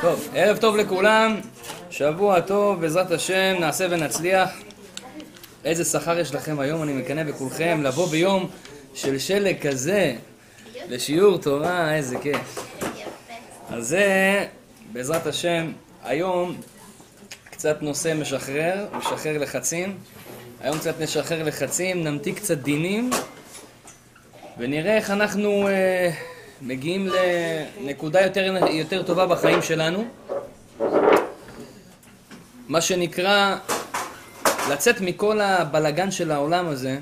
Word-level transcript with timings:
טוב, 0.00 0.28
ערב 0.34 0.56
טוב 0.56 0.76
לכולם, 0.76 1.40
שבוע 1.90 2.40
טוב, 2.40 2.80
בעזרת 2.80 3.10
השם, 3.10 3.56
נעשה 3.60 3.86
ונצליח. 3.90 4.50
איזה 5.64 5.84
שכר 5.84 6.18
יש 6.18 6.34
לכם 6.34 6.60
היום, 6.60 6.82
אני 6.82 6.92
מקנא 6.92 7.24
בכולכם, 7.24 7.80
לבוא 7.82 8.08
ביום 8.08 8.50
של 8.94 9.18
שלג 9.18 9.68
כזה 9.68 10.14
לשיעור 10.88 11.38
תורה, 11.38 11.94
איזה 11.94 12.18
כיף. 12.18 12.72
אז 13.70 13.88
זה, 13.88 14.46
בעזרת 14.92 15.26
השם, 15.26 15.72
היום 16.04 16.60
קצת 17.50 17.82
נושא 17.82 18.14
משחרר, 18.20 18.86
משחרר 18.98 19.38
לחצים. 19.38 19.98
היום 20.60 20.78
קצת 20.78 21.00
נשחרר 21.00 21.42
לחצים, 21.42 22.04
נמתיק 22.04 22.36
קצת 22.36 22.58
דינים, 22.58 23.10
ונראה 24.58 24.96
איך 24.96 25.10
אנחנו 25.10 25.68
אה, 25.68 26.10
מגיעים 26.62 27.08
לנקודה 27.80 28.20
יותר, 28.20 28.66
יותר 28.70 29.02
טובה 29.02 29.26
בחיים 29.26 29.62
שלנו. 29.62 30.04
מה 32.68 32.80
שנקרא, 32.80 33.56
לצאת 34.70 35.00
מכל 35.00 35.40
הבלגן 35.40 36.10
של 36.10 36.30
העולם 36.30 36.68
הזה, 36.68 36.98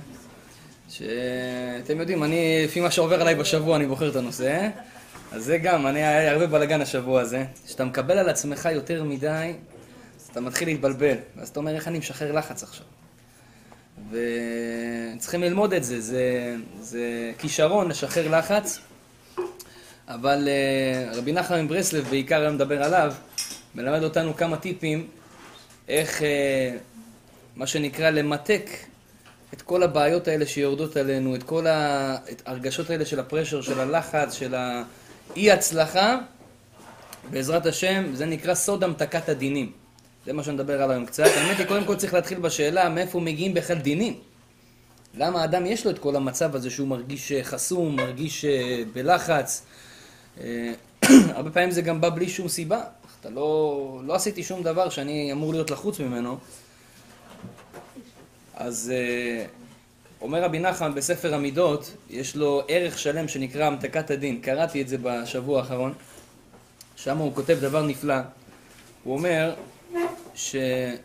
שאתם 0.88 2.00
יודעים, 2.00 2.24
אני, 2.24 2.62
לפי 2.64 2.80
מה 2.80 2.90
שעובר 2.90 3.20
עליי 3.20 3.34
בשבוע, 3.34 3.76
אני 3.76 3.86
בוחר 3.86 4.10
את 4.10 4.16
הנושא, 4.16 4.68
אז 5.32 5.44
זה 5.44 5.58
גם, 5.58 5.86
אני, 5.86 5.98
היה 5.98 6.20
לי 6.20 6.28
הרבה 6.28 6.46
בלגן 6.46 6.80
השבוע 6.80 7.20
הזה. 7.20 7.44
כשאתה 7.66 7.84
מקבל 7.84 8.18
על 8.18 8.28
עצמך 8.28 8.68
יותר 8.72 9.04
מדי, 9.04 9.52
אז 10.16 10.28
אתה 10.32 10.40
מתחיל 10.40 10.68
להתבלבל, 10.68 11.16
ואז 11.36 11.48
אתה 11.48 11.60
אומר, 11.60 11.74
איך 11.74 11.88
אני 11.88 11.98
משחרר 11.98 12.32
לחץ 12.32 12.62
עכשיו? 12.62 12.86
וצריכים 14.10 15.42
ללמוד 15.42 15.72
את 15.72 15.84
זה, 15.84 16.00
זה, 16.00 16.54
זה 16.80 17.32
כישרון 17.38 17.88
לשחרר 17.88 18.38
לחץ, 18.38 18.80
אבל 20.08 20.48
uh, 20.48 21.16
רבי 21.16 21.32
נחמן 21.32 21.64
מברסלב 21.64 22.08
בעיקר 22.10 22.40
היום 22.40 22.54
מדבר 22.54 22.82
עליו, 22.82 23.14
מלמד 23.74 24.02
אותנו 24.02 24.36
כמה 24.36 24.56
טיפים 24.56 25.06
איך, 25.88 26.20
uh, 26.20 26.24
מה 27.56 27.66
שנקרא, 27.66 28.10
למתק 28.10 28.70
את 29.54 29.62
כל 29.62 29.82
הבעיות 29.82 30.28
האלה 30.28 30.46
שיורדות 30.46 30.96
עלינו, 30.96 31.34
את 31.34 31.42
כל 31.42 31.66
ההרגשות 31.66 32.90
האלה 32.90 33.04
של 33.04 33.20
הפרשר, 33.20 33.60
של 33.60 33.80
הלחץ, 33.80 34.34
של 34.34 34.54
האי 34.54 35.52
הצלחה, 35.52 36.18
בעזרת 37.30 37.66
השם, 37.66 38.04
זה 38.14 38.26
נקרא 38.26 38.54
סוד 38.54 38.84
המתקת 38.84 39.28
הדינים. 39.28 39.72
זה 40.26 40.32
מה 40.32 40.42
שנדבר 40.42 40.74
עליו 40.74 40.90
היום 40.90 41.06
קצת. 41.06 41.24
האמת 41.36 41.58
היא, 41.58 41.66
קודם 41.66 41.84
כל 41.84 41.96
צריך 41.96 42.14
להתחיל 42.14 42.38
בשאלה 42.38 42.88
מאיפה 42.88 43.20
מגיעים 43.20 43.54
בכלל 43.54 43.78
דינים. 43.78 44.20
למה 45.14 45.40
האדם 45.40 45.66
יש 45.66 45.84
לו 45.84 45.90
את 45.90 45.98
כל 45.98 46.16
המצב 46.16 46.56
הזה 46.56 46.70
שהוא 46.70 46.88
מרגיש 46.88 47.32
אה, 47.32 47.44
חסום, 47.44 47.96
מרגיש 47.96 48.44
אה, 48.44 48.82
בלחץ? 48.92 49.62
אה, 50.40 50.72
הרבה 51.36 51.50
פעמים 51.50 51.70
זה 51.70 51.82
גם 51.82 52.00
בא 52.00 52.10
בלי 52.10 52.28
שום 52.28 52.48
סיבה. 52.48 52.80
אתה 53.20 53.30
לא, 53.30 54.00
לא 54.04 54.14
עשיתי 54.14 54.42
שום 54.42 54.62
דבר 54.62 54.88
שאני 54.88 55.32
אמור 55.32 55.52
להיות 55.52 55.70
לחוץ 55.70 56.00
ממנו. 56.00 56.38
אז 58.54 58.92
אומר 60.20 60.42
רבי 60.42 60.58
נחמן 60.58 60.94
בספר 60.94 61.34
המידות, 61.34 61.92
יש 62.10 62.36
לו 62.36 62.62
ערך 62.68 62.98
שלם 62.98 63.28
שנקרא 63.28 63.64
המתקת 63.64 64.10
הדין. 64.10 64.40
קראתי 64.40 64.82
את 64.82 64.88
זה 64.88 64.96
בשבוע 65.02 65.60
האחרון. 65.60 65.92
שם 66.96 67.18
הוא 67.18 67.34
כותב 67.34 67.58
דבר 67.60 67.86
נפלא. 67.86 68.14
הוא 69.04 69.14
אומר, 69.14 69.54
שהרבה 70.34 70.98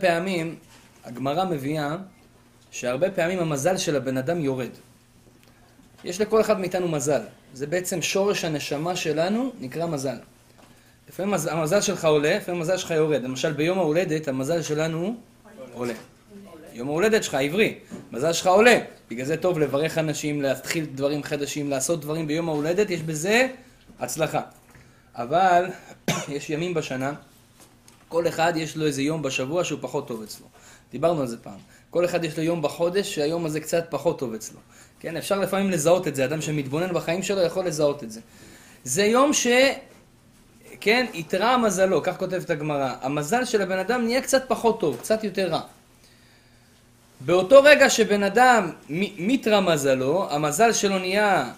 פעמים, 0.00 0.56
הגמרא 1.04 1.44
מביאה 1.44 1.96
שהרבה 2.70 3.10
פעמים 3.10 3.38
המזל 3.38 3.76
של 3.76 3.96
הבן 3.96 4.16
אדם 4.16 4.40
יורד. 4.40 4.70
יש 6.04 6.20
לכל 6.20 6.40
אחד 6.40 6.60
מאיתנו 6.60 6.88
מזל. 6.88 7.20
זה 7.54 7.66
בעצם 7.66 8.02
שורש 8.02 8.44
הנשמה 8.44 8.96
שלנו, 8.96 9.52
נקרא 9.60 9.86
מזל. 9.86 10.16
לפעמים 11.08 11.34
המזל 11.50 11.80
שלך 11.80 12.04
עולה, 12.04 12.36
לפעמים 12.36 12.60
המזל 12.60 12.76
שלך 12.76 12.90
יורד. 12.90 13.22
למשל 13.22 13.52
ביום 13.52 13.78
ההולדת 13.78 14.28
המזל 14.28 14.62
שלנו 14.62 15.14
עולה. 15.72 15.94
יום 16.72 16.88
ההולדת 16.88 17.24
שלך 17.24 17.34
עברי, 17.34 17.78
מזל 18.12 18.32
שלך 18.32 18.46
עולה. 18.46 18.78
בגלל 19.10 19.26
זה 19.26 19.36
טוב 19.36 19.58
לברך 19.58 19.98
אנשים, 19.98 20.42
להתחיל 20.42 20.86
דברים 20.94 21.22
חדשים, 21.22 21.70
לעשות 21.70 22.00
דברים 22.00 22.26
ביום 22.26 22.48
ההולדת, 22.48 22.90
יש 22.90 23.02
בזה 23.02 23.48
הצלחה. 24.00 24.40
אבל 25.14 25.66
יש 26.28 26.50
ימים 26.50 26.74
בשנה, 26.74 27.12
כל 28.08 28.28
אחד 28.28 28.52
יש 28.56 28.76
לו 28.76 28.86
איזה 28.86 29.02
יום 29.02 29.22
בשבוע 29.22 29.64
שהוא 29.64 29.78
פחות 29.82 30.08
טוב 30.08 30.22
אצלו. 30.22 30.46
דיברנו 30.92 31.20
על 31.20 31.26
זה 31.26 31.36
פעם. 31.38 31.58
כל 31.90 32.04
אחד 32.04 32.24
יש 32.24 32.38
לו 32.38 32.44
יום 32.44 32.62
בחודש 32.62 33.14
שהיום 33.14 33.46
הזה 33.46 33.60
קצת 33.60 33.86
פחות 33.90 34.18
טוב 34.18 34.34
אצלו. 34.34 34.60
כן, 35.00 35.16
אפשר 35.16 35.38
לפעמים 35.38 35.70
לזהות 35.70 36.08
את 36.08 36.14
זה, 36.14 36.24
אדם 36.24 36.40
שמתבונן 36.40 36.94
בחיים 36.94 37.22
שלו 37.22 37.40
יכול 37.40 37.66
לזהות 37.66 38.04
את 38.04 38.10
זה. 38.10 38.20
זה 38.84 39.04
יום 39.04 39.32
ש... 39.32 39.46
כן, 40.80 41.06
יתרע 41.14 41.56
מזלו, 41.56 42.02
כך 42.02 42.16
כותבת 42.16 42.50
הגמרא. 42.50 42.94
המזל 43.02 43.44
של 43.44 43.62
הבן 43.62 43.78
אדם 43.78 44.04
נהיה 44.04 44.20
קצת 44.20 44.44
פחות 44.48 44.80
טוב, 44.80 44.96
קצת 44.96 45.24
יותר 45.24 45.48
רע. 45.48 45.60
באותו 47.20 47.62
רגע 47.62 47.90
שבן 47.90 48.22
אדם 48.22 48.70
מתרע 49.18 49.60
מזלו, 49.60 50.26
המזל 50.30 50.72
שלו 50.72 50.98
נהיה 50.98 51.52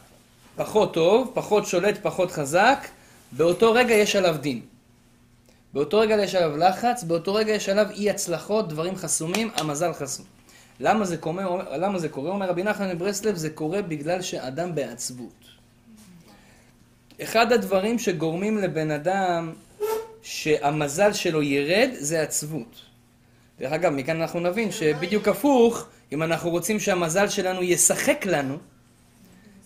פחות 0.56 0.94
טוב, 0.94 1.30
פחות 1.34 1.66
שולט, 1.66 1.98
פחות 2.02 2.30
חזק, 2.30 2.86
באותו 3.32 3.72
רגע 3.72 3.94
יש 3.94 4.16
עליו 4.16 4.36
דין. 4.40 4.60
באותו 5.72 5.98
רגע 5.98 6.22
יש 6.22 6.34
עליו 6.34 6.56
לחץ, 6.56 7.02
באותו 7.02 7.34
רגע 7.34 7.52
יש 7.52 7.68
עליו 7.68 7.86
אי 7.90 8.10
הצלחות, 8.10 8.68
דברים 8.68 8.96
חסומים, 8.96 9.50
המזל 9.56 9.92
חסום. 9.92 10.26
למה 10.82 11.04
זה 11.04 11.16
קורה, 11.16 11.76
למה 11.76 11.98
זה 11.98 12.08
קורה? 12.08 12.30
אומר 12.30 12.48
רבי 12.48 12.62
נחמן 12.62 12.90
מברסלב, 12.90 13.36
זה 13.36 13.50
קורה 13.50 13.82
בגלל 13.82 14.22
שאדם 14.22 14.74
בעצבות. 14.74 15.44
אחד 17.22 17.52
הדברים 17.52 17.98
שגורמים 17.98 18.58
לבן 18.58 18.90
אדם 18.90 19.52
שהמזל 20.22 21.12
שלו 21.12 21.42
ירד, 21.42 21.90
זה 21.98 22.22
עצבות. 22.22 22.80
דרך 23.60 23.72
אגב, 23.72 23.92
מכאן 23.92 24.20
אנחנו 24.20 24.40
נבין 24.40 24.72
שבדיוק 24.72 25.28
הפוך, 25.28 25.86
אם 26.12 26.22
אנחנו 26.22 26.50
רוצים 26.50 26.80
שהמזל 26.80 27.28
שלנו 27.28 27.62
ישחק 27.62 28.26
לנו, 28.26 28.56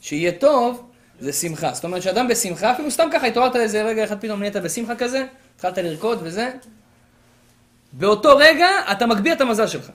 שיהיה 0.01 0.33
טוב, 0.33 0.91
זה 1.21 1.33
שמחה. 1.33 1.73
זאת 1.75 1.85
אומרת 1.85 2.03
שאדם 2.03 2.29
בשמחה, 2.29 2.73
אפילו 2.73 2.91
סתם 2.91 3.09
ככה 3.13 3.27
התעוררת 3.27 3.57
איזה 3.57 3.83
רגע 3.83 4.05
אחד 4.05 4.21
פתאום 4.21 4.41
נהיית 4.41 4.57
בשמחה 4.57 4.97
כזה, 4.97 5.27
התחלת 5.55 5.79
לרקוד 5.79 6.19
וזה, 6.23 6.53
באותו 7.93 8.37
רגע 8.37 8.69
אתה 8.93 9.07
מגביה 9.07 9.33
את 9.33 9.41
המזל 9.41 9.67
שלך. 9.67 9.91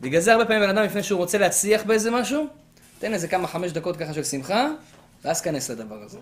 בגלל 0.00 0.20
זה 0.20 0.32
הרבה 0.32 0.44
פעמים 0.44 0.62
בן 0.62 0.68
אדם 0.68 0.82
לפני 0.82 1.02
שהוא 1.02 1.18
רוצה 1.18 1.38
להצליח 1.38 1.82
באיזה 1.82 2.10
משהו, 2.10 2.46
תן 2.98 3.12
איזה 3.12 3.28
כמה 3.28 3.48
חמש 3.48 3.72
דקות 3.72 3.96
ככה 3.96 4.14
של 4.14 4.24
שמחה, 4.24 4.68
ואז 5.24 5.40
כנס 5.40 5.70
לדבר 5.70 6.02
הזה. 6.04 6.18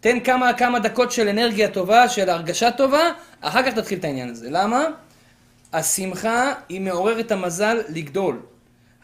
תן 0.00 0.20
כמה 0.20 0.52
כמה 0.52 0.78
דקות 0.78 1.12
של 1.12 1.28
אנרגיה 1.28 1.68
טובה, 1.70 2.08
של 2.08 2.30
הרגשה 2.30 2.70
טובה, 2.70 3.12
אחר 3.40 3.62
כך 3.62 3.74
תתחיל 3.74 3.98
את 3.98 4.04
העניין 4.04 4.28
הזה. 4.28 4.50
למה? 4.50 4.84
השמחה 5.72 6.52
היא 6.68 6.80
מעוררת 6.80 7.32
המזל 7.32 7.80
לגדול. 7.88 8.40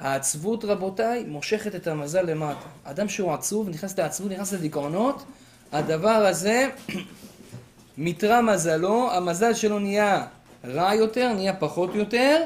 העצבות, 0.00 0.65
רבותיי, 0.65 1.25
מושכת 1.25 1.75
את 1.75 1.87
המזל 1.87 2.22
למטה. 2.22 2.66
אדם 2.84 3.09
שהוא 3.09 3.33
עצוב, 3.33 3.69
נכנס 3.69 3.98
לעצבות, 3.98 4.31
נכנס 4.31 4.53
לדיכאונות, 4.53 5.25
הדבר 5.72 6.09
הזה, 6.09 6.69
מתרע 7.98 8.41
מזלו, 8.41 9.12
המזל 9.12 9.54
שלו 9.54 9.78
נהיה 9.78 10.27
רע 10.65 10.94
יותר, 10.94 11.33
נהיה 11.33 11.53
פחות 11.53 11.94
יותר, 11.94 12.43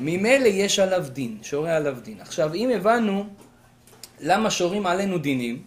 ממילא 0.00 0.46
יש 0.46 0.78
עליו 0.78 1.06
דין, 1.12 1.38
שורה 1.42 1.76
עליו 1.76 1.96
דין. 2.02 2.20
עכשיו, 2.20 2.54
אם 2.54 2.70
הבנו 2.70 3.26
למה 4.20 4.50
שורים 4.50 4.86
עלינו 4.86 5.18
דינים, 5.18 5.62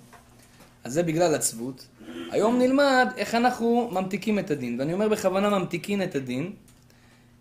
אז 0.83 0.93
זה 0.93 1.03
בגלל 1.03 1.35
עצבות. 1.35 1.87
היום 2.31 2.59
נלמד 2.59 3.07
איך 3.17 3.35
אנחנו 3.35 3.89
ממתיקים 3.91 4.39
את 4.39 4.51
הדין. 4.51 4.79
ואני 4.79 4.93
אומר 4.93 5.09
בכוונה 5.09 5.59
ממתיקים 5.59 6.01
את 6.01 6.15
הדין, 6.15 6.53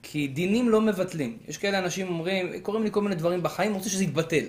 כי 0.02 0.28
דינים 0.28 0.68
לא 0.68 0.80
מבטלים. 0.80 1.38
יש 1.48 1.58
כאלה 1.58 1.78
אנשים 1.78 2.08
אומרים, 2.08 2.60
קוראים 2.62 2.84
לי 2.84 2.90
כל 2.90 3.02
מיני 3.02 3.14
דברים 3.14 3.42
בחיים, 3.42 3.74
רוצה 3.74 3.88
שזה 3.88 4.04
יתבטל. 4.04 4.44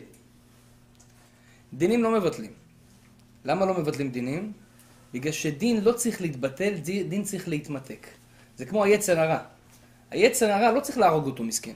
דינים 1.73 2.03
לא 2.03 2.12
מבטלים. 2.12 2.51
למה 3.45 3.66
לא 3.66 3.73
מבטלים 3.73 4.12
דינים? 4.12 4.51
בגלל 5.13 5.31
שדין 5.31 5.81
לא 5.81 5.91
צריך 5.91 6.22
להתבטל, 6.22 6.74
דין 7.09 7.24
צריך 7.24 7.48
להתמתק. 7.48 8.07
זה 8.57 8.65
כמו 8.65 8.83
היצר 8.83 9.19
הרע. 9.19 9.39
היצר 10.12 10.51
הרע 10.51 10.71
לא 10.71 10.80
צריך 10.80 10.98
להרוג 10.98 11.25
אותו 11.25 11.44
מסכן. 11.44 11.74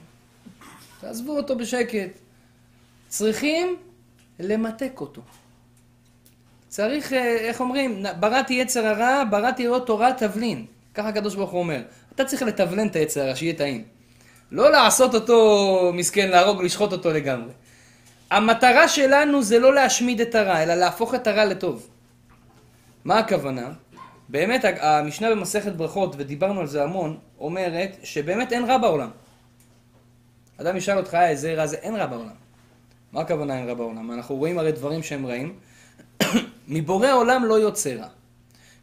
תעזבו 1.04 1.36
אותו 1.36 1.56
בשקט. 1.56 2.18
צריכים 3.08 3.76
למתק 4.40 5.00
אותו. 5.00 5.22
צריך, 6.68 7.12
אה, 7.12 7.36
איך 7.36 7.60
אומרים, 7.60 8.02
בראתי 8.20 8.54
יצר 8.54 8.86
הרע, 8.86 9.24
בראתי 9.30 9.66
לו 9.66 9.80
תורה 9.80 10.12
תבלין. 10.12 10.66
ככה 10.94 11.08
הקדוש 11.08 11.34
ברוך 11.34 11.50
הוא 11.50 11.60
אומר. 11.60 11.82
אתה 12.14 12.24
צריך 12.24 12.42
לתבלן 12.42 12.86
את 12.86 12.96
היצר 12.96 13.20
הרע, 13.20 13.36
שיהיה 13.36 13.54
טעים. 13.54 13.84
לא 14.52 14.70
לעשות 14.70 15.14
אותו 15.14 15.90
מסכן, 15.94 16.28
להרוג, 16.28 16.62
לשחוט 16.62 16.92
אותו 16.92 17.10
לגמרי. 17.10 17.52
המטרה 18.30 18.88
שלנו 18.88 19.42
זה 19.42 19.58
לא 19.58 19.74
להשמיד 19.74 20.20
את 20.20 20.34
הרע, 20.34 20.62
אלא 20.62 20.74
להפוך 20.74 21.14
את 21.14 21.26
הרע 21.26 21.44
לטוב. 21.44 21.88
מה 23.04 23.18
הכוונה? 23.18 23.72
באמת, 24.28 24.64
המשנה 24.80 25.30
במסכת 25.30 25.72
ברכות, 25.72 26.14
ודיברנו 26.18 26.60
על 26.60 26.66
זה 26.66 26.82
המון, 26.82 27.16
אומרת 27.38 27.96
שבאמת 28.02 28.52
אין 28.52 28.64
רע 28.64 28.78
בעולם. 28.78 29.10
אדם 30.60 30.76
ישאל 30.76 30.98
אותך, 30.98 31.14
אה, 31.14 31.28
איזה 31.28 31.54
רע 31.54 31.66
זה, 31.66 31.76
אין 31.76 31.96
רע 31.96 32.06
בעולם. 32.06 32.34
מה 33.12 33.20
הכוונה 33.20 33.58
אין 33.58 33.68
רע 33.68 33.74
בעולם? 33.74 34.12
אנחנו 34.12 34.36
רואים 34.36 34.58
הרי 34.58 34.72
דברים 34.72 35.02
שהם 35.02 35.26
רעים. 35.26 35.54
מבורא 36.68 37.12
עולם 37.12 37.44
לא 37.44 37.54
יוצא 37.54 37.94
רע. 37.94 38.08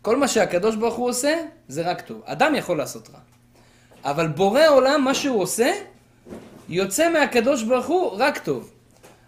כל 0.01 0.18
מה 0.18 0.27
שהקדוש 0.27 0.75
ברוך 0.75 0.95
הוא 0.95 1.09
עושה, 1.09 1.38
זה 1.68 1.81
רק 1.81 2.01
טוב. 2.01 2.21
אדם 2.25 2.56
יכול 2.56 2.77
לעשות 2.77 3.09
רע. 3.13 3.19
אבל 4.03 4.27
בורא 4.27 4.68
עולם, 4.68 5.03
מה 5.03 5.13
שהוא 5.13 5.41
עושה, 5.41 5.71
יוצא 6.69 7.09
מהקדוש 7.13 7.63
ברוך 7.63 7.85
הוא 7.85 8.12
רק 8.18 8.38
טוב. 8.38 8.71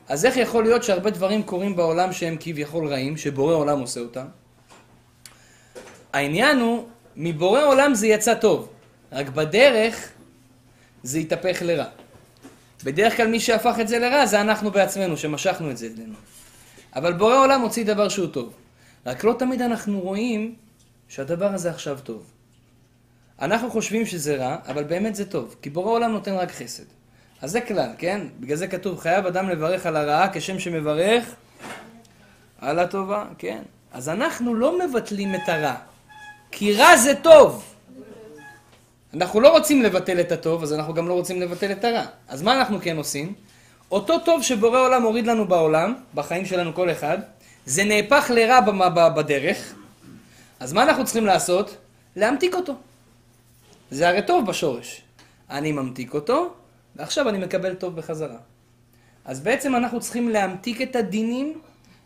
אז 0.09 0.25
איך 0.25 0.37
יכול 0.37 0.63
להיות 0.63 0.83
שהרבה 0.83 1.09
דברים 1.09 1.43
קורים 1.43 1.75
בעולם 1.75 2.13
שהם 2.13 2.37
כביכול 2.39 2.87
רעים, 2.87 3.17
שבורא 3.17 3.55
עולם 3.55 3.79
עושה 3.79 3.99
אותם? 3.99 4.25
העניין 6.13 6.59
הוא, 6.59 6.87
מבורא 7.15 7.63
עולם 7.63 7.93
זה 7.93 8.07
יצא 8.07 8.33
טוב, 8.33 8.69
רק 9.11 9.29
בדרך 9.29 10.09
זה 11.03 11.17
התהפך 11.17 11.61
לרע. 11.61 12.02
בדרך 12.83 13.17
כלל 13.17 13.27
מי 13.27 13.39
שהפך 13.39 13.75
את 13.81 13.87
זה 13.87 13.99
לרע 13.99 14.25
זה 14.25 14.41
אנחנו 14.41 14.71
בעצמנו, 14.71 15.17
שמשכנו 15.17 15.71
את 15.71 15.77
זה 15.77 15.85
אלינו. 15.85 16.15
אבל 16.95 17.13
בורא 17.13 17.37
עולם 17.37 17.61
הוציא 17.61 17.85
דבר 17.85 18.09
שהוא 18.09 18.27
טוב. 18.27 18.53
רק 19.05 19.23
לא 19.23 19.35
תמיד 19.39 19.61
אנחנו 19.61 19.99
רואים 19.99 20.55
שהדבר 21.07 21.53
הזה 21.53 21.69
עכשיו 21.69 21.99
טוב. 22.03 22.23
אנחנו 23.41 23.71
חושבים 23.71 24.05
שזה 24.05 24.35
רע, 24.35 24.57
אבל 24.67 24.83
באמת 24.83 25.15
זה 25.15 25.25
טוב, 25.25 25.55
כי 25.61 25.69
בורא 25.69 25.91
עולם 25.91 26.11
נותן 26.11 26.33
רק 26.33 26.51
חסד. 26.51 26.83
אז 27.41 27.51
זה 27.51 27.61
כלל, 27.61 27.89
כן? 27.97 28.27
בגלל 28.39 28.57
זה 28.57 28.67
כתוב, 28.67 28.99
חייב 28.99 29.25
אדם 29.25 29.49
לברך 29.49 29.85
על 29.85 29.95
הרעה 29.95 30.33
כשם 30.33 30.59
שמברך 30.59 31.35
על 32.59 32.79
הטובה, 32.79 33.25
כן? 33.37 33.61
אז 33.93 34.09
אנחנו 34.09 34.55
לא 34.55 34.79
מבטלים 34.79 35.35
את 35.35 35.49
הרע, 35.49 35.75
כי 36.51 36.73
רע 36.73 36.97
זה 36.97 37.15
טוב. 37.15 37.72
אנחנו 39.13 39.39
לא 39.39 39.49
רוצים 39.49 39.81
לבטל 39.81 40.19
את 40.19 40.31
הטוב, 40.31 40.63
אז 40.63 40.73
אנחנו 40.73 40.93
גם 40.93 41.07
לא 41.07 41.13
רוצים 41.13 41.41
לבטל 41.41 41.71
את 41.71 41.83
הרע. 41.83 42.05
אז 42.27 42.41
מה 42.41 42.55
אנחנו 42.55 42.79
כן 42.81 42.97
עושים? 42.97 43.33
אותו 43.91 44.19
טוב 44.19 44.43
שבורא 44.43 44.79
עולם 44.79 45.03
הוריד 45.03 45.27
לנו 45.27 45.47
בעולם, 45.47 45.93
בחיים 46.13 46.45
שלנו 46.45 46.73
כל 46.73 46.91
אחד, 46.91 47.17
זה 47.65 47.83
נהפך 47.83 48.31
לרע 48.33 48.59
בדרך, 49.09 49.73
אז 50.59 50.73
מה 50.73 50.83
אנחנו 50.83 51.05
צריכים 51.05 51.25
לעשות? 51.25 51.77
להמתיק 52.15 52.55
אותו. 52.55 52.75
זה 53.91 54.09
הרי 54.09 54.21
טוב 54.21 54.45
בשורש. 54.45 55.01
אני 55.49 55.71
ממתיק 55.71 56.13
אותו, 56.13 56.53
ועכשיו 56.95 57.29
אני 57.29 57.37
מקבל 57.37 57.75
טוב 57.75 57.95
בחזרה. 57.95 58.37
אז 59.25 59.39
בעצם 59.39 59.75
אנחנו 59.75 59.99
צריכים 59.99 60.29
להמתיק 60.29 60.81
את 60.81 60.95
הדינים 60.95 61.61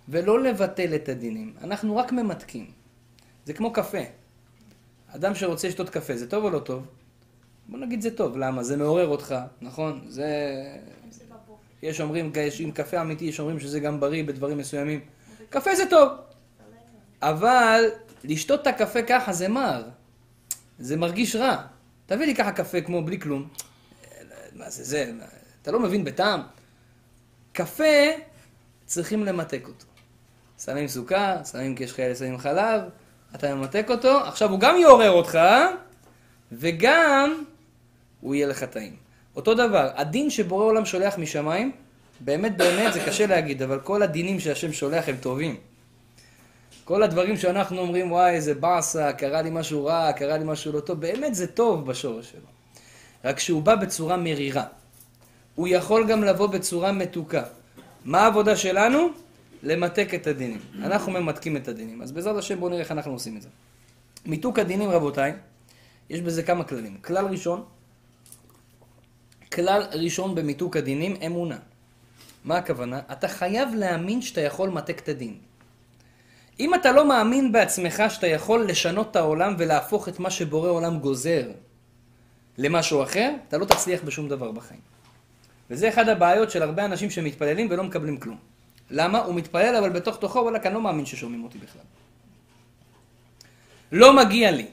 ולא 0.09 0.44
לבטל 0.44 0.95
את 0.95 1.09
הדינים. 1.09 1.54
אנחנו 1.63 1.98
רק 1.98 2.12
ממתקים. 2.12 2.65
זה 3.45 3.54
כמו 3.54 3.74
קפה. 3.74 4.16
אדם 5.15 5.36
שרוצה 5.36 5.68
לשתות 5.68 5.89
קפה, 5.89 6.18
זה 6.18 6.30
טוב 6.30 6.44
או 6.44 6.50
לא 6.50 6.59
טוב? 6.59 6.86
בוא 7.68 7.80
נגיד 7.80 8.01
זה 8.01 8.12
טוב, 8.12 8.38
למה? 8.38 8.63
זה 8.63 8.77
מעורר 8.77 9.07
אותך, 9.07 9.36
נכון? 9.62 10.06
זה... 10.07 10.27
יש 11.81 12.01
אומרים, 12.01 12.31
עם 12.59 12.71
קפה 12.71 13.01
אמיתי, 13.01 13.25
יש 13.25 13.39
אומרים 13.39 13.59
שזה 13.59 13.80
גם 13.80 14.00
בריא 14.00 14.24
בדברים 14.24 14.57
מסוימים. 14.57 15.00
קפה 15.50 15.75
זה 15.75 15.83
טוב. 15.89 16.09
אבל 17.21 17.83
לשתות 18.24 18.62
את 18.62 18.68
הקפה 18.68 19.01
ככה 19.01 19.33
זה 19.33 19.48
מר. 19.48 19.83
זה 20.80 20.98
מרגיש 20.98 21.36
רע. 21.36 21.63
תביא 22.06 22.25
לי 22.25 22.36
ככה 22.36 22.51
קפה 22.51 22.81
כמו 22.81 23.04
בלי 23.04 23.19
כלום. 23.19 23.48
מה 24.54 24.69
זה 24.69 24.83
זה? 24.83 25.12
אתה 25.62 25.71
לא 25.71 25.80
מבין 25.80 26.04
בטעם? 26.04 26.42
קפה, 27.54 27.83
צריכים 28.86 29.24
למתק 29.24 29.68
אותו. 29.68 29.86
שמים 30.59 30.88
סוכר, 30.88 31.44
שמים, 31.51 31.75
כי 31.75 31.83
יש 31.83 31.94
כאלה 31.94 32.15
שמים 32.15 32.38
חלב, 32.38 32.81
אתה 33.35 33.56
ממתק 33.56 33.85
אותו, 33.89 34.18
עכשיו 34.18 34.51
הוא 34.51 34.59
גם 34.59 34.77
יעורר 34.77 35.12
אותך, 35.12 35.39
וגם 36.51 37.44
הוא 38.21 38.35
יהיה 38.35 38.47
לך 38.47 38.63
טעים. 38.63 38.95
אותו 39.35 39.53
דבר, 39.53 39.89
הדין 39.95 40.29
שבורא 40.29 40.63
עולם 40.63 40.85
שולח 40.85 41.18
משמיים, 41.18 41.71
באמת 42.19 42.57
באמת 42.57 42.94
זה 42.94 43.00
קשה 43.06 43.27
להגיד, 43.27 43.62
אבל 43.62 43.79
כל 43.79 44.03
הדינים 44.03 44.39
שהשם 44.39 44.74
שולח 44.74 45.09
הם 45.09 45.15
טובים. 45.21 45.56
כל 46.85 47.03
הדברים 47.03 47.38
שאנחנו 47.38 47.79
אומרים, 47.81 48.12
וואי, 48.12 48.31
איזה 48.31 48.53
באסה, 48.53 49.13
קרה 49.13 49.41
לי 49.41 49.50
משהו 49.50 49.85
רע, 49.85 50.12
קרה 50.12 50.38
לי 50.38 50.44
משהו 50.44 50.71
לא 50.71 50.80
טוב, 50.80 51.01
באמת 51.01 51.35
זה 51.35 51.47
טוב 51.47 51.85
בשורש 51.85 52.31
שלו. 52.31 52.47
רק 53.25 53.39
שהוא 53.39 53.63
בא 53.63 53.75
בצורה 53.75 54.18
מרירה. 54.18 54.63
הוא 55.56 55.68
יכול 55.68 56.07
גם 56.07 56.23
לבוא 56.23 56.47
בצורה 56.47 56.91
מתוקה. 56.91 57.44
מה 58.06 58.21
העבודה 58.21 58.56
שלנו? 58.56 59.09
למתק 59.63 60.13
את 60.13 60.27
הדינים. 60.27 60.59
אנחנו 60.81 61.12
ממתקים 61.12 61.57
את 61.57 61.68
הדינים. 61.68 62.01
אז 62.01 62.12
בעזרת 62.12 62.38
השם 62.38 62.59
בואו 62.59 62.69
נראה 62.69 62.81
איך 62.81 62.92
אנחנו 62.92 63.12
עושים 63.12 63.38
את 63.38 63.42
זה. 63.42 63.50
מיתוק 64.25 64.59
הדינים, 64.59 64.89
רבותיי, 64.89 65.33
יש 66.09 66.21
בזה 66.21 66.44
כמה 66.44 66.63
כללים. 66.63 66.98
כלל 67.01 67.25
ראשון, 67.25 67.63
כלל 69.51 69.83
ראשון 69.92 70.36
במיתוק 70.36 70.77
הדינים, 70.77 71.15
אמונה. 71.25 71.57
מה 72.45 72.57
הכוונה? 72.57 73.00
אתה 73.12 73.27
חייב 73.27 73.69
להאמין 73.75 74.21
שאתה 74.21 74.42
יכול 74.42 74.69
למתק 74.69 75.00
את 75.00 75.09
הדין. 75.09 75.38
אם 76.59 76.75
אתה 76.75 76.92
לא 76.92 77.07
מאמין 77.07 77.51
בעצמך 77.51 78.04
שאתה 78.09 78.27
יכול 78.27 78.65
לשנות 78.65 79.12
את 79.12 79.15
העולם 79.15 79.56
ולהפוך 79.57 80.09
את 80.09 80.19
מה 80.19 80.30
שבורא 80.30 80.69
עולם 80.69 81.00
גוזר 81.00 81.51
למשהו 82.57 83.04
אחר, 83.04 83.31
אתה 83.48 83.57
לא 83.57 83.65
תצליח 83.65 84.01
בשום 84.04 84.30
דבר 84.30 84.51
בחיים. 84.51 84.80
וזה 85.69 85.89
אחד 85.89 86.09
הבעיות 86.09 86.51
של 86.51 86.63
הרבה 86.63 86.86
אנשים 86.86 87.09
שמתפללים 87.09 87.68
ולא 87.69 87.83
מקבלים 87.83 88.18
כלום. 88.18 88.38
למה? 88.91 89.19
הוא 89.19 89.35
מתפלל 89.35 89.75
אבל 89.75 89.89
בתוך 89.89 90.17
תוכו, 90.17 90.39
וואלכ, 90.39 90.65
אני 90.65 90.73
לא 90.73 90.81
מאמין 90.81 91.05
ששומעים 91.05 91.43
אותי 91.43 91.57
בכלל. 91.57 91.81
לא 93.91 94.15
מגיע 94.15 94.51
לי. 94.51 94.65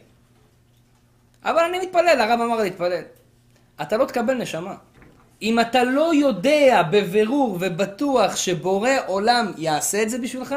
אבל 1.44 1.58
אני 1.58 1.78
מתפלל, 1.78 2.20
הרב 2.20 2.40
אמר 2.40 2.56
להתפלל. 2.56 3.02
אתה 3.82 3.96
לא 3.96 4.04
תקבל 4.04 4.34
נשמה. 4.34 4.74
אם 5.42 5.60
אתה 5.60 5.84
לא 5.84 6.14
יודע 6.14 6.82
בבירור 6.90 7.58
ובטוח 7.60 8.36
שבורא 8.36 8.90
עולם 9.06 9.52
יעשה 9.56 10.02
את 10.02 10.10
זה 10.10 10.18
בשבילך, 10.18 10.54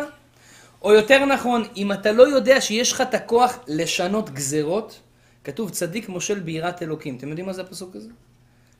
או 0.81 0.93
יותר 0.93 1.25
נכון, 1.25 1.63
אם 1.77 1.91
אתה 1.91 2.11
לא 2.11 2.27
יודע 2.27 2.61
שיש 2.61 2.91
לך 2.91 3.01
את 3.01 3.13
הכוח 3.13 3.59
לשנות 3.67 4.29
גזרות, 4.29 4.99
כתוב 5.43 5.69
צדיק 5.69 6.09
מושל 6.09 6.39
ביראת 6.39 6.83
אלוקים. 6.83 7.15
אתם 7.15 7.27
יודעים 7.27 7.45
מה 7.45 7.53
זה 7.53 7.61
הפסוק 7.61 7.95
הזה? 7.95 8.09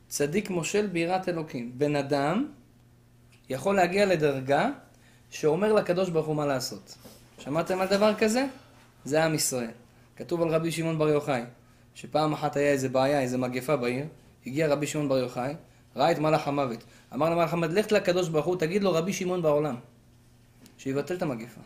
צדיק 0.08 0.50
מושל 0.50 0.86
ביראת 0.86 1.28
אלוקים. 1.28 1.72
בן 1.74 1.96
אדם 1.96 2.46
יכול 3.50 3.76
להגיע 3.76 4.06
לדרגה 4.06 4.68
שאומר 5.30 5.72
לקדוש 5.72 6.10
ברוך 6.10 6.26
הוא 6.26 6.36
מה 6.36 6.46
לעשות. 6.46 6.94
שמעתם 7.38 7.80
על 7.80 7.88
דבר 7.88 8.14
כזה? 8.14 8.46
זה 9.04 9.24
עם 9.24 9.34
ישראל. 9.34 9.70
כתוב 10.16 10.42
על 10.42 10.48
רבי 10.48 10.72
שמעון 10.72 10.98
בר 10.98 11.08
יוחאי, 11.08 11.42
שפעם 11.94 12.32
אחת 12.32 12.56
היה 12.56 12.70
איזה 12.70 12.88
בעיה, 12.88 13.20
איזה 13.20 13.38
מגפה 13.38 13.76
בעיר, 13.76 14.06
הגיע 14.46 14.68
רבי 14.68 14.86
שמעון 14.86 15.08
בר 15.08 15.18
יוחאי, 15.18 15.54
ראה 15.96 16.12
את 16.12 16.18
מלאך 16.18 16.48
המוות. 16.48 16.84
אמר 17.14 17.30
למלאך 17.30 17.52
המוות, 17.52 17.72
לך 17.72 17.92
לקדוש 17.92 18.28
ברוך 18.28 18.46
הוא, 18.46 18.56
תגיד 18.56 18.82
לו 18.82 18.92
רבי 18.92 19.12
שמעון 19.12 19.42
בעולם, 19.42 19.76
שיבטל 20.78 21.14
את 21.14 21.22
המגפה. 21.22 21.60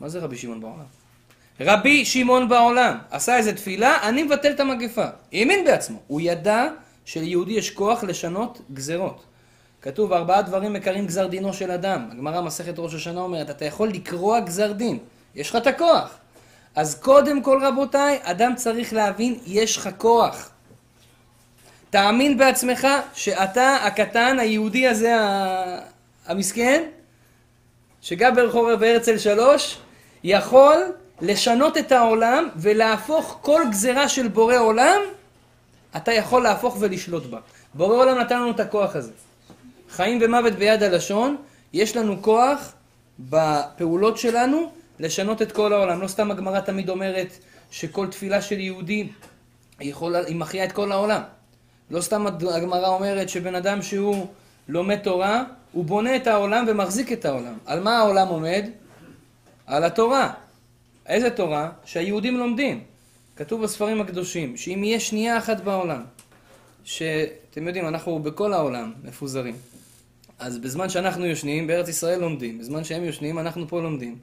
מה 0.00 0.08
זה 0.08 0.18
רבי 0.18 0.36
שמעון 0.36 0.60
בעולם? 0.60 0.84
רבי 1.60 2.04
שמעון 2.04 2.48
בעולם 2.48 2.98
עשה 3.10 3.36
איזה 3.36 3.56
תפילה, 3.56 4.08
אני 4.08 4.22
מבטל 4.22 4.50
את 4.50 4.60
המגפה. 4.60 5.06
האמין 5.32 5.64
בעצמו. 5.64 5.98
הוא 6.06 6.20
ידע 6.20 6.68
שליהודי 7.04 7.52
יש 7.52 7.70
כוח 7.70 8.04
לשנות 8.04 8.60
גזרות. 8.72 9.24
כתוב 9.86 10.12
ארבעה 10.12 10.42
דברים 10.42 10.72
מקרים 10.72 11.06
גזר 11.06 11.26
דינו 11.26 11.52
של 11.52 11.70
אדם. 11.70 12.08
הגמרא 12.12 12.40
מסכת 12.40 12.74
ראש 12.78 12.94
השנה 12.94 13.20
אומרת, 13.20 13.50
אתה 13.50 13.64
יכול 13.64 13.88
לקרוע 13.88 14.40
גזר 14.40 14.72
דין. 14.72 14.98
יש 15.34 15.50
לך 15.50 15.56
את 15.56 15.66
הכוח. 15.66 16.18
אז 16.74 17.00
קודם 17.00 17.42
כל 17.42 17.60
רבותיי, 17.64 18.18
אדם 18.22 18.54
צריך 18.56 18.92
להבין, 18.92 19.38
יש 19.46 19.76
לך 19.76 19.88
כוח. 19.98 20.50
תאמין 21.90 22.38
בעצמך 22.38 22.86
שאתה 23.14 23.76
הקטן, 23.76 24.38
היהודי 24.38 24.88
הזה 24.88 25.16
המסכן, 26.26 26.82
שגר 28.00 28.30
ברחוב 28.30 28.68
והרצל 28.80 29.18
שלוש, 29.18 29.78
יכול 30.24 30.76
לשנות 31.20 31.76
את 31.76 31.92
העולם 31.92 32.48
ולהפוך 32.56 33.38
כל 33.42 33.62
גזרה 33.70 34.08
של 34.08 34.28
בורא 34.28 34.56
עולם, 34.56 35.00
אתה 35.96 36.12
יכול 36.12 36.42
להפוך 36.42 36.76
ולשלוט 36.80 37.26
בה. 37.26 37.38
בורא 37.74 37.96
עולם 37.96 38.18
נתן 38.18 38.36
לנו 38.36 38.50
את 38.50 38.60
הכוח 38.60 38.96
הזה. 38.96 39.12
חיים 39.96 40.18
ומוות 40.22 40.52
ביד 40.52 40.82
הלשון, 40.82 41.36
יש 41.72 41.96
לנו 41.96 42.22
כוח 42.22 42.72
בפעולות 43.18 44.18
שלנו 44.18 44.72
לשנות 45.00 45.42
את 45.42 45.52
כל 45.52 45.72
העולם. 45.72 46.00
לא 46.00 46.08
סתם 46.08 46.30
הגמרא 46.30 46.60
תמיד 46.60 46.88
אומרת 46.88 47.38
שכל 47.70 48.06
תפילה 48.06 48.42
של 48.42 48.60
יהודי 48.60 49.08
יכולה, 49.80 50.18
היא 50.18 50.36
מכריעה 50.36 50.66
את 50.66 50.72
כל 50.72 50.92
העולם. 50.92 51.22
לא 51.90 52.00
סתם 52.00 52.26
הגמרא 52.26 52.88
אומרת 52.88 53.28
שבן 53.28 53.54
אדם 53.54 53.82
שהוא 53.82 54.26
לומד 54.68 54.98
תורה, 54.98 55.44
הוא 55.72 55.84
בונה 55.84 56.16
את 56.16 56.26
העולם 56.26 56.64
ומחזיק 56.68 57.12
את 57.12 57.24
העולם. 57.24 57.54
על 57.66 57.80
מה 57.82 57.98
העולם 57.98 58.28
עומד? 58.28 58.64
על 59.66 59.84
התורה. 59.84 60.32
איזה 61.06 61.30
תורה? 61.30 61.70
שהיהודים 61.84 62.36
לומדים. 62.36 62.84
כתוב 63.36 63.62
בספרים 63.62 64.00
הקדושים, 64.00 64.56
שאם 64.56 64.84
יהיה 64.84 65.00
שנייה 65.00 65.38
אחת 65.38 65.60
בעולם, 65.60 66.02
שאתם 66.84 67.66
יודעים, 67.66 67.88
אנחנו 67.88 68.18
בכל 68.18 68.52
העולם 68.52 68.92
מפוזרים. 69.04 69.54
אז 70.38 70.58
בזמן 70.58 70.88
שאנחנו 70.88 71.26
יושנים, 71.26 71.66
בארץ 71.66 71.88
ישראל 71.88 72.20
לומדים. 72.20 72.58
בזמן 72.58 72.84
שהם 72.84 73.04
יושנים, 73.04 73.38
אנחנו 73.38 73.68
פה 73.68 73.80
לומדים. 73.80 74.18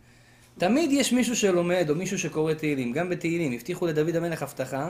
תמיד 0.58 0.92
יש 0.92 1.14
מישהו 1.14 1.36
שלומד, 1.36 1.86
או 1.90 1.96
מישהו 1.96 2.20
שקורא 2.20 2.54
תהילים. 2.54 2.92
גם 2.92 3.10
בתהילים, 3.10 3.52
הבטיחו 3.52 3.88
לדוד 3.88 4.16
המלך 4.16 4.44
הבטחה, 4.44 4.90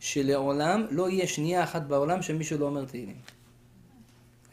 שלעולם 0.00 0.86
לא 0.90 1.10
יהיה 1.10 1.26
שנייה 1.26 1.64
אחת 1.64 1.82
בעולם 1.82 2.22
שמישהו 2.22 2.58
לא 2.58 2.66
אומר 2.66 2.84
תהילים. 2.84 3.16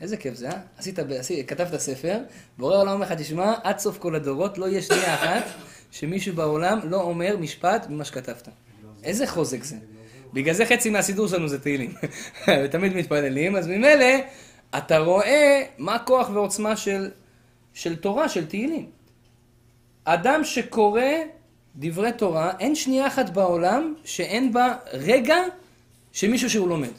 איזה 0.01 0.17
כיף 0.17 0.35
זה, 0.35 0.49
אה? 0.49 0.59
עשית, 0.77 0.99
עשית, 0.99 1.49
כתבת 1.49 1.79
ספר, 1.79 2.17
בורא 2.57 2.77
עולם 2.77 2.91
אומר 2.91 3.05
לך, 3.05 3.11
תשמע, 3.11 3.53
עד 3.63 3.79
סוף 3.79 3.97
כל 3.97 4.15
הדורות 4.15 4.57
לא 4.57 4.65
יהיה 4.65 4.81
שנייה 4.81 5.15
אחת 5.15 5.43
שמישהו 5.91 6.35
בעולם 6.35 6.79
לא 6.83 7.01
אומר 7.01 7.37
משפט 7.37 7.89
ממה 7.89 8.05
שכתבת. 8.05 8.47
איזה 9.03 9.27
חוזק 9.27 9.63
זה. 9.63 9.75
בגלל 10.33 10.53
זה 10.53 10.65
חצי 10.65 10.89
מהסידור 10.89 11.27
שלנו 11.27 11.47
זה 11.47 11.59
תהילים. 11.59 11.93
ותמיד 12.63 12.95
מתפללים, 12.95 13.55
אז 13.55 13.67
ממילא 13.67 14.05
אתה 14.77 14.97
רואה 14.97 15.63
מה 15.77 15.95
הכוח 15.95 16.29
ועוצמה 16.33 16.75
של, 16.75 17.11
של 17.73 17.95
תורה, 17.95 18.29
של 18.29 18.45
תהילים. 18.45 18.89
אדם 20.05 20.43
שקורא 20.43 21.01
דברי 21.75 22.11
תורה, 22.11 22.51
אין 22.59 22.75
שנייה 22.75 23.07
אחת 23.07 23.29
בעולם 23.29 23.93
שאין 24.05 24.53
בה 24.53 24.75
רגע 24.93 25.37
שמישהו 26.11 26.49
שהוא 26.49 26.69
לומד. 26.69 26.91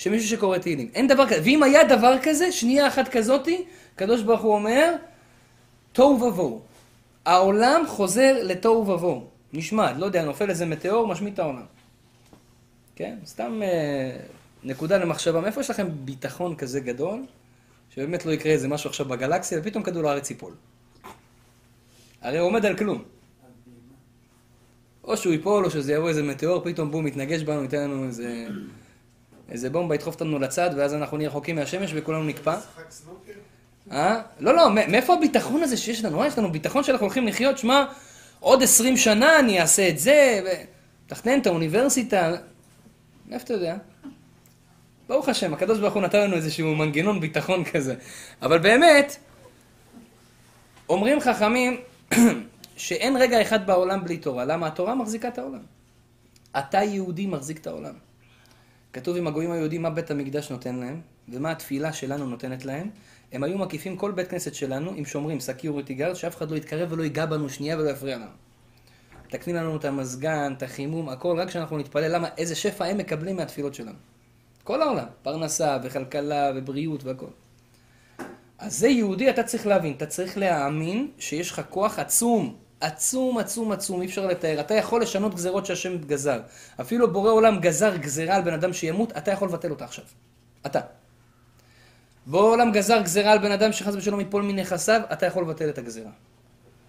שמישהו 0.00 0.28
שקורא 0.28 0.58
תהילים. 0.58 0.90
אין 0.94 1.06
דבר 1.06 1.26
כזה. 1.26 1.40
ואם 1.44 1.62
היה 1.62 1.84
דבר 1.84 2.16
כזה, 2.22 2.52
שנייה 2.52 2.88
אחת 2.88 3.08
כזאתי, 3.08 3.64
הקדוש 3.94 4.22
ברוך 4.22 4.40
הוא 4.40 4.54
אומר, 4.54 4.94
תוהו 5.92 6.22
ובוהו. 6.22 6.60
העולם 7.24 7.82
חוזר 7.86 8.36
לתוהו 8.42 8.88
ובוהו. 8.88 9.26
נשמע, 9.52 9.92
לא 9.92 10.06
יודע, 10.06 10.24
נופל 10.24 10.50
איזה 10.50 10.66
מטאור, 10.66 11.06
משמיט 11.06 11.34
את 11.34 11.38
העולם. 11.38 11.64
כן? 12.96 13.14
סתם 13.26 13.60
אה, 13.62 14.16
נקודה 14.64 14.98
למחשבה. 14.98 15.40
מאיפה 15.40 15.60
יש 15.60 15.70
לכם 15.70 15.88
ביטחון 16.04 16.56
כזה 16.56 16.80
גדול, 16.80 17.22
שבאמת 17.94 18.26
לא 18.26 18.32
יקרה 18.32 18.52
איזה 18.52 18.68
משהו 18.68 18.90
עכשיו 18.90 19.06
בגלקסיה, 19.06 19.58
ופתאום 19.60 19.82
כדור 19.82 20.08
הארץ 20.08 20.30
ייפול? 20.30 20.52
הרי 22.22 22.38
הוא 22.38 22.46
עומד 22.46 22.66
על 22.66 22.76
כלום. 22.76 23.04
או 25.04 25.16
שהוא 25.16 25.32
ייפול, 25.32 25.64
או 25.64 25.70
שזה 25.70 25.92
יבוא 25.92 26.08
איזה 26.08 26.22
מטאור, 26.22 26.64
פתאום 26.64 26.90
בום, 26.90 27.06
יתנגש 27.06 27.42
בנו, 27.42 27.62
ייתן 27.62 27.90
לנו 27.90 28.06
איזה, 28.06 28.46
איזה 29.50 29.70
בומבה, 29.70 29.94
ידחוף 29.94 30.14
אותנו 30.14 30.38
לצד, 30.38 30.70
ואז 30.76 30.94
אנחנו 30.94 31.16
נהיה 31.16 31.28
רחוקים 31.28 31.56
מהשמש 31.56 31.92
וכולנו 31.94 32.24
נקפא. 32.24 32.56
אה? 33.92 34.22
לא, 34.40 34.54
לא, 34.54 34.70
מאיפה 34.70 35.14
הביטחון 35.14 35.62
הזה 35.62 35.76
שיש 35.76 36.04
לנו? 36.04 36.22
אה, 36.22 36.26
יש 36.26 36.38
לנו 36.38 36.52
ביטחון 36.52 36.84
שאנחנו 36.84 37.06
הולכים 37.06 37.26
לחיות, 37.26 37.58
שמע, 37.58 37.84
עוד 38.40 38.62
עשרים 38.62 38.96
שנה 38.96 39.38
אני 39.38 39.60
אעשה 39.60 39.88
את 39.88 39.98
זה, 39.98 40.40
ותכנן 41.06 41.40
את 41.40 41.46
האוניברסיטה. 41.46 42.32
מאיפה 43.28 43.44
אתה 43.44 43.54
יודע? 43.54 43.76
ברוך 45.10 45.28
השם, 45.28 45.54
הקדוש 45.54 45.78
ברוך 45.78 45.94
הוא 45.94 46.02
נתן 46.02 46.20
לנו 46.20 46.36
איזשהו 46.36 46.74
מנגנון 46.76 47.20
ביטחון 47.20 47.64
כזה. 47.64 47.94
אבל 48.42 48.58
באמת, 48.58 49.16
אומרים 50.88 51.20
חכמים 51.20 51.80
שאין 52.76 53.16
רגע 53.16 53.42
אחד 53.42 53.66
בעולם 53.66 54.04
בלי 54.04 54.16
תורה. 54.16 54.44
למה? 54.44 54.66
התורה 54.66 54.94
מחזיקה 54.94 55.28
את 55.28 55.38
העולם. 55.38 55.60
אתה 56.58 56.78
יהודי 56.82 57.26
מחזיק 57.26 57.58
את 57.58 57.66
העולם. 57.66 57.94
כתוב 58.92 59.16
עם 59.16 59.26
הגויים 59.26 59.50
היהודים 59.52 59.82
מה 59.82 59.90
בית 59.90 60.10
המקדש 60.10 60.50
נותן 60.50 60.74
להם, 60.74 61.00
ומה 61.28 61.50
התפילה 61.50 61.92
שלנו 61.92 62.26
נותנת 62.26 62.64
להם. 62.64 62.90
הם 63.32 63.42
היו 63.42 63.58
מקיפים 63.58 63.96
כל 63.96 64.12
בית 64.12 64.28
כנסת 64.28 64.54
שלנו 64.54 64.92
עם 64.96 65.04
שומרים, 65.04 65.40
security 65.40 65.94
guard, 65.94 66.14
שאף 66.14 66.36
אחד 66.36 66.50
לא 66.50 66.56
יתקרב 66.56 66.92
ולא 66.92 67.02
ייגע 67.02 67.26
בנו 67.26 67.48
שנייה 67.48 67.78
ולא 67.78 67.90
יפריע 67.90 68.16
לנו. 68.16 68.32
מתקנים 69.26 69.56
לנו 69.56 69.76
את 69.76 69.84
המזגן, 69.84 70.52
את 70.56 70.62
החימום, 70.62 71.08
הכל, 71.08 71.36
רק 71.38 71.48
כשאנחנו 71.48 71.78
נתפלל, 71.78 72.14
למה, 72.14 72.28
איזה 72.38 72.54
שפע 72.54 72.84
הם 72.84 72.98
מקבלים 72.98 73.36
מהתפילות 73.36 73.74
שלנו. 73.74 74.09
כל 74.70 74.82
העולם, 74.82 75.06
פרנסה 75.22 75.78
וכלכלה 75.82 76.50
ובריאות 76.54 77.04
והכל. 77.04 77.26
אז 78.58 78.78
זה 78.78 78.88
יהודי, 78.88 79.30
אתה 79.30 79.42
צריך 79.42 79.66
להבין, 79.66 79.92
אתה 79.96 80.06
צריך 80.06 80.38
להאמין 80.38 81.10
שיש 81.18 81.50
לך 81.50 81.62
כוח 81.70 81.98
עצום, 81.98 82.56
עצום, 82.80 83.38
עצום, 83.38 83.72
עצום, 83.72 84.00
אי 84.00 84.06
אפשר 84.06 84.26
לתאר. 84.26 84.60
אתה 84.60 84.74
יכול 84.74 85.02
לשנות 85.02 85.34
גזרות 85.34 85.66
שהשם 85.66 85.98
גזר. 85.98 86.40
אפילו 86.80 87.12
בורא 87.12 87.30
עולם 87.30 87.60
גזר 87.60 87.96
גזרה 87.96 88.36
על 88.36 88.42
בן 88.42 88.54
אדם 88.54 88.72
שימות, 88.72 89.12
אתה 89.16 89.30
יכול 89.30 89.48
לבטל 89.48 89.70
אותה 89.70 89.84
עכשיו. 89.84 90.04
אתה. 90.66 90.80
בורא 92.26 92.46
עולם 92.46 92.72
גזר 92.72 93.02
גזרה 93.02 93.32
על 93.32 93.38
בן 93.38 93.52
אדם 93.52 93.72
שחס 93.72 93.94
ושלום 93.94 94.20
יפול 94.20 94.42
מנכסיו, 94.42 95.00
אתה 95.12 95.26
יכול 95.26 95.42
לבטל 95.42 95.68
את 95.68 95.78
הגזרה. 95.78 96.10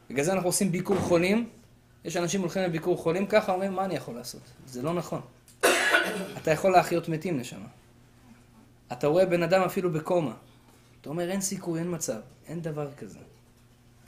בגלל 0.10 0.26
זה 0.26 0.34
אנחנו 0.34 0.50
עושים 0.50 0.72
ביקור 0.72 0.98
חולים. 0.98 1.50
יש 2.06 2.18
אנשים 2.18 2.42
הולכים 2.42 2.64
לביקור 2.64 2.98
חולים 2.98 3.26
ככה, 3.28 3.52
אומרים, 3.52 3.74
מה 3.74 3.86
אני 3.86 3.96
יכול 3.96 4.16
לעשות? 4.16 4.42
זה 4.66 4.82
לא 4.82 4.94
נכון. 4.94 5.22
אתה 6.38 6.52
יכול 6.52 6.72
להחיות 6.72 7.10
מתים, 7.10 7.40
נשמה. 7.40 7.68
אתה 8.92 9.08
רואה 9.08 9.26
בן 9.26 9.44
אדם 9.44 9.62
אפילו 9.62 9.92
בקומה. 9.92 10.34
אתה 11.02 11.10
אומר, 11.10 11.32
אין 11.32 11.42
סיכוי, 11.42 11.80
אין 11.80 11.96
מצב, 11.96 12.20
אין 12.48 12.62
דבר 12.62 12.90
כזה. 12.98 13.20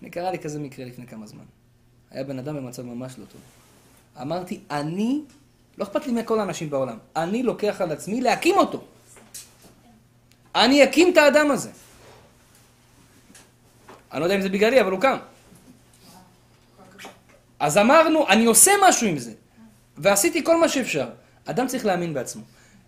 אני 0.01 0.09
קרה 0.09 0.31
לי 0.31 0.39
כזה 0.39 0.59
מקרה 0.59 0.85
לפני 0.85 1.07
כמה 1.07 1.27
זמן. 1.27 1.43
היה 2.11 2.23
בן 2.23 2.39
אדם 2.39 2.55
במצב 2.55 2.81
ממש 2.81 3.19
לא 3.19 3.25
טוב. 3.25 3.41
אמרתי, 4.21 4.59
אני, 4.71 5.21
לא 5.77 5.83
אכפת 5.83 6.05
לי 6.07 6.11
מכל 6.11 6.39
האנשים 6.39 6.69
בעולם, 6.69 6.97
אני 7.15 7.43
לוקח 7.43 7.81
על 7.81 7.91
עצמי 7.91 8.21
להקים 8.21 8.57
אותו. 8.57 8.83
אני 10.55 10.83
אקים 10.83 11.11
את 11.13 11.17
האדם 11.17 11.51
הזה. 11.51 11.71
אני 14.11 14.19
לא 14.19 14.25
יודע 14.25 14.35
אם 14.35 14.41
זה 14.41 14.49
בגללי, 14.49 14.81
אבל 14.81 14.91
הוא 14.91 15.01
קם. 15.01 15.17
אז 17.59 17.77
אמרנו, 17.77 18.27
אני 18.29 18.45
עושה 18.45 18.71
משהו 18.87 19.07
עם 19.07 19.17
זה. 19.17 19.33
ועשיתי 19.97 20.43
כל 20.43 20.59
מה 20.59 20.69
שאפשר. 20.69 21.09
אדם 21.45 21.67
צריך 21.67 21.85
להאמין 21.85 22.13
בעצמו. 22.13 22.43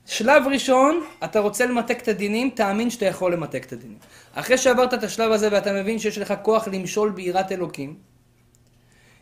שלב 0.05 0.43
ראשון, 0.51 1.03
אתה 1.23 1.39
רוצה 1.39 1.65
למתק 1.65 2.01
את 2.01 2.07
הדינים, 2.07 2.49
תאמין 2.49 2.89
שאתה 2.89 3.05
יכול 3.05 3.33
למתק 3.33 3.65
את 3.65 3.73
הדינים. 3.73 3.97
אחרי 4.33 4.57
שעברת 4.57 4.93
את 4.93 5.03
השלב 5.03 5.31
הזה 5.31 5.49
ואתה 5.51 5.73
מבין 5.73 5.99
שיש 5.99 6.17
לך 6.17 6.33
כוח 6.41 6.67
למשול 6.67 7.11
ביראת 7.11 7.51
אלוקים, 7.51 7.95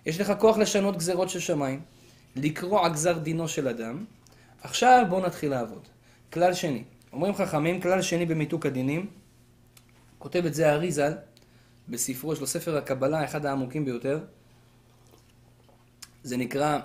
יש 0.06 0.22
לך 0.22 0.34
כוח 0.40 0.58
לשנות 0.58 0.98
גזרות 0.98 1.30
של 1.30 1.40
שמיים, 1.40 1.82
לקרוע 2.36 2.90
גזר 2.90 3.18
דינו 3.18 3.48
של 3.48 3.68
אדם, 3.68 4.06
עכשיו 4.64 5.06
בואו 5.10 5.26
נתחיל 5.26 5.52
לעבוד. 5.52 5.88
כלל 6.34 6.54
שני, 6.54 6.84
אומרים 7.14 7.36
חכמים, 7.36 7.82
כלל 7.82 8.02
שני 8.02 8.26
במיתוק 8.26 8.66
הדינים, 8.66 9.08
כותב 10.20 10.46
את 10.46 10.54
זה 10.54 10.72
האריזל 10.72 11.14
בספרו, 11.90 12.34
יש 12.34 12.40
לו 12.40 12.48
ספר 12.48 12.78
הקבלה, 12.78 13.26
אחד 13.26 13.46
העמוקים 13.46 13.86
ביותר, 13.86 14.20
זה 16.24 16.38
נקרא 16.38 16.80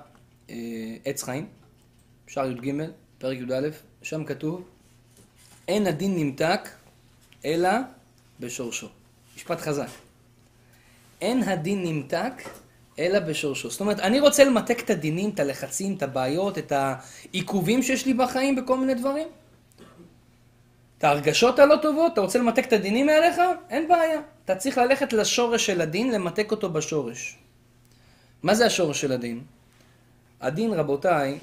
אה, 0.51 0.57
עץ 1.05 1.23
חיים, 1.23 1.47
שער 2.29 2.51
י"ג, 2.51 2.73
פרק 3.19 3.39
י"א, 3.39 3.69
שם 4.03 4.25
כתוב, 4.25 4.63
אין 5.69 5.87
הדין 5.87 6.15
נמתק, 6.17 6.69
אלא 7.45 7.71
בשורשו. 8.41 8.89
משפט 9.37 9.61
חזק. 9.61 9.89
אין 11.21 11.43
הדין 11.43 11.83
נמתק, 11.83 12.33
אלא 12.99 13.19
בשורשו. 13.19 13.71
זאת 13.71 13.81
אומרת, 13.81 14.01
אני 14.01 14.21
רוצה 14.21 14.45
למתק 14.45 14.81
את 14.81 14.91
הדינים, 14.91 15.31
את 15.31 15.41
הלחצים, 15.41 15.95
את 15.97 16.03
הבעיות, 16.03 16.59
את 16.59 16.73
העיכובים 16.73 17.83
שיש 17.83 18.07
לי 18.07 18.15
בחיים 18.15 18.57
בכל 18.57 18.79
מיני 18.79 18.95
דברים. 18.95 19.29
את 20.99 21.05
ההרגשות 21.05 21.59
הלא 21.59 21.77
טובות, 21.83 22.13
אתה 22.13 22.21
רוצה 22.21 22.39
למתק 22.39 22.67
את 22.67 22.73
הדינים 22.73 23.07
מעליך? 23.07 23.41
אין 23.71 23.89
בעיה. 23.89 24.21
אתה 24.45 24.57
צריך 24.57 24.79
ללכת 24.79 25.13
לשורש 25.13 25.67
של 25.67 25.81
הדין, 25.81 26.13
למתק 26.13 26.51
אותו 26.51 26.71
בשורש. 26.71 27.37
מה 28.43 28.55
זה 28.55 28.67
השורש 28.67 29.01
של 29.01 29.13
הדין? 29.13 29.43
הדין, 30.41 30.73
רבותיי, 30.73 31.39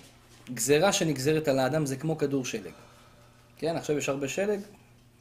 גזרה 0.54 0.94
שנגזרת 0.94 1.48
על 1.48 1.60
האדם 1.60 1.86
זה 1.86 1.96
כמו 1.96 2.18
כדור 2.18 2.46
שלג. 2.46 2.72
כן, 3.58 3.75
עכשיו 3.75 3.98
יש 3.98 4.10
הרבה 4.10 4.28
שלג, 4.28 4.60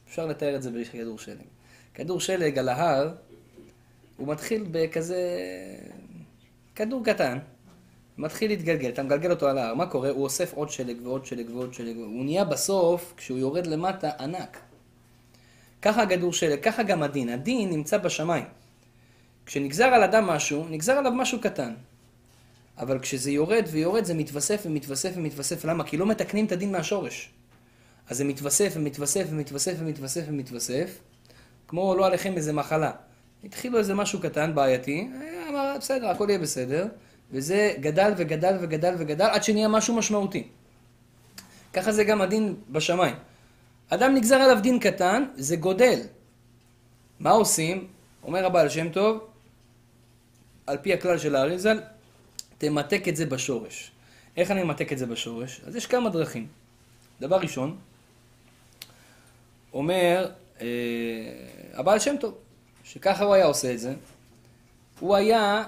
אפשר 0.09 0.25
לתאר 0.25 0.55
את 0.55 0.63
זה 0.63 0.71
בכדור 0.71 1.19
שלג. 1.19 1.45
כדור 1.93 2.19
שלג 2.19 2.59
על 2.59 2.69
ההר, 2.69 3.13
הוא 4.17 4.27
מתחיל 4.27 4.65
בכזה... 4.71 5.17
כדור 6.75 7.03
קטן, 7.05 7.37
מתחיל 8.17 8.51
להתגלגל, 8.51 8.89
אתה 8.89 9.03
מגלגל 9.03 9.31
אותו 9.31 9.47
על 9.47 9.57
ההר, 9.57 9.73
מה 9.73 9.85
קורה? 9.85 10.09
הוא 10.09 10.23
אוסף 10.23 10.53
עוד 10.53 10.69
שלג 10.69 10.97
ועוד 11.03 11.25
שלג 11.25 11.55
ועוד 11.55 11.73
שלג, 11.73 11.95
הוא 11.95 12.25
נהיה 12.25 12.45
בסוף, 12.45 13.13
כשהוא 13.17 13.37
יורד 13.39 13.67
למטה, 13.67 14.09
ענק. 14.19 14.57
ככה 15.81 16.03
הכדור 16.03 16.33
שלג, 16.33 16.59
ככה 16.63 16.83
גם 16.83 17.03
הדין. 17.03 17.29
הדין 17.29 17.69
נמצא 17.69 17.97
בשמיים. 17.97 18.45
כשנגזר 19.45 19.85
על 19.85 20.03
אדם 20.03 20.27
משהו, 20.27 20.65
נגזר 20.69 20.93
עליו 20.93 21.11
משהו 21.11 21.41
קטן. 21.41 21.73
אבל 22.77 22.99
כשזה 22.99 23.31
יורד 23.31 23.65
ויורד, 23.71 24.05
זה 24.05 24.13
מתווסף 24.13 24.63
ומתווסף 24.65 25.11
ומתווסף. 25.15 25.65
למה? 25.65 25.83
כי 25.83 25.97
לא 25.97 26.05
מתקנים 26.05 26.45
את 26.45 26.51
הדין 26.51 26.71
מהשורש. 26.71 27.29
אז 28.09 28.17
זה 28.17 28.23
מתווסף 28.23 28.73
ומתווסף 28.75 29.25
ומתווסף 29.29 29.73
ומתווסף 29.79 30.21
ומתווסף, 30.27 30.99
כמו 31.67 31.95
לא 31.95 32.05
עליכם 32.05 32.33
איזה 32.37 32.53
מחלה. 32.53 32.91
התחילו 33.43 33.77
איזה 33.77 33.93
משהו 33.93 34.19
קטן, 34.21 34.55
בעייתי, 34.55 35.09
אמר, 35.49 35.75
בסדר, 35.79 36.09
הכל 36.09 36.25
יהיה 36.29 36.39
בסדר, 36.39 36.87
וזה 37.31 37.73
גדל 37.79 38.13
וגדל 38.17 38.57
וגדל 38.61 38.95
וגדל 38.97 39.25
עד 39.25 39.43
שנהיה 39.43 39.67
משהו 39.67 39.95
משמעותי. 39.95 40.47
ככה 41.73 41.91
זה 41.91 42.03
גם 42.03 42.21
הדין 42.21 42.55
בשמיים. 42.69 43.15
אדם 43.89 44.15
נגזר 44.15 44.35
עליו 44.35 44.59
דין 44.61 44.79
קטן, 44.79 45.23
זה 45.35 45.55
גודל. 45.55 45.99
מה 47.19 47.29
עושים? 47.31 47.87
אומר 48.23 48.45
הבעל 48.45 48.69
שם 48.69 48.89
טוב, 48.89 49.27
על 50.67 50.77
פי 50.77 50.93
הכלל 50.93 51.17
של 51.17 51.35
האריזל, 51.35 51.79
תמתק 52.57 53.07
את 53.07 53.15
זה 53.15 53.25
בשורש. 53.25 53.91
איך 54.37 54.51
אני 54.51 54.63
ממתק 54.63 54.93
את 54.93 54.97
זה 54.97 55.05
בשורש? 55.05 55.61
אז 55.65 55.75
יש 55.75 55.85
כמה 55.85 56.09
דרכים. 56.09 56.47
דבר 57.21 57.35
ראשון, 57.35 57.77
אומר 59.73 60.29
אה, 60.61 60.67
הבעל 61.73 61.99
שם 61.99 62.15
טוב, 62.19 62.33
שככה 62.83 63.23
הוא 63.23 63.33
היה 63.33 63.45
עושה 63.45 63.73
את 63.73 63.79
זה, 63.79 63.93
הוא 64.99 65.15
היה 65.15 65.63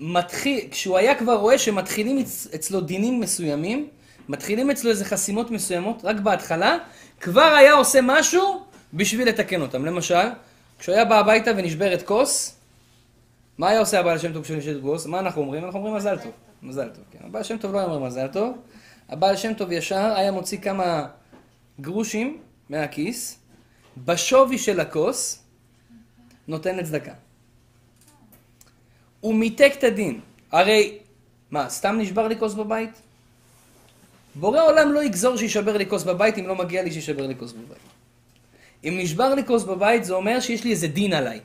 מתחיל, 0.00 0.68
כשהוא 0.70 0.96
היה 0.96 1.14
כבר 1.14 1.34
רואה 1.34 1.58
שמתחילים 1.58 2.24
אצלו 2.54 2.80
דינים 2.80 3.20
מסוימים, 3.20 3.88
מתחילים 4.28 4.70
אצלו 4.70 4.90
איזה 4.90 5.04
חסימות 5.04 5.50
מסוימות, 5.50 6.04
רק 6.04 6.16
בהתחלה, 6.16 6.78
כבר 7.20 7.54
היה 7.58 7.72
עושה 7.72 7.98
משהו 8.02 8.62
בשביל 8.94 9.28
לתקן 9.28 9.62
אותם. 9.62 9.84
למשל, 9.84 10.26
כשהוא 10.78 10.94
היה 10.94 11.04
בא 11.04 11.18
הביתה 11.18 11.50
ונשברת 11.56 12.02
כוס, 12.02 12.56
מה 13.62 13.68
היה 13.68 13.80
עושה 13.80 14.00
הבעל 14.00 14.18
שם 14.18 14.32
טוב 14.32 14.42
כשהוא 14.42 14.58
נשאר 14.58 14.80
כוס? 14.82 15.06
מה 15.06 15.18
אנחנו 15.18 15.42
אומרים? 15.42 15.64
אנחנו 15.64 15.78
אומרים 15.78 15.94
מזל 15.94 16.18
טוב. 16.18 16.32
מזל 16.62 16.88
טוב, 16.88 17.04
כן. 17.10 17.18
הבעל 17.22 17.42
שם 17.42 17.58
טוב 17.58 17.72
לא 17.72 17.78
היה 17.78 17.86
אומר 17.86 18.06
מזל 18.06 18.26
טוב. 18.26 18.56
הבעל 19.08 19.36
שם 19.36 19.54
טוב 19.54 19.72
ישר 19.72 20.12
היה 20.16 20.32
מוציא 20.32 20.58
כמה 20.58 21.06
גרושים 21.80 22.38
מהכיס, 22.68 23.38
בשווי 24.04 24.58
של 24.58 24.80
הכוס, 24.80 25.42
נותן 26.48 26.76
לצדקה. 26.76 27.12
הוא 29.20 29.34
מיתק 29.34 29.72
את 29.78 29.84
הדין. 29.84 30.20
הרי, 30.52 30.98
מה, 31.50 31.68
סתם 31.68 31.98
נשבר 31.98 32.28
לי 32.28 32.38
כוס 32.38 32.54
בבית? 32.54 32.90
בורא 34.34 34.60
עולם 34.62 34.92
לא 34.92 35.04
יגזור 35.04 35.36
שישבר 35.36 35.76
לי 35.76 35.86
כוס 35.86 36.02
בבית 36.02 36.38
אם 36.38 36.46
לא 36.46 36.54
מגיע 36.54 36.82
לי 36.82 36.92
שישבר 36.92 37.26
לי 37.26 37.34
כוס 37.38 37.52
בבית. 37.52 37.82
אם 38.84 38.94
נשבר 39.02 39.34
לי 39.34 39.44
כוס 39.46 39.64
בבית 39.64 40.04
זה 40.04 40.14
אומר 40.14 40.40
שיש 40.40 40.64
לי 40.64 40.70
איזה 40.70 40.88
דין 40.88 41.12
עליי. 41.12 41.40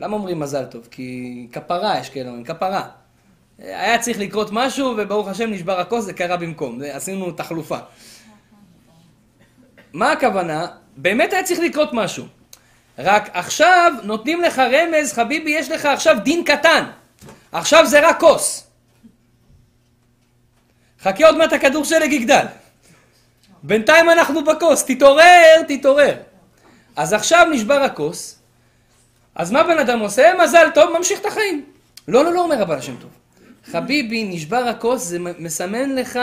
למה 0.00 0.16
אומרים 0.16 0.40
מזל 0.40 0.64
טוב? 0.64 0.88
כי 0.90 1.46
כפרה, 1.52 1.98
יש 1.98 2.10
כאלה 2.10 2.28
אומרים, 2.28 2.44
כפרה. 2.44 2.88
היה 3.58 3.98
צריך 3.98 4.18
לקרות 4.18 4.48
משהו, 4.52 4.94
וברוך 4.98 5.28
השם 5.28 5.50
נשבר 5.50 5.80
הכוס, 5.80 6.04
זה 6.04 6.12
קרה 6.12 6.36
במקום. 6.36 6.80
עשינו 6.92 7.32
תחלופה. 7.32 7.78
מה 9.92 10.12
הכוונה? 10.12 10.66
באמת 10.96 11.32
היה 11.32 11.42
צריך 11.42 11.60
לקרות 11.60 11.90
משהו. 11.92 12.24
רק 12.98 13.30
עכשיו 13.32 13.92
נותנים 14.02 14.42
לך 14.42 14.58
רמז, 14.58 15.12
חביבי, 15.12 15.50
יש 15.50 15.70
לך 15.70 15.84
עכשיו 15.84 16.16
דין 16.22 16.44
קטן. 16.44 16.84
עכשיו 17.52 17.86
זה 17.86 18.08
רק 18.08 18.20
כוס. 18.20 18.66
חכה 21.02 21.26
עוד 21.26 21.38
מעט 21.38 21.52
הכדור 21.52 21.84
שלג 21.84 22.12
יגדל. 22.12 22.44
בינתיים 23.62 24.10
אנחנו 24.10 24.44
בכוס, 24.44 24.84
תתעורר, 24.84 25.62
תתעורר. 25.68 26.14
אז 26.96 27.12
עכשיו 27.12 27.46
נשבר 27.52 27.82
הכוס, 27.82 28.39
אז 29.40 29.50
מה 29.52 29.62
בן 29.62 29.78
אדם 29.78 29.98
עושה? 29.98 30.32
מזל 30.42 30.68
טוב, 30.74 30.98
ממשיך 30.98 31.20
את 31.20 31.26
החיים. 31.26 31.64
לא, 32.08 32.24
לא, 32.24 32.32
לא 32.32 32.44
אומר 32.44 32.62
הבעל 32.62 32.78
השם 32.78 32.96
טוב. 32.96 33.10
חביבי, 33.64 34.24
נשבר 34.24 34.56
הכוס, 34.56 35.02
זה 35.02 35.18
מסמן 35.18 35.94
לך, 35.94 36.18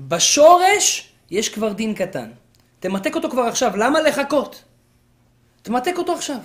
בשורש 0.00 1.12
יש 1.30 1.48
כבר 1.48 1.72
דין 1.72 1.94
קטן. 1.94 2.30
תמתק 2.80 3.14
אותו 3.14 3.30
כבר 3.30 3.42
עכשיו, 3.42 3.76
למה 3.76 4.00
לחכות? 4.00 4.62
תמתק 5.62 5.94
אותו 5.98 6.14
עכשיו. 6.14 6.36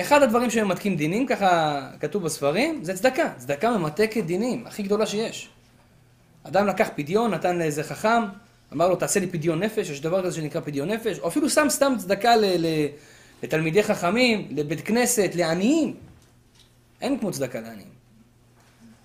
אחד 0.00 0.22
הדברים 0.22 0.50
שממתקים 0.50 0.96
דינים, 0.96 1.26
ככה 1.26 1.80
כתוב 2.00 2.22
בספרים, 2.22 2.84
זה 2.84 2.94
צדקה. 2.94 3.32
צדקה 3.36 3.70
ממתקת 3.70 4.24
דינים, 4.24 4.66
הכי 4.66 4.82
גדולה 4.82 5.06
שיש. 5.06 5.48
אדם 6.42 6.66
לקח 6.66 6.88
פדיון, 6.96 7.30
נתן 7.30 7.58
לאיזה 7.58 7.82
חכם, 7.84 8.22
אמר 8.72 8.88
לו, 8.88 8.96
תעשה 8.96 9.20
לי 9.20 9.26
פדיון 9.26 9.62
נפש, 9.62 9.90
יש 9.90 10.00
דבר 10.00 10.24
כזה 10.24 10.36
שנקרא 10.36 10.60
פדיון 10.60 10.90
נפש, 10.90 11.18
או 11.18 11.28
אפילו 11.28 11.50
שם 11.50 11.66
סתם 11.68 11.92
צדקה 11.98 12.36
ל- 12.36 12.66
ל- 12.66 12.88
לתלמידי 13.42 13.82
חכמים, 13.82 14.48
לבית 14.50 14.80
כנסת, 14.80 15.30
לעניים. 15.34 15.94
אין 17.00 17.18
כמו 17.18 17.30
צדקה 17.30 17.60
לעניים. 17.60 17.88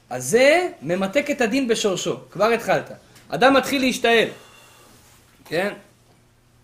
אז 0.10 0.26
זה 0.26 0.68
ממתק 0.82 1.32
את 1.32 1.42
הדין 1.42 1.68
בשורשו, 1.68 2.18
כבר 2.32 2.46
התחלת. 2.46 2.92
אדם 3.30 3.54
מתחיל 3.54 3.82
להשתעל, 3.82 4.28
כן? 5.46 5.74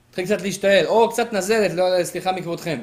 התחיל 0.09 0.25
קצת 0.25 0.41
להשתעל, 0.41 0.85
או 0.85 1.09
קצת 1.09 1.33
נזלת, 1.33 1.73
לא, 1.73 2.03
סליחה 2.03 2.31
מכבודכם. 2.31 2.79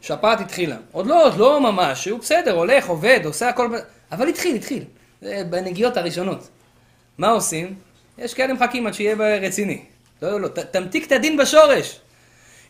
שפעת 0.00 0.40
התחילה. 0.40 0.76
עוד 0.92 1.06
לא, 1.06 1.26
עוד 1.26 1.36
לא 1.36 1.60
ממש, 1.60 2.08
הוא 2.08 2.20
בסדר, 2.20 2.56
הולך, 2.56 2.88
עובד, 2.88 3.20
עושה 3.24 3.48
הכל, 3.48 3.68
אבל 4.12 4.28
התחיל, 4.28 4.56
התחיל. 4.56 4.84
זה 5.22 5.42
בנגיעות 5.50 5.96
הראשונות. 5.96 6.48
מה 7.18 7.28
עושים? 7.28 7.74
יש 8.18 8.34
כאלה 8.34 8.52
מחכים 8.52 8.86
עד 8.86 8.94
שיהיה 8.94 9.16
רציני. 9.40 9.82
לא, 10.22 10.30
לא, 10.30 10.40
לא, 10.40 10.48
ת, 10.48 10.58
תמתיק 10.58 11.06
את 11.06 11.12
הדין 11.12 11.36
בשורש. 11.36 12.00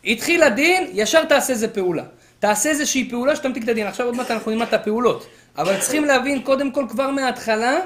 התחיל 0.03 0.43
הדין, 0.43 0.89
ישר 0.93 1.25
תעשה 1.25 1.53
איזה 1.53 1.67
פעולה. 1.67 2.03
תעשה 2.39 2.69
איזושהי 2.69 3.09
פעולה 3.09 3.35
שתמתיק 3.35 3.63
את 3.63 3.67
הדין. 3.67 3.87
עכשיו 3.87 4.05
עוד 4.05 4.15
מעט 4.15 4.31
אנחנו 4.31 4.51
נלמד 4.51 4.67
את 4.67 4.73
הפעולות. 4.73 5.27
אבל 5.57 5.79
צריכים 5.79 6.05
להבין 6.05 6.41
קודם 6.41 6.71
כל 6.71 6.85
כבר 6.89 7.09
מההתחלה, 7.09 7.79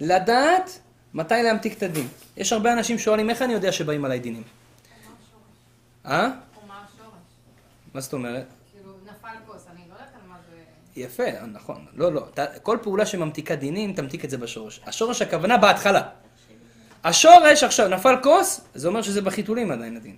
לדעת 0.00 0.78
מתי 1.14 1.34
להמתיק 1.42 1.78
את 1.78 1.82
הדין. 1.82 2.08
יש 2.36 2.52
הרבה 2.52 2.72
אנשים 2.72 2.98
שואלים, 2.98 3.30
איך 3.30 3.42
אני 3.42 3.52
יודע 3.52 3.72
שבאים 3.72 4.04
עליי 4.04 4.18
דינים? 4.18 4.42
אה? 6.06 6.28
מה 7.94 8.00
זאת 8.00 8.12
אומרת? 8.12 8.46
כאילו, 8.72 8.92
נפל 9.04 9.28
כוס, 9.46 9.66
אני 9.72 9.80
לא 9.88 9.94
יודעת 9.94 10.08
על 10.14 10.28
מה 10.28 10.36
זה... 10.50 11.00
יפה, 11.00 11.46
נכון. 11.52 11.84
לא, 11.94 12.12
לא. 12.12 12.26
כל 12.62 12.78
פעולה 12.82 13.06
שממתיקה 13.06 13.54
דינים, 13.54 13.92
תמתיק 13.92 14.24
את 14.24 14.30
זה 14.30 14.38
בשורש. 14.38 14.80
השורש 14.86 15.22
הכוונה 15.22 15.56
בהתחלה. 15.56 16.02
השורש 17.04 17.64
עכשיו, 17.64 17.88
נפל 17.88 18.14
כוס, 18.22 18.60
זה 18.74 18.88
אומר 18.88 19.02
שזה 19.02 19.22
בחיתולים 19.22 19.70
עדיין 19.70 19.96
הדין. 19.96 20.16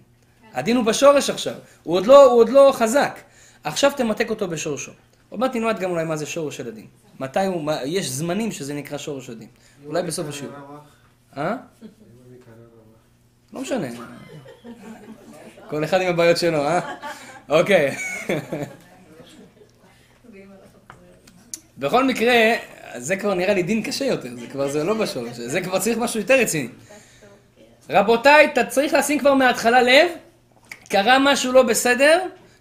הדין 0.54 0.76
הוא 0.76 0.84
בשורש 0.84 1.30
עכשיו. 1.30 1.54
הוא 1.82 1.94
עוד 1.96 2.06
לא, 2.06 2.24
הוא 2.24 2.38
עוד 2.38 2.48
לא 2.48 2.72
חזק. 2.74 3.20
עכשיו 3.64 3.90
תמתק 3.96 4.30
אותו 4.30 4.48
בשורשו. 4.48 4.92
עוד 5.28 5.40
מעט 5.40 5.56
נלמד 5.56 5.78
גם 5.78 5.90
אולי 5.90 6.04
מה 6.04 6.16
זה 6.16 6.26
שורש 6.26 6.56
של 6.56 6.68
הדין. 6.68 6.86
מתי 7.20 7.46
הוא, 7.46 7.62
מה, 7.62 7.76
יש 7.84 8.10
זמנים 8.10 8.52
שזה 8.52 8.74
נקרא 8.74 8.98
שורש 8.98 9.30
הדין. 9.30 9.48
אולי 9.86 10.02
בסוף 10.02 10.28
השיעור. 10.28 10.54
אה? 11.36 11.56
לא 13.52 13.60
משנה. 13.60 13.86
כל 15.68 15.84
אחד 15.84 16.00
עם 16.00 16.08
הבעיות 16.08 16.36
שלו, 16.36 16.64
אה? 16.64 16.96
אוקיי. 17.48 17.96
בכל 21.78 22.04
מקרה, 22.04 22.34
זה 22.96 23.16
כבר 23.16 23.34
נראה 23.34 23.54
לי 23.54 23.62
דין 23.62 23.82
קשה 23.82 24.04
יותר, 24.04 24.28
זה 24.36 24.46
כבר 24.46 24.68
זה 24.68 24.84
לא 24.84 24.94
בשורש, 24.94 25.36
זה 25.36 25.60
כבר 25.60 25.78
צריך 25.78 25.98
משהו 25.98 26.20
יותר 26.20 26.40
רציני. 26.40 26.68
רבותיי, 27.90 28.48
אתה 28.52 28.64
צריך 28.64 28.94
לשים 28.94 29.18
כבר 29.18 29.34
מההתחלה 29.34 29.82
לב, 29.82 30.08
קרה 30.90 31.18
משהו 31.18 31.52
לא 31.52 31.62
בסדר, 31.62 32.20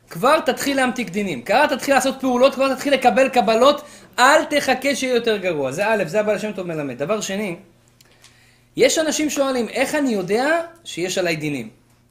כבר 0.10 0.40
תתחיל 0.40 0.78
להמתיק 0.78 1.10
דינים. 1.10 1.42
קרה, 1.42 1.68
תתחיל 1.68 1.94
לעשות 1.94 2.16
פעולות, 2.20 2.56
כבר 2.56 2.74
תתחיל 2.74 2.94
לקבל 2.94 3.30
קבלות, 3.30 3.82
אל 4.20 4.46
תחכה 4.46 4.96
שיהיה 4.96 5.16
יותר 5.16 5.38
גרוע. 5.38 5.72
זה 5.72 5.88
א', 5.88 6.04
זה 6.08 6.20
הבעל 6.20 6.36
השם 6.36 6.52
טוב 6.52 6.68
מלמד. 6.68 6.98
דבר 6.98 7.22
שני, 7.22 7.56
יש 8.76 8.98
אנשים 8.98 9.30
שואלים, 9.30 9.70
איך 9.70 9.96
אני 9.96 10.10
יודע 10.10 10.62
שיש 10.84 11.18
עליי 11.18 11.36
דינים? 11.36 11.70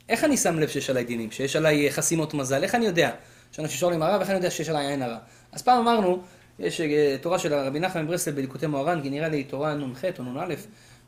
איך 0.09 0.25
אני 0.25 0.37
שם 0.37 0.59
לב 0.59 0.69
שיש 0.69 0.91
עליי 0.91 1.05
דינים? 1.05 1.31
שיש 1.31 1.57
עליי 1.57 1.91
חסימות 1.91 2.35
מזל? 2.35 2.63
איך 2.63 2.75
אני 2.75 2.87
יודע? 2.87 3.11
יש 3.53 3.61
אנשים 3.61 3.79
שואלים 3.79 4.03
הרב, 4.03 4.21
איך 4.21 4.31
אני 4.31 4.37
יודע 4.37 4.51
שיש 4.51 4.69
עליי 4.69 4.87
עין 4.87 5.03
הרע? 5.03 5.19
אז 5.53 5.63
פעם 5.63 5.79
אמרנו, 5.79 6.23
יש 6.59 6.81
אה, 6.81 7.17
תורה 7.21 7.39
של 7.39 7.55
רבי 7.55 7.81
נחמן 7.81 8.05
מברסלב 8.05 8.35
בליקוטי 8.35 8.67
מוהר"ן, 8.67 9.01
כי 9.03 9.11
נראה 9.11 9.29
לי 9.29 9.45
תורה 9.45 9.75
נ"ח 9.75 10.05
או 10.19 10.25
נ"א, 10.25 10.55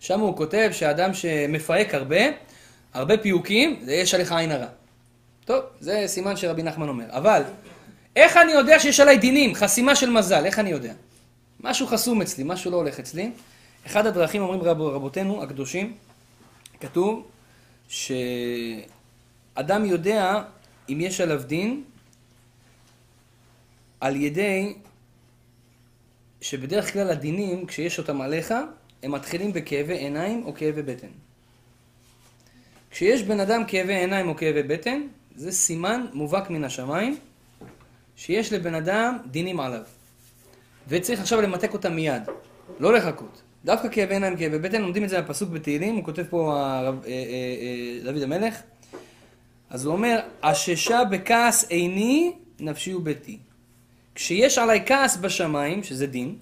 שם 0.00 0.20
הוא 0.20 0.36
כותב 0.36 0.68
שאדם 0.72 1.14
שמפהק 1.14 1.94
הרבה, 1.94 2.20
הרבה 2.94 3.16
פיוקים, 3.16 3.80
זה 3.84 3.94
יש 3.94 4.14
עליך 4.14 4.32
עין 4.32 4.52
הרע. 4.52 4.79
טוב, 5.44 5.64
זה 5.80 6.04
סימן 6.06 6.36
שרבי 6.36 6.62
נחמן 6.62 6.88
אומר. 6.88 7.04
אבל, 7.08 7.42
איך 8.16 8.36
אני 8.36 8.52
יודע 8.52 8.78
שיש 8.78 9.00
עליי 9.00 9.18
דינים, 9.18 9.54
חסימה 9.54 9.96
של 9.96 10.10
מזל, 10.10 10.44
איך 10.44 10.58
אני 10.58 10.70
יודע? 10.70 10.92
משהו 11.60 11.86
חסום 11.86 12.22
אצלי, 12.22 12.44
משהו 12.46 12.70
לא 12.70 12.76
הולך 12.76 12.98
אצלי. 12.98 13.30
אחד 13.86 14.06
הדרכים, 14.06 14.42
אומרים 14.42 14.62
רב, 14.62 14.80
רבותינו 14.80 15.42
הקדושים, 15.42 15.96
כתוב 16.80 17.28
שאדם 17.88 19.84
יודע 19.84 20.42
אם 20.88 21.00
יש 21.00 21.20
עליו 21.20 21.42
דין 21.42 21.84
על 24.00 24.16
ידי 24.16 24.74
שבדרך 26.40 26.92
כלל 26.92 27.10
הדינים, 27.10 27.66
כשיש 27.66 27.98
אותם 27.98 28.20
עליך, 28.20 28.54
הם 29.02 29.12
מתחילים 29.12 29.52
בכאבי 29.52 29.94
עיניים 29.94 30.46
או 30.46 30.54
כאבי 30.54 30.82
בטן. 30.82 31.08
כשיש 32.90 33.22
בן 33.22 33.40
אדם 33.40 33.64
כאבי 33.66 33.94
עיניים 33.94 34.28
או 34.28 34.36
כאבי 34.36 34.62
בטן, 34.62 35.00
זה 35.40 35.52
סימן 35.52 36.06
מובהק 36.12 36.50
מן 36.50 36.64
השמיים 36.64 37.16
שיש 38.16 38.52
לבן 38.52 38.74
אדם 38.74 39.18
דינים 39.26 39.60
עליו. 39.60 39.82
וצריך 40.88 41.20
עכשיו 41.20 41.40
למתק 41.40 41.72
אותם 41.72 41.94
מיד, 41.94 42.22
לא 42.80 42.92
לחכות. 42.92 43.42
דווקא 43.64 43.88
כאבי 43.88 44.14
עיניים, 44.14 44.36
כאבי 44.36 44.58
בטן, 44.58 44.82
לומדים 44.82 45.04
את 45.04 45.08
זה 45.08 45.20
בפסוק 45.20 45.50
בתהילים, 45.50 45.94
הוא 45.94 46.04
כותב 46.04 46.24
פה 46.30 46.60
הרב, 46.60 47.04
אה, 47.04 47.10
אה, 47.10 47.14
אה, 47.14 48.12
דוד 48.12 48.22
המלך. 48.22 48.54
אז 49.70 49.84
הוא 49.84 49.92
אומר, 49.92 50.20
אששה 50.40 51.04
בכעס 51.10 51.64
עיני, 51.68 52.32
נפשי 52.60 52.94
וביתי. 52.94 53.38
כשיש 54.14 54.58
עליי 54.58 54.82
כעס 54.86 55.16
בשמיים, 55.16 55.82
שזה 55.82 56.06
דין, 56.06 56.36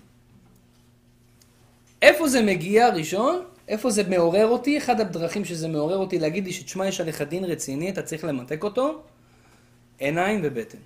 איפה 2.02 2.28
זה 2.28 2.42
מגיע 2.42 2.88
ראשון? 2.88 3.42
איפה 3.68 3.90
זה 3.90 4.02
מעורר 4.08 4.46
אותי? 4.46 4.78
אחד 4.78 5.00
הדרכים 5.00 5.44
שזה 5.44 5.68
מעורר 5.68 5.96
אותי 5.96 6.18
להגיד 6.18 6.44
לי 6.44 6.52
שתשמע, 6.52 6.86
יש 6.86 7.00
עליך 7.00 7.22
דין 7.22 7.44
רציני, 7.44 7.90
אתה 7.90 8.02
צריך 8.02 8.24
למתק 8.24 8.64
אותו, 8.64 9.02
עיניים 9.98 10.40
ובטן. 10.44 10.78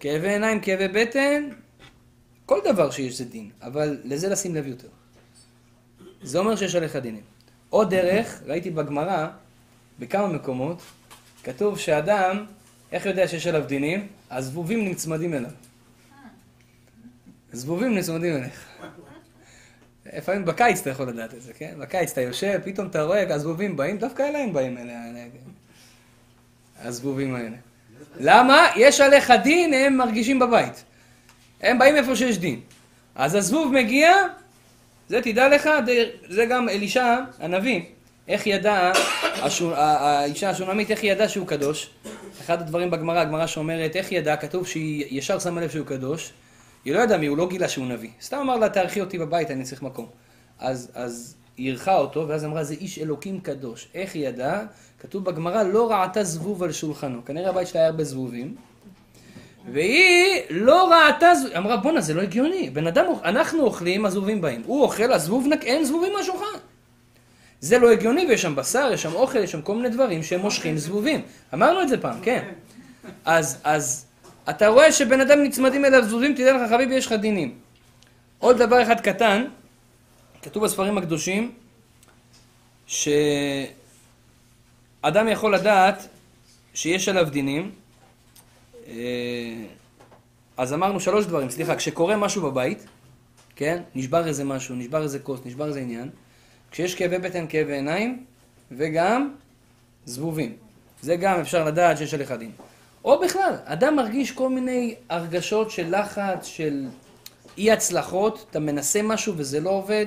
כאבי 0.00 0.28
עיניים, 0.28 0.60
כאבי 0.60 0.88
בטן, 0.88 1.48
כל 2.46 2.58
דבר 2.64 2.90
שיש 2.90 3.18
זה 3.18 3.24
דין, 3.24 3.50
אבל 3.62 3.98
לזה 4.04 4.28
לשים 4.28 4.54
לב 4.54 4.66
יותר. 4.66 4.88
זה 6.22 6.38
אומר 6.38 6.56
שיש 6.56 6.74
עליך 6.74 6.96
דינים. 6.96 7.22
עוד 7.70 7.90
דרך, 7.90 8.42
ראיתי 8.46 8.70
בגמרא, 8.70 9.28
בכמה 9.98 10.28
מקומות, 10.28 10.82
כתוב 11.44 11.78
שאדם, 11.78 12.44
איך 12.92 13.06
יודע 13.06 13.28
שיש 13.28 13.46
עליו 13.46 13.64
דינים? 13.66 14.08
הזבובים 14.30 14.88
נצמדים 14.88 15.34
אליו. 15.34 15.50
זבובים 17.52 17.94
נצמדים 17.94 18.36
אליך. 18.36 18.64
לפעמים 20.16 20.44
בקיץ 20.44 20.80
אתה 20.80 20.90
יכול 20.90 21.08
לדעת 21.08 21.34
את 21.34 21.42
זה, 21.42 21.52
כן? 21.52 21.74
בקיץ 21.78 22.12
אתה 22.12 22.20
יושב, 22.20 22.60
פתאום 22.64 22.86
אתה 22.86 23.02
רואה, 23.02 23.34
הזבובים 23.34 23.76
באים, 23.76 23.98
דווקא 23.98 24.22
אליהם 24.22 24.52
באים 24.52 24.78
אלה, 24.78 24.94
הזבובים 26.82 27.34
האלה. 27.34 27.56
למה? 28.20 28.66
יש 28.76 29.00
עליך 29.00 29.32
דין, 29.42 29.74
הם 29.74 29.96
מרגישים 29.96 30.38
בבית. 30.38 30.84
הם 31.60 31.78
באים 31.78 31.96
איפה 31.96 32.16
שיש 32.16 32.38
דין. 32.38 32.60
אז 33.14 33.34
הזבוב 33.34 33.72
מגיע, 33.72 34.12
זה 35.08 35.22
תדע 35.22 35.48
לך, 35.48 35.70
זה 36.28 36.46
גם 36.46 36.68
אלישע 36.68 37.16
הנביא, 37.40 37.82
איך 38.28 38.46
ידע, 38.46 38.92
האישה 39.76 40.50
השונמית, 40.50 40.90
איך 40.90 41.04
ידעה 41.04 41.28
שהוא 41.28 41.46
קדוש. 41.46 41.90
אחד 42.40 42.60
הדברים 42.60 42.90
בגמרא, 42.90 43.20
הגמרא 43.20 43.46
שאומרת, 43.46 43.96
איך 43.96 44.12
ידעה, 44.12 44.36
כתוב 44.36 44.66
שהיא 44.66 45.18
ישר 45.18 45.38
שמה 45.38 45.60
לב 45.60 45.70
שהוא 45.70 45.86
קדוש. 45.86 46.32
היא 46.86 46.94
לא 46.94 47.00
ידעה 47.00 47.18
מי, 47.18 47.26
הוא 47.26 47.36
לא 47.38 47.48
גילה 47.48 47.68
שהוא 47.68 47.86
נביא. 47.86 48.10
סתם 48.22 48.36
אמר 48.36 48.56
לה, 48.56 48.68
תארחי 48.68 49.00
אותי 49.00 49.18
בבית, 49.18 49.50
אני 49.50 49.64
צריך 49.64 49.82
מקום. 49.82 50.06
אז, 50.58 50.90
אז 50.94 51.34
היא 51.56 51.70
אירחה 51.70 51.96
אותו, 51.96 52.28
ואז 52.28 52.44
אמרה, 52.44 52.64
זה 52.64 52.74
איש 52.74 52.98
אלוקים 52.98 53.40
קדוש. 53.40 53.88
איך 53.94 54.14
היא 54.14 54.28
ידעה? 54.28 54.62
כתוב 55.00 55.24
בגמרא, 55.24 55.62
לא 55.62 55.90
ראתה 55.90 56.24
זבוב 56.24 56.62
על 56.62 56.72
שולחנו. 56.72 57.24
כנראה 57.24 57.50
הבית 57.50 57.68
שלה 57.68 57.80
היה 57.80 57.88
הרבה 57.88 58.04
זבובים. 58.04 58.54
והיא 59.72 60.42
לא 60.50 60.92
ראתה, 60.92 61.32
אמרה 61.56 61.76
בואנה 61.76 62.00
זה 62.00 62.14
לא 62.14 62.22
הגיוני, 62.22 62.70
בן 62.70 62.86
אדם, 62.86 63.04
אנחנו 63.24 63.62
אוכלים, 63.64 64.06
הזבובים 64.06 64.40
באים, 64.40 64.62
הוא 64.66 64.82
אוכל, 64.82 65.12
הזבוב 65.12 65.46
נק, 65.46 65.64
אין 65.64 65.84
זבובים 65.84 66.12
מהשולחן. 66.12 66.58
זה 67.60 67.78
לא 67.78 67.90
הגיוני 67.90 68.26
ויש 68.28 68.42
שם 68.42 68.56
בשר, 68.56 68.90
יש 68.92 69.02
שם 69.02 69.12
אוכל, 69.12 69.38
יש 69.38 69.52
שם 69.52 69.62
כל 69.62 69.74
מיני 69.74 69.88
דברים 69.88 70.22
שהם 70.22 70.40
מושכים 70.40 70.76
זבובים. 70.78 71.20
אמרנו 71.54 71.82
את 71.82 71.88
זה 71.88 72.00
פעם, 72.00 72.20
כן. 72.22 72.44
אז, 73.24 73.58
אז 73.64 74.05
אתה 74.50 74.68
רואה 74.68 74.92
שבן 74.92 75.20
אדם 75.20 75.42
נצמדים 75.42 75.84
אליו 75.84 76.04
זבובים, 76.04 76.34
תדע 76.34 76.56
לך 76.56 76.70
חביבי 76.70 76.94
יש 76.94 77.06
לך 77.06 77.12
דינים. 77.12 77.58
עוד 78.38 78.58
דבר 78.58 78.82
אחד 78.82 79.00
קטן, 79.00 79.44
כתוב 80.42 80.64
בספרים 80.64 80.98
הקדושים, 80.98 81.52
שאדם 82.86 83.18
יכול 85.28 85.54
לדעת 85.54 86.08
שיש 86.74 87.08
עליו 87.08 87.30
דינים, 87.30 87.70
אה, 88.88 88.94
אז 90.56 90.72
אמרנו 90.72 91.00
שלוש 91.00 91.26
דברים, 91.26 91.50
סליחה, 91.50 91.76
כשקורה 91.76 92.16
משהו 92.16 92.42
בבית, 92.42 92.86
כן, 93.56 93.82
נשבר 93.94 94.26
איזה 94.28 94.44
משהו, 94.44 94.74
נשבר 94.74 95.02
איזה 95.02 95.18
כוס, 95.18 95.40
נשבר 95.44 95.68
איזה 95.68 95.80
עניין, 95.80 96.10
כשיש 96.70 96.94
כאבי 96.94 97.18
בטן, 97.18 97.46
כאבי 97.48 97.72
עיניים, 97.72 98.24
וגם 98.72 99.34
זבובים. 100.04 100.56
זה 101.02 101.16
גם 101.16 101.40
אפשר 101.40 101.64
לדעת 101.64 101.98
שיש 101.98 102.14
עליך 102.14 102.32
דין. 102.32 102.50
או 103.06 103.20
בכלל, 103.20 103.54
אדם 103.64 103.96
מרגיש 103.96 104.30
כל 104.30 104.48
מיני 104.48 104.94
הרגשות 105.08 105.70
של 105.70 106.00
לחץ, 106.00 106.46
של 106.46 106.86
אי 107.58 107.72
הצלחות, 107.72 108.46
אתה 108.50 108.60
מנסה 108.60 109.02
משהו 109.02 109.34
וזה 109.36 109.60
לא 109.60 109.70
עובד, 109.70 110.06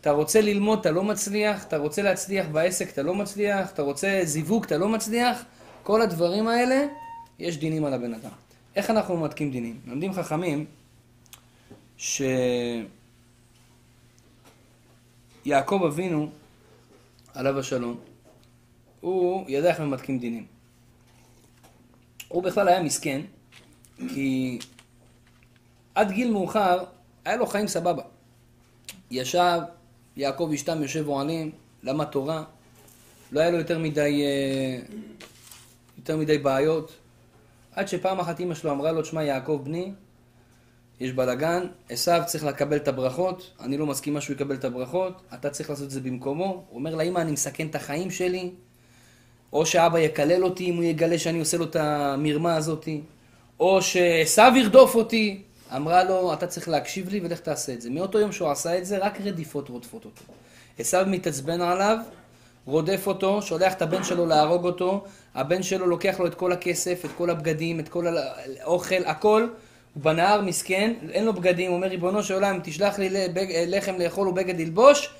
אתה 0.00 0.10
רוצה 0.10 0.40
ללמוד, 0.40 0.78
אתה 0.78 0.90
לא 0.90 1.04
מצליח, 1.04 1.64
אתה 1.64 1.76
רוצה 1.76 2.02
להצליח 2.02 2.46
בעסק, 2.52 2.92
אתה 2.92 3.02
לא 3.02 3.14
מצליח, 3.14 3.72
אתה 3.72 3.82
רוצה 3.82 4.20
זיווג, 4.24 4.64
אתה 4.64 4.78
לא 4.78 4.88
מצליח, 4.88 5.44
כל 5.82 6.02
הדברים 6.02 6.48
האלה, 6.48 6.86
יש 7.38 7.56
דינים 7.56 7.84
על 7.84 7.94
הבן 7.94 8.14
אדם. 8.14 8.30
איך 8.76 8.90
אנחנו 8.90 9.16
ממתקים 9.16 9.50
דינים? 9.50 9.80
לומדים 9.86 10.12
חכמים 10.12 10.64
שיעקב 15.46 15.82
אבינו, 15.86 16.30
עליו 17.34 17.58
השלום, 17.58 17.96
הוא 19.00 19.44
ידע 19.48 19.68
איך 19.68 19.80
ממתקים 19.80 20.18
דינים. 20.18 20.53
הוא 22.28 22.42
בכלל 22.42 22.68
היה 22.68 22.82
מסכן, 22.82 23.20
כי 24.08 24.58
עד 25.94 26.10
גיל 26.10 26.30
מאוחר 26.30 26.84
היה 27.24 27.36
לו 27.36 27.46
חיים 27.46 27.68
סבבה. 27.68 28.02
ישב, 29.10 29.60
יעקב 30.16 30.50
אשתם 30.54 30.82
יושב 30.82 31.08
אוהלים, 31.08 31.52
למד 31.82 32.04
תורה, 32.04 32.44
לא 33.32 33.40
היה 33.40 33.50
לו 33.50 33.58
יותר 33.58 33.78
מדי, 33.78 34.22
אה, 34.22 34.96
יותר 35.98 36.16
מדי 36.16 36.38
בעיות. 36.38 36.92
עד 37.72 37.88
שפעם 37.88 38.20
אחת 38.20 38.40
אימא 38.40 38.54
שלו 38.54 38.70
אמרה 38.72 38.92
לו, 38.92 39.02
תשמע 39.02 39.22
יעקב 39.22 39.60
בני, 39.64 39.92
יש 41.00 41.12
בלאגן, 41.12 41.66
עשיו 41.88 42.22
צריך 42.26 42.44
לקבל 42.44 42.76
את 42.76 42.88
הברכות, 42.88 43.50
אני 43.60 43.76
לא 43.76 43.86
מסכימה 43.86 44.20
שהוא 44.20 44.34
יקבל 44.34 44.54
את 44.54 44.64
הברכות, 44.64 45.22
אתה 45.34 45.50
צריך 45.50 45.70
לעשות 45.70 45.86
את 45.86 45.90
זה 45.90 46.00
במקומו. 46.00 46.44
הוא 46.44 46.64
אומר 46.78 46.94
לאמא, 46.94 47.18
אני 47.18 47.32
מסכן 47.32 47.66
את 47.66 47.74
החיים 47.74 48.10
שלי, 48.10 48.50
או 49.54 49.66
שאבא 49.66 49.98
יקלל 49.98 50.44
אותי 50.44 50.70
אם 50.70 50.76
הוא 50.76 50.84
יגלה 50.84 51.18
שאני 51.18 51.38
עושה 51.38 51.56
לו 51.56 51.64
את 51.64 51.76
המרמה 51.76 52.56
הזאתי, 52.56 53.00
או 53.60 53.82
שעשיו 53.82 54.52
ירדוף 54.56 54.94
אותי. 54.94 55.42
אמרה 55.76 56.04
לו, 56.04 56.32
אתה 56.32 56.46
צריך 56.46 56.68
להקשיב 56.68 57.08
לי 57.08 57.20
ולך 57.22 57.40
תעשה 57.40 57.72
את 57.72 57.80
זה. 57.80 57.90
מאותו 57.90 58.18
יום 58.20 58.32
שהוא 58.32 58.50
עשה 58.50 58.78
את 58.78 58.86
זה, 58.86 58.98
רק 58.98 59.20
רדיפות 59.20 59.68
רודפות 59.68 60.04
אותו. 60.04 60.22
עשיו 60.78 61.04
מתעצבן 61.08 61.60
עליו, 61.60 61.96
רודף 62.66 63.06
אותו, 63.06 63.42
שולח 63.42 63.72
את 63.72 63.82
הבן 63.82 64.04
שלו 64.04 64.26
להרוג 64.26 64.64
אותו, 64.64 65.04
הבן 65.34 65.62
שלו 65.62 65.86
לוקח 65.86 66.20
לו 66.20 66.26
את 66.26 66.34
כל 66.34 66.52
הכסף, 66.52 67.04
את 67.04 67.10
כל 67.16 67.30
הבגדים, 67.30 67.80
את 67.80 67.88
כל 67.88 68.06
האוכל, 68.60 69.04
הכל. 69.04 69.48
הוא 69.94 70.02
בנהר 70.02 70.40
מסכן, 70.40 70.92
אין 71.12 71.24
לו 71.24 71.32
בגדים, 71.32 71.70
הוא 71.70 71.76
אומר, 71.76 71.86
ריבונו 71.86 72.22
של 72.22 72.34
עולם, 72.34 72.58
תשלח 72.62 72.98
לי 72.98 73.08
לחם 73.66 73.94
לאכול 73.98 74.28
ובגד 74.28 74.60
ללבוש, 74.60 75.14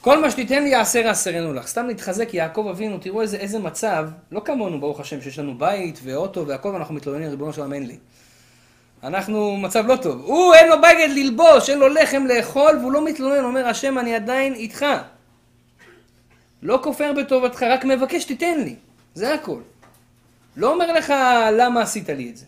כל 0.00 0.20
מה 0.20 0.30
שתיתן 0.30 0.62
לי 0.62 0.68
יעשר 0.68 0.98
יעשרנו 0.98 1.54
לך. 1.54 1.66
סתם 1.66 1.86
להתחזק, 1.86 2.34
יעקב 2.34 2.66
אבינו, 2.70 2.98
תראו 2.98 3.22
איזה, 3.22 3.36
איזה 3.36 3.58
מצב, 3.58 4.08
לא 4.32 4.40
כמונו, 4.44 4.80
ברוך 4.80 5.00
השם, 5.00 5.20
שיש 5.22 5.38
לנו 5.38 5.58
בית 5.58 6.00
ואוטו 6.02 6.46
והכל, 6.46 6.68
ואנחנו 6.68 6.94
מתלוננים, 6.94 7.30
ריבונו 7.30 7.52
של 7.52 7.60
עולם, 7.60 7.72
אין 7.72 7.86
לי. 7.86 7.96
אנחנו 9.02 9.56
מצב 9.56 9.86
לא 9.86 9.96
טוב. 9.96 10.20
הוא, 10.24 10.54
אין 10.54 10.68
לו 10.68 10.76
בגד 10.78 11.08
ללבוש, 11.14 11.70
אין 11.70 11.78
לו 11.78 11.88
לחם 11.88 12.26
לאכול, 12.26 12.78
והוא 12.80 12.92
לא 12.92 13.04
מתלונן, 13.04 13.44
אומר, 13.44 13.66
השם, 13.66 13.98
אני 13.98 14.14
עדיין 14.14 14.54
איתך. 14.54 14.86
לא 16.62 16.80
כופר 16.82 17.12
בטובתך, 17.12 17.62
רק 17.62 17.84
מבקש, 17.84 18.24
תיתן 18.24 18.60
לי. 18.60 18.74
זה 19.14 19.34
הכל. 19.34 19.60
לא 20.56 20.72
אומר 20.72 20.92
לך, 20.92 21.14
למה 21.52 21.82
עשית 21.82 22.08
לי 22.08 22.30
את 22.30 22.36
זה. 22.36 22.44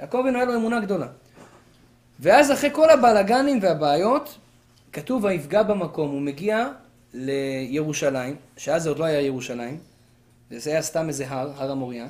יעקב 0.00 0.18
אבינו 0.18 0.36
היה 0.38 0.44
לו 0.44 0.54
אמונה 0.54 0.80
גדולה. 0.80 1.06
ואז 2.20 2.52
אחרי 2.52 2.70
כל 2.72 2.90
הבלאגנים 2.90 3.58
והבעיות, 3.62 4.38
כתוב 4.92 5.24
ויפגע 5.24 5.62
במקום, 5.62 6.10
הוא 6.10 6.20
מגיע 6.20 6.68
לירושלים, 7.14 8.36
שאז 8.56 8.82
זה 8.82 8.88
עוד 8.88 8.98
לא 8.98 9.04
היה 9.04 9.20
ירושלים, 9.20 9.78
זה 10.50 10.70
היה 10.70 10.82
סתם 10.82 11.08
איזה 11.08 11.28
הר, 11.28 11.52
הר 11.56 11.70
המוריה, 11.70 12.08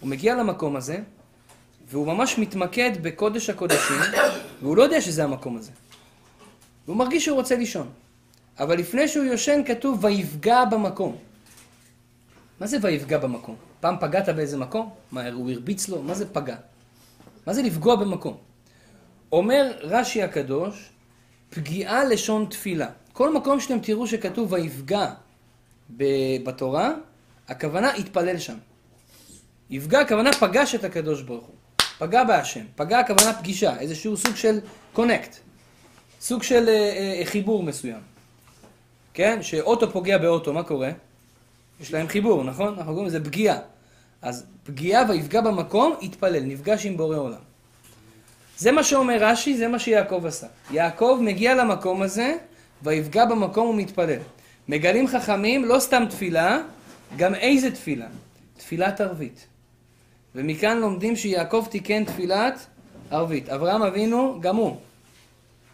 הוא 0.00 0.08
מגיע 0.08 0.34
למקום 0.34 0.76
הזה, 0.76 0.98
והוא 1.90 2.06
ממש 2.06 2.38
מתמקד 2.38 2.90
בקודש 3.02 3.50
הקודשים, 3.50 3.96
והוא 4.62 4.76
לא 4.76 4.82
יודע 4.82 5.00
שזה 5.00 5.24
המקום 5.24 5.56
הזה. 5.56 5.70
והוא 6.86 6.96
מרגיש 6.96 7.24
שהוא 7.24 7.36
רוצה 7.36 7.56
לישון. 7.56 7.88
אבל 8.58 8.78
לפני 8.78 9.08
שהוא 9.08 9.24
יושן 9.24 9.60
כתוב 9.66 10.04
ויפגע 10.04 10.64
במקום. 10.64 11.16
מה 12.60 12.66
זה 12.66 12.76
ויפגע 12.82 13.18
במקום? 13.18 13.56
פעם 13.80 13.96
פגעת 14.00 14.28
באיזה 14.28 14.56
מקום? 14.56 14.90
מה, 15.12 15.28
הוא 15.28 15.50
הרביץ 15.50 15.88
לו? 15.88 16.02
מה 16.02 16.14
זה 16.14 16.34
פגע? 16.34 16.56
מה 17.46 17.52
זה 17.52 17.62
לפגוע 17.62 17.96
במקום? 17.96 18.36
אומר 19.32 19.72
רש"י 19.80 20.22
הקדוש, 20.22 20.90
פגיעה 21.50 22.04
לשון 22.04 22.46
תפילה. 22.50 22.88
כל 23.12 23.34
מקום 23.34 23.60
שאתם 23.60 23.78
תראו 23.78 24.06
שכתוב 24.06 24.52
ויפגע 24.52 25.10
בתורה, 26.44 26.92
הכוונה 27.48 27.90
התפלל 27.90 28.38
שם. 28.38 28.56
יפגע, 29.70 30.00
הכוונה 30.00 30.32
פגש 30.32 30.74
את 30.74 30.84
הקדוש 30.84 31.22
ברוך 31.22 31.44
הוא. 31.44 31.54
פגע 31.98 32.24
בהשם. 32.24 32.64
פגע, 32.76 32.98
הכוונה 32.98 33.32
פגישה, 33.32 33.78
איזשהו 33.80 34.16
סוג 34.16 34.36
של 34.36 34.58
קונקט. 34.92 35.36
סוג 36.20 36.42
של 36.42 36.68
אה, 36.68 36.74
אה, 36.74 37.24
חיבור 37.24 37.62
מסוים. 37.62 38.00
כן? 39.14 39.42
שאוטו 39.42 39.92
פוגע 39.92 40.18
באוטו, 40.18 40.52
מה 40.52 40.62
קורה? 40.62 40.90
יש 41.80 41.92
להם 41.92 42.08
חיבור, 42.08 42.44
נכון? 42.44 42.68
אנחנו 42.68 42.92
קוראים 42.92 43.06
לזה 43.06 43.24
פגיעה. 43.24 43.58
אז 44.22 44.46
פגיעה 44.64 45.04
ויפגע 45.08 45.40
במקום, 45.40 45.96
התפלל, 46.02 46.42
נפגש 46.42 46.86
עם 46.86 46.96
בורא 46.96 47.16
עולם. 47.16 47.49
זה 48.60 48.72
מה 48.72 48.84
שאומר 48.84 49.16
רש"י, 49.20 49.56
זה 49.56 49.68
מה 49.68 49.78
שיעקב 49.78 50.26
עשה. 50.26 50.46
יעקב 50.70 51.18
מגיע 51.22 51.54
למקום 51.54 52.02
הזה, 52.02 52.36
ויפגע 52.82 53.24
במקום 53.24 53.66
ומתפלל. 53.66 54.18
מגלים 54.68 55.06
חכמים, 55.06 55.64
לא 55.64 55.78
סתם 55.78 56.04
תפילה, 56.10 56.58
גם 57.16 57.34
איזה 57.34 57.70
תפילה? 57.70 58.06
תפילת 58.56 59.00
ערבית. 59.00 59.46
ומכאן 60.34 60.78
לומדים 60.78 61.16
שיעקב 61.16 61.66
תיקן 61.70 62.04
תפילת 62.04 62.66
ערבית. 63.10 63.48
אברהם 63.48 63.82
אבינו, 63.82 64.38
גם 64.40 64.56
הוא, 64.56 64.76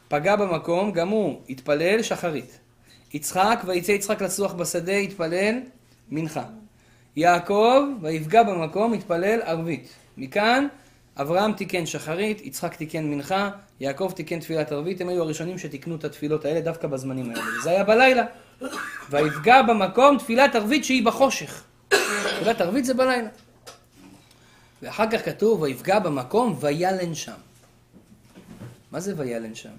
פגע 0.08 0.36
במקום, 0.36 0.92
גם 0.92 1.08
הוא 1.08 1.40
התפלל 1.48 2.02
שחרית. 2.02 2.58
יצחק, 3.14 3.62
ויצא 3.66 3.92
יצחק 3.92 4.22
לצוח 4.22 4.52
בשדה, 4.52 4.96
התפלל 4.96 5.60
מנחה. 6.10 6.44
יעקב, 7.16 7.82
ויפגע 8.00 8.42
במקום, 8.42 8.92
התפלל 8.92 9.40
ערבית. 9.42 9.88
מכאן, 10.16 10.66
אברהם 11.20 11.52
תיקן 11.52 11.86
שחרית, 11.86 12.46
יצחק 12.46 12.74
תיקן 12.74 13.04
מנחה, 13.04 13.50
יעקב 13.80 14.12
תיקן 14.16 14.40
תפילת 14.40 14.72
ערבית, 14.72 15.00
הם 15.00 15.08
היו 15.08 15.22
הראשונים 15.22 15.58
שתיקנו 15.58 15.96
את 15.96 16.04
התפילות 16.04 16.44
האלה 16.44 16.60
דווקא 16.60 16.88
בזמנים 16.88 17.30
האלה. 17.30 17.42
וזה 17.58 17.70
היה 17.70 17.84
בלילה. 17.84 18.24
ויפגע 19.10 19.62
במקום 19.62 20.18
תפילת 20.18 20.54
ערבית 20.54 20.84
שהיא 20.84 21.06
בחושך. 21.06 21.64
תפילת 21.88 22.60
ערבית 22.60 22.84
זה 22.84 22.94
בלילה. 22.94 23.28
ואחר 24.82 25.10
כך 25.10 25.24
כתוב, 25.24 25.62
ויפגע 25.62 25.98
במקום, 25.98 26.56
וילן 26.60 27.14
שם. 27.14 27.32
מה 28.92 29.00
זה 29.00 29.14
וילן 29.16 29.54
שם? 29.54 29.70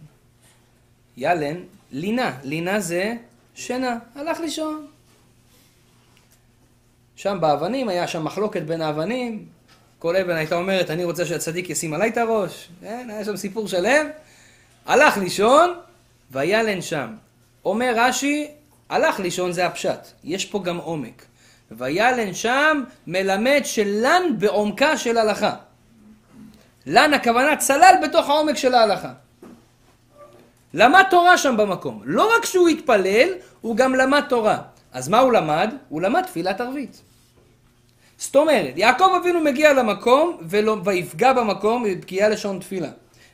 ילן, 1.17 1.57
לינה. 1.91 2.37
לינה 2.43 2.79
זה 2.79 3.13
שינה. 3.55 3.97
הלך 4.15 4.39
לישון. 4.39 4.87
שם 7.15 7.37
באבנים, 7.41 7.89
היה 7.89 8.07
שם 8.07 8.23
מחלוקת 8.23 8.61
בין 8.61 8.81
האבנים, 8.81 9.45
כל 9.99 10.15
אבן 10.15 10.35
הייתה 10.35 10.55
אומרת, 10.55 10.89
אני 10.89 11.03
רוצה 11.03 11.25
שהצדיק 11.25 11.69
ישים 11.69 11.93
עליי 11.93 12.09
את 12.09 12.17
הראש. 12.17 12.69
כן, 12.81 13.07
היה 13.09 13.25
שם 13.25 13.37
סיפור 13.37 13.67
שלם. 13.67 14.07
הלך 14.85 15.17
לישון, 15.17 15.73
וילן 16.31 16.81
שם. 16.81 17.07
אומר 17.65 17.93
רש"י, 17.95 18.47
הלך 18.89 19.19
לישון 19.19 19.51
זה 19.51 19.65
הפשט. 19.65 20.07
יש 20.23 20.45
פה 20.45 20.59
גם 20.63 20.77
עומק. 20.77 21.25
וילן 21.71 22.33
שם 22.33 22.83
מלמד 23.07 23.61
שלן 23.63 24.21
בעומקה 24.37 24.97
של 24.97 25.17
הלכה. 25.17 25.55
לן 26.85 27.13
הכוונה 27.13 27.57
צלל 27.57 27.95
בתוך 28.03 28.29
העומק 28.29 28.57
של 28.57 28.73
ההלכה. 28.73 29.11
למד 30.73 31.03
תורה 31.09 31.37
שם 31.37 31.57
במקום. 31.57 32.01
לא 32.05 32.35
רק 32.37 32.45
שהוא 32.45 32.69
התפלל, 32.69 33.29
הוא 33.61 33.75
גם 33.77 33.95
למד 33.95 34.23
תורה. 34.29 34.57
אז 34.91 35.09
מה 35.09 35.19
הוא 35.19 35.33
למד? 35.33 35.73
הוא 35.89 36.01
למד 36.01 36.21
תפילת 36.21 36.61
ערבית. 36.61 37.01
זאת 38.17 38.35
אומרת, 38.35 38.73
יעקב 38.77 39.09
אבינו 39.21 39.39
מגיע 39.39 39.73
למקום 39.73 40.37
ולא, 40.41 40.77
ויפגע 40.85 41.33
במקום 41.33 41.85
בפגיעה 41.91 42.29
לשון 42.29 42.59
תפילה. 42.59 42.89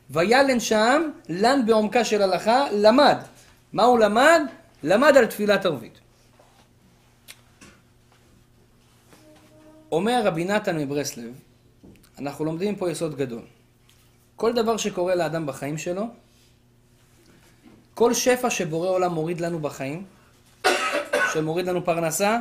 וילן 0.10 0.60
שם, 0.60 1.10
לן 1.30 1.66
בעומקה 1.66 2.04
של 2.04 2.22
הלכה, 2.22 2.66
למד. 2.72 3.18
מה 3.74 3.84
הוא 3.84 4.00
למד? 4.00 4.42
למד 4.84 5.18
על 5.18 5.26
תפילת 5.26 5.66
ערבית. 5.66 6.00
אומר 9.92 10.22
רבי 10.26 10.46
נתן 10.46 10.78
מברסלב, 10.78 11.34
אנחנו 12.20 12.46
לומדים 12.46 12.76
פה 12.76 12.92
יסוד 12.92 13.16
גדול. 13.16 13.42
כל 14.36 14.54
דבר 14.54 14.78
שקורה 14.78 15.16
לאדם 15.16 15.46
בחיים 15.46 15.78
שלו, 15.78 16.08
כל 17.94 18.14
שפע 18.14 18.50
שבורא 18.50 18.90
עולם 18.90 19.12
מוריד 19.14 19.42
לנו 19.42 19.60
בחיים, 19.60 20.04
שמוריד 21.34 21.68
לנו 21.68 21.86
פרנסה, 21.86 22.40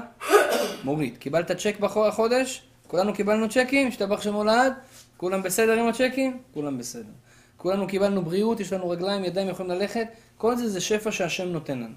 מוריד. 0.84 1.16
קיבלת 1.18 1.50
צ'ק 1.50 1.76
בחודש? 1.80 2.62
כולנו 2.86 3.14
קיבלנו 3.14 3.48
צ'קים, 3.48 3.88
השתבח 3.88 4.22
שמולד, 4.22 4.72
כולם 5.16 5.42
בסדר 5.42 5.72
עם 5.72 5.88
הצ'קים? 5.88 6.38
כולם 6.54 6.78
בסדר. 6.78 7.12
כולנו 7.56 7.86
קיבלנו 7.86 8.22
בריאות, 8.22 8.60
יש 8.60 8.72
לנו 8.72 8.90
רגליים, 8.90 9.24
ידיים, 9.24 9.48
יכולים 9.48 9.72
ללכת, 9.72 10.06
כל 10.38 10.56
זה 10.56 10.68
זה 10.68 10.80
שפע 10.80 11.12
שהשם 11.12 11.48
נותן 11.48 11.78
לנו. 11.78 11.94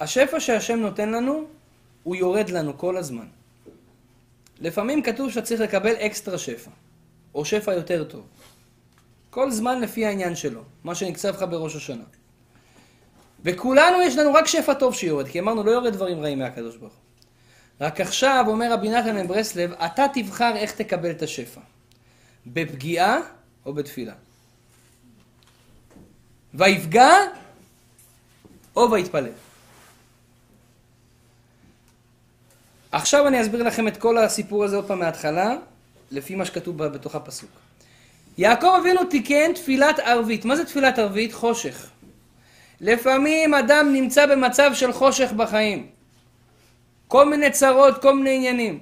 השפע 0.00 0.40
שהשם 0.40 0.78
נותן 0.78 1.08
לנו, 1.08 1.44
הוא 2.02 2.16
יורד 2.16 2.50
לנו 2.50 2.78
כל 2.78 2.96
הזמן. 2.96 3.26
לפעמים 4.60 5.02
כתוב 5.02 5.30
שאתה 5.30 5.46
צריך 5.46 5.60
לקבל 5.60 5.92
אקסטרה 5.92 6.38
שפע, 6.38 6.70
או 7.34 7.44
שפע 7.44 7.74
יותר 7.74 8.04
טוב. 8.04 8.26
כל 9.30 9.50
זמן 9.50 9.80
לפי 9.80 10.06
העניין 10.06 10.36
שלו, 10.36 10.62
מה 10.84 10.94
שנקצב 10.94 11.28
לך 11.28 11.44
בראש 11.50 11.76
השנה. 11.76 12.04
וכולנו 13.44 14.02
יש 14.02 14.16
לנו 14.16 14.34
רק 14.34 14.46
שפע 14.46 14.74
טוב 14.74 14.94
שיורד, 14.94 15.28
כי 15.28 15.40
אמרנו 15.40 15.62
לא 15.62 15.70
יורד 15.70 15.92
דברים 15.92 16.20
רעים 16.20 16.38
מהקדוש 16.38 16.76
ברוך 16.76 16.92
הוא. 16.92 17.11
רק 17.80 18.00
עכשיו 18.00 18.44
אומר 18.48 18.72
רבי 18.72 18.88
נתן 18.88 19.16
מברסלב, 19.16 19.72
אתה 19.72 20.06
תבחר 20.14 20.52
איך 20.56 20.72
תקבל 20.72 21.10
את 21.10 21.22
השפע. 21.22 21.60
בפגיעה 22.46 23.18
או 23.66 23.74
בתפילה. 23.74 24.12
ויפגע 26.54 27.10
או 28.76 28.90
ויתפלל. 28.90 29.32
עכשיו 32.92 33.28
אני 33.28 33.42
אסביר 33.42 33.62
לכם 33.62 33.88
את 33.88 33.96
כל 33.96 34.18
הסיפור 34.18 34.64
הזה 34.64 34.76
עוד 34.76 34.86
פעם 34.86 34.98
מההתחלה, 34.98 35.56
לפי 36.10 36.34
מה 36.34 36.44
שכתוב 36.44 36.84
בתוך 36.84 37.14
הפסוק. 37.14 37.50
יעקב 38.38 38.74
אבינו 38.80 39.04
תיקן 39.04 39.52
תפילת 39.54 39.98
ערבית. 39.98 40.44
מה 40.44 40.56
זה 40.56 40.64
תפילת 40.64 40.98
ערבית? 40.98 41.32
חושך. 41.32 41.86
לפעמים 42.80 43.54
אדם 43.54 43.92
נמצא 43.92 44.26
במצב 44.26 44.70
של 44.74 44.92
חושך 44.92 45.32
בחיים. 45.36 45.86
כל 47.12 47.28
מיני 47.28 47.50
צרות, 47.50 48.02
כל 48.02 48.14
מיני 48.14 48.36
עניינים. 48.36 48.78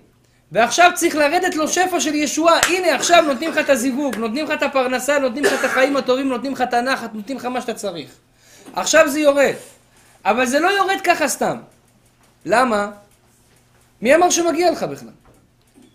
ועכשיו 0.52 0.90
צריך 0.94 1.14
לרדת 1.14 1.54
לו 1.54 1.68
שפע 1.68 2.00
של 2.00 2.14
ישועה. 2.14 2.60
הנה 2.68 2.94
עכשיו 2.94 3.24
נותנים 3.26 3.50
לך 3.50 3.58
את 3.58 3.70
הזיווג, 3.70 4.16
נותנים 4.16 4.44
לך 4.44 4.50
את 4.50 4.62
הפרנסה, 4.62 5.18
נותנים 5.18 5.44
לך 5.44 5.60
את 5.60 5.64
החיים 5.64 5.96
הטובים, 5.96 6.28
נותנים 6.28 6.52
לך 6.52 6.62
את 6.62 6.74
הנחת, 6.74 7.14
נותנים 7.14 7.36
לך 7.36 7.44
מה 7.44 7.60
שאתה 7.60 7.74
צריך. 7.74 8.10
עכשיו 8.72 9.08
זה 9.08 9.20
יורד. 9.20 9.54
אבל 10.24 10.46
זה 10.46 10.60
לא 10.60 10.68
יורד 10.68 11.00
ככה 11.04 11.28
סתם. 11.28 11.58
למה? 12.46 12.90
מי 14.02 14.14
אמר 14.14 14.30
שמגיע 14.30 14.70
לך 14.70 14.82
בכלל? 14.82 15.08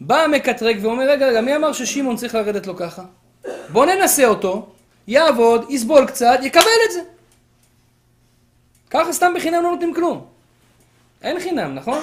בא 0.01 0.21
המקטרג 0.21 0.77
ואומר, 0.81 1.09
רגע, 1.09 1.27
רגע, 1.27 1.41
מי 1.41 1.55
אמר 1.55 1.73
ששמעון 1.73 2.15
צריך 2.15 2.35
לרדת 2.35 2.67
לו 2.67 2.75
ככה? 2.75 3.03
בוא 3.69 3.85
ננסה 3.85 4.25
אותו, 4.25 4.67
יעבוד, 5.07 5.65
יסבול 5.69 6.05
קצת, 6.07 6.39
יקבל 6.41 6.79
את 6.87 6.91
זה. 6.93 6.99
ככה 8.89 9.13
סתם 9.13 9.33
בחינם 9.35 9.63
לא 9.63 9.71
נותנים 9.71 9.93
כלום. 9.93 10.34
אין 11.25 11.39
חינם, 11.39 11.75
נכון? 11.75 11.99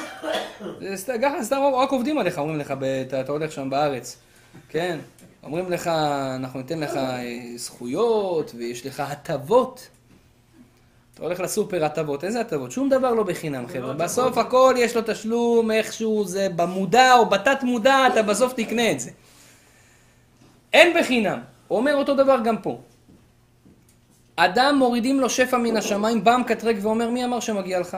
ככה 1.22 1.42
סתם 1.42 1.60
רק 1.74 1.90
עובדים 1.90 2.18
עליך, 2.18 2.38
אומרים 2.38 2.58
לך, 2.58 2.74
אתה 3.20 3.32
הולך 3.32 3.52
שם 3.52 3.70
בארץ, 3.70 4.16
כן? 4.68 4.98
אומרים 5.42 5.70
לך, 5.70 5.86
אנחנו 6.36 6.60
ניתן 6.60 6.80
לך 6.80 6.96
אה, 6.96 7.22
זכויות, 7.56 8.52
ויש 8.56 8.86
לך 8.86 9.00
הטבות. 9.00 9.88
אתה 11.14 11.22
הולך 11.22 11.40
לסופר 11.40 11.84
הטבות, 11.84 12.24
איזה 12.24 12.40
הטבות? 12.40 12.70
שום 12.70 12.88
דבר 12.88 13.14
לא 13.14 13.22
בחינם, 13.22 13.66
חבר'ה. 13.66 13.92
בסוף 13.92 14.38
הכל 14.38 14.74
יש 14.78 14.96
לו 14.96 15.02
תשלום 15.06 15.70
איכשהו, 15.70 16.24
זה 16.24 16.48
במודע 16.56 17.14
או 17.14 17.26
בתת 17.26 17.62
מודע, 17.62 18.06
אתה 18.12 18.22
בסוף 18.22 18.52
תקנה 18.52 18.90
את 18.90 19.00
זה. 19.00 19.10
אין 20.72 20.96
בחינם. 21.00 21.40
הוא 21.68 21.78
אומר 21.78 21.94
אותו 21.94 22.14
דבר 22.14 22.38
גם 22.44 22.56
פה. 22.58 22.80
אדם 24.36 24.76
מורידים 24.78 25.20
לו 25.20 25.30
שפע 25.30 25.56
מן 25.56 25.76
השמיים, 25.76 26.24
בא 26.24 26.36
מקטרג 26.36 26.78
ואומר, 26.82 27.10
מי 27.10 27.24
אמר 27.24 27.40
שמגיע 27.40 27.80
לך? 27.80 27.96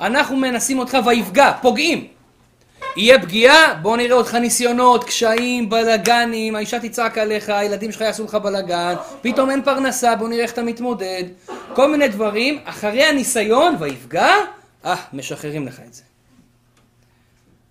אנחנו 0.00 0.36
מנסים 0.36 0.78
אותך 0.78 0.98
ויפגע, 1.06 1.52
פוגעים. 1.62 2.08
יהיה 2.96 3.22
פגיעה, 3.22 3.74
בוא 3.74 3.96
נראה 3.96 4.16
אותך 4.16 4.34
ניסיונות, 4.34 5.04
קשיים, 5.04 5.70
בלאגנים, 5.70 6.56
האישה 6.56 6.80
תצעק 6.80 7.18
עליך, 7.18 7.48
הילדים 7.48 7.92
שלך 7.92 8.00
יעשו 8.00 8.24
לך 8.24 8.34
בלאגן, 8.34 8.94
פתאום 9.22 9.50
אין 9.50 9.62
פרנסה, 9.62 10.16
בוא 10.16 10.28
נראה 10.28 10.42
איך 10.42 10.52
אתה 10.52 10.62
מתמודד, 10.62 11.24
כל 11.74 11.90
מיני 11.90 12.08
דברים, 12.08 12.58
אחרי 12.64 13.04
הניסיון 13.04 13.76
ויפגע, 13.78 14.30
אה, 14.84 14.94
משחררים 15.12 15.66
לך 15.66 15.80
את 15.86 15.94
זה. 15.94 16.02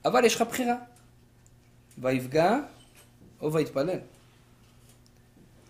אבל 0.05 0.25
יש 0.25 0.35
לך 0.35 0.41
בחירה, 0.41 0.75
ויפגע 1.97 2.55
או 3.41 3.53
ויתפלל. 3.53 3.99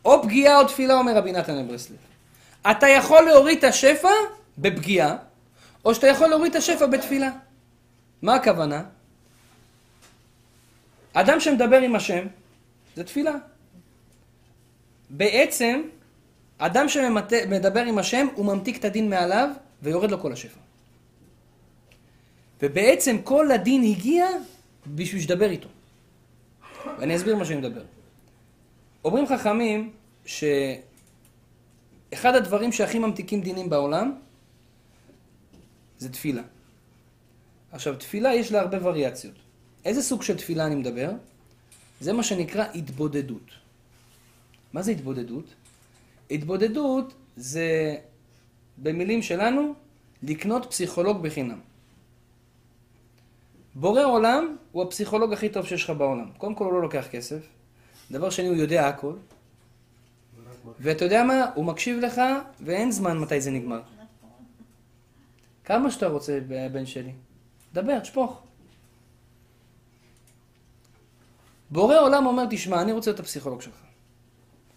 או 0.05 0.23
פגיעה 0.23 0.57
או 0.59 0.67
תפילה, 0.67 0.93
אומר 0.93 1.17
רבי 1.17 1.31
נתן 1.31 1.57
אברסלב. 1.57 1.97
אתה 2.71 2.87
יכול 2.87 3.21
להוריד 3.25 3.57
את 3.57 3.63
השפע 3.63 4.09
בפגיעה, 4.57 5.15
או 5.85 5.95
שאתה 5.95 6.07
יכול 6.07 6.27
להוריד 6.27 6.51
את 6.51 6.55
השפע 6.55 6.85
בתפילה. 6.85 7.31
מה 8.21 8.35
הכוונה? 8.35 8.83
אדם 11.13 11.39
שמדבר 11.39 11.77
עם 11.77 11.95
השם, 11.95 12.27
זה 12.95 13.03
תפילה. 13.03 13.33
בעצם, 15.09 15.81
אדם 16.57 16.89
שמדבר 16.89 17.79
עם 17.79 17.97
השם, 17.97 18.27
הוא 18.35 18.45
ממתיק 18.45 18.77
את 18.77 18.85
הדין 18.85 19.09
מעליו, 19.09 19.49
ויורד 19.81 20.11
לו 20.11 20.19
כל 20.19 20.33
השפע. 20.33 20.59
ובעצם 22.61 23.17
כל 23.23 23.51
הדין 23.51 23.83
הגיע 23.83 24.27
בשביל 24.87 25.21
שתדבר 25.21 25.49
איתו. 25.49 25.69
ואני 26.99 27.15
אסביר 27.15 27.35
מה 27.35 27.45
שאני 27.45 27.59
מדבר. 27.59 27.83
אומרים 29.05 29.27
חכמים 29.27 29.91
שאחד 30.25 30.45
הדברים 32.35 32.71
שהכי 32.71 32.99
ממתיקים 32.99 33.41
דינים 33.41 33.69
בעולם 33.69 34.15
זה 36.03 36.09
תפילה. 36.09 36.41
עכשיו, 37.71 37.95
תפילה 37.95 38.35
יש 38.35 38.51
לה 38.51 38.59
הרבה 38.59 38.87
וריאציות. 38.87 39.35
איזה 39.85 40.01
סוג 40.01 40.21
של 40.21 40.37
תפילה 40.37 40.65
אני 40.65 40.75
מדבר? 40.75 41.11
זה 41.99 42.13
מה 42.13 42.23
שנקרא 42.23 42.65
התבודדות. 42.75 43.49
מה 44.73 44.81
זה 44.81 44.91
התבודדות? 44.91 45.53
התבודדות 46.31 47.13
זה, 47.35 47.95
במילים 48.77 49.21
שלנו, 49.21 49.73
לקנות 50.23 50.65
פסיכולוג 50.69 51.23
בחינם. 51.23 51.59
בורא 53.75 54.03
עולם 54.03 54.55
הוא 54.71 54.83
הפסיכולוג 54.83 55.33
הכי 55.33 55.49
טוב 55.49 55.65
שיש 55.65 55.83
לך 55.83 55.89
בעולם. 55.89 56.29
קודם 56.37 56.55
כל 56.55 56.63
הוא 56.65 56.73
לא 56.73 56.81
לוקח 56.81 57.07
כסף, 57.11 57.41
דבר 58.11 58.29
שני 58.29 58.47
הוא 58.47 58.55
יודע 58.55 58.87
הכל, 58.87 59.13
ואתה 60.79 61.05
יודע 61.05 61.23
מה? 61.23 61.45
הוא 61.55 61.65
מקשיב 61.65 61.99
לך 61.99 62.21
ואין 62.61 62.91
זמן 62.91 63.19
מתי 63.19 63.41
זה 63.41 63.51
נגמר. 63.51 63.81
כמה 65.65 65.91
שאתה 65.91 66.07
רוצה, 66.07 66.39
בן 66.71 66.85
שלי. 66.85 67.11
דבר, 67.73 67.99
תשפוך. 67.99 68.41
בורא 71.69 71.99
עולם 71.99 72.25
אומר, 72.25 72.43
תשמע, 72.49 72.81
אני 72.81 72.91
רוצה 72.91 73.11
להיות 73.11 73.19
הפסיכולוג 73.19 73.61
שלך. 73.61 73.75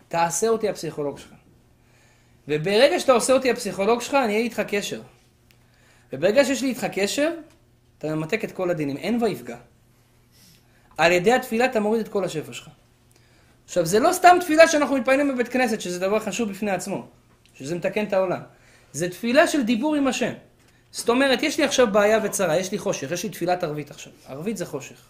תעשה 0.08 0.48
אותי 0.48 0.68
הפסיכולוג 0.68 1.18
שלך. 1.18 1.30
וברגע 2.48 3.00
שאתה 3.00 3.12
עושה 3.12 3.32
אותי 3.32 3.50
הפסיכולוג 3.50 4.00
שלך, 4.00 4.14
אני 4.14 4.32
אהיה 4.32 4.44
איתך 4.44 4.60
קשר. 4.60 5.02
וברגע 6.12 6.44
שיש 6.44 6.62
לי 6.62 6.68
איתך 6.68 6.86
קשר, 6.92 7.34
אתה 7.98 8.14
ממתק 8.14 8.44
את 8.44 8.52
כל 8.52 8.70
הדינים. 8.70 8.96
אין 8.96 9.22
ויפגע. 9.22 9.56
על 10.98 11.12
ידי 11.12 11.32
התפילה 11.32 11.64
אתה 11.64 11.80
מוריד 11.80 12.00
את 12.00 12.08
כל 12.08 12.24
השפע 12.24 12.52
שלך. 12.52 12.68
עכשיו, 13.64 13.86
זה 13.86 14.00
לא 14.00 14.12
סתם 14.12 14.36
תפילה 14.40 14.68
שאנחנו 14.68 14.96
מתפעלים 14.96 15.34
בבית 15.34 15.48
כנסת, 15.48 15.80
שזה 15.80 15.98
דבר 15.98 16.20
חשוב 16.20 16.50
בפני 16.50 16.70
עצמו, 16.70 17.06
שזה 17.54 17.74
מתקן 17.74 18.04
את 18.04 18.12
העולם. 18.12 18.40
זה 18.92 19.10
תפילה 19.10 19.46
של 19.46 19.62
דיבור 19.62 19.94
עם 19.94 20.06
השם. 20.06 20.32
זאת 20.92 21.08
אומרת, 21.08 21.42
יש 21.42 21.58
לי 21.58 21.64
עכשיו 21.64 21.92
בעיה 21.92 22.18
וצרה, 22.24 22.56
יש 22.56 22.72
לי 22.72 22.78
חושך, 22.78 23.10
יש 23.10 23.24
לי 23.24 23.30
תפילת 23.30 23.64
ערבית 23.64 23.90
עכשיו. 23.90 24.12
ערבית 24.26 24.56
זה 24.56 24.66
חושך. 24.66 25.02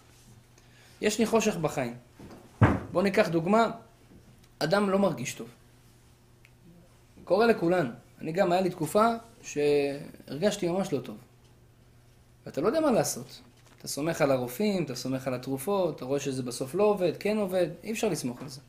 יש 1.01 1.19
לי 1.19 1.27
חושך 1.27 1.57
בחיים. 1.57 1.95
בואו 2.93 3.05
ניקח 3.05 3.29
דוגמה, 3.29 3.71
אדם 4.59 4.91
לא 4.91 4.99
מרגיש 4.99 5.35
טוב. 5.35 5.49
קורה 7.25 7.47
לכולנו. 7.47 7.91
אני 8.21 8.33
גם, 8.33 8.53
היה 8.53 8.61
לי 8.61 8.71
תקופה 8.71 9.07
שהרגשתי 9.43 10.69
ממש 10.69 10.93
לא 10.93 10.99
טוב. 11.01 11.17
ואתה 12.47 12.61
לא 12.61 12.67
יודע 12.67 12.81
מה 12.81 12.91
לעשות. 12.91 13.41
אתה 13.79 13.89
סומך 13.89 14.21
על 14.21 14.31
הרופאים, 14.31 14.85
אתה 14.85 14.95
סומך 14.95 15.27
על 15.27 15.35
התרופות, 15.35 15.97
אתה 15.97 16.05
רואה 16.05 16.21
שזה 16.21 16.43
בסוף 16.43 16.75
לא 16.75 16.83
עובד, 16.85 17.13
כן 17.17 17.37
עובד, 17.37 17.67
אי 17.85 17.93
אפשר 17.93 18.09
לסמוך 18.09 18.43
על 18.43 18.49
זה. 18.49 18.61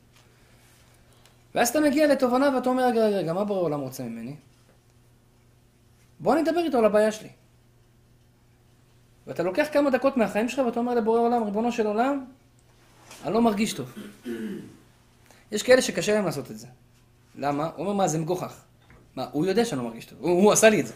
ואז 1.54 1.68
אתה 1.68 1.80
מגיע 1.80 2.06
לתובנה 2.06 2.56
ואתה 2.56 2.68
אומר, 2.68 2.86
רגע, 2.86 3.08
רגע, 3.08 3.32
מה 3.32 3.44
בורא 3.44 3.60
עולם 3.60 3.80
רוצה 3.80 4.02
ממני? 4.02 4.34
בוא 6.20 6.34
נדבר 6.34 6.60
איתו 6.60 6.78
על 6.78 6.84
הבעיה 6.84 7.12
שלי. 7.12 7.28
ואתה 9.26 9.42
לוקח 9.42 9.66
כמה 9.72 9.90
דקות 9.90 10.16
מהחיים 10.16 10.48
שלך 10.48 10.66
ואתה 10.66 10.80
אומר 10.80 10.94
לבורא 10.94 11.20
עולם, 11.20 11.42
ריבונו 11.42 11.72
של 11.72 11.86
עולם, 11.86 12.24
אני 13.24 13.34
לא 13.34 13.42
מרגיש 13.42 13.72
טוב. 13.72 13.94
יש 15.52 15.62
כאלה 15.62 15.82
שקשה 15.82 16.14
להם 16.14 16.24
לעשות 16.24 16.50
את 16.50 16.58
זה. 16.58 16.66
למה? 17.34 17.70
הוא 17.76 17.86
אומר, 17.86 17.92
מה, 17.92 18.08
זה 18.08 18.18
מגוחך. 18.18 18.60
מה, 19.16 19.26
הוא 19.32 19.46
יודע 19.46 19.64
שאני 19.64 19.80
לא 19.80 19.86
מרגיש 19.86 20.04
טוב, 20.04 20.18
הוא, 20.20 20.42
הוא 20.42 20.52
עשה 20.52 20.68
לי 20.68 20.80
את 20.80 20.86
זה. 20.86 20.94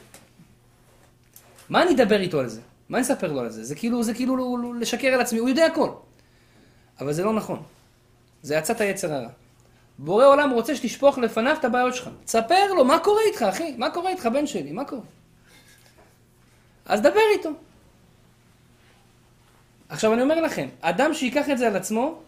מה 1.68 1.82
אני 1.82 1.94
אדבר 1.94 2.20
איתו 2.20 2.40
על 2.40 2.48
זה? 2.48 2.60
מה 2.88 2.98
אני 2.98 3.04
אספר 3.04 3.32
לו 3.32 3.40
על 3.40 3.50
זה? 3.50 3.64
זה 3.64 3.74
כאילו, 3.74 4.02
זה 4.02 4.14
כאילו 4.14 4.72
לשקר 4.80 5.08
על 5.08 5.20
עצמי, 5.20 5.38
הוא 5.38 5.48
יודע 5.48 5.66
הכל. 5.66 5.90
אבל 7.00 7.12
זה 7.12 7.24
לא 7.24 7.32
נכון. 7.32 7.62
זה 8.42 8.58
עצת 8.58 8.80
היצר 8.80 9.12
הרע. 9.12 9.28
בורא 9.98 10.26
עולם 10.26 10.50
רוצה 10.50 10.76
שתשפוך 10.76 11.18
לפניו 11.18 11.56
את 11.58 11.64
הבעיות 11.64 11.94
שלך. 11.94 12.08
תספר 12.24 12.72
לו, 12.74 12.84
מה 12.84 12.98
קורה 12.98 13.20
איתך, 13.26 13.42
אחי? 13.42 13.74
מה 13.78 13.90
קורה 13.90 14.10
איתך, 14.10 14.26
בן 14.26 14.46
שלי? 14.46 14.72
מה 14.72 14.84
קורה? 14.84 15.02
אז 16.86 17.00
דבר 17.00 17.20
איתו. 17.36 17.50
עכשיו 19.88 20.14
אני 20.14 20.22
אומר 20.22 20.40
לכם, 20.40 20.68
אדם 20.80 21.14
שיקח 21.14 21.50
את 21.50 21.58
זה 21.58 21.66
על 21.66 21.76
עצמו, 21.76 22.20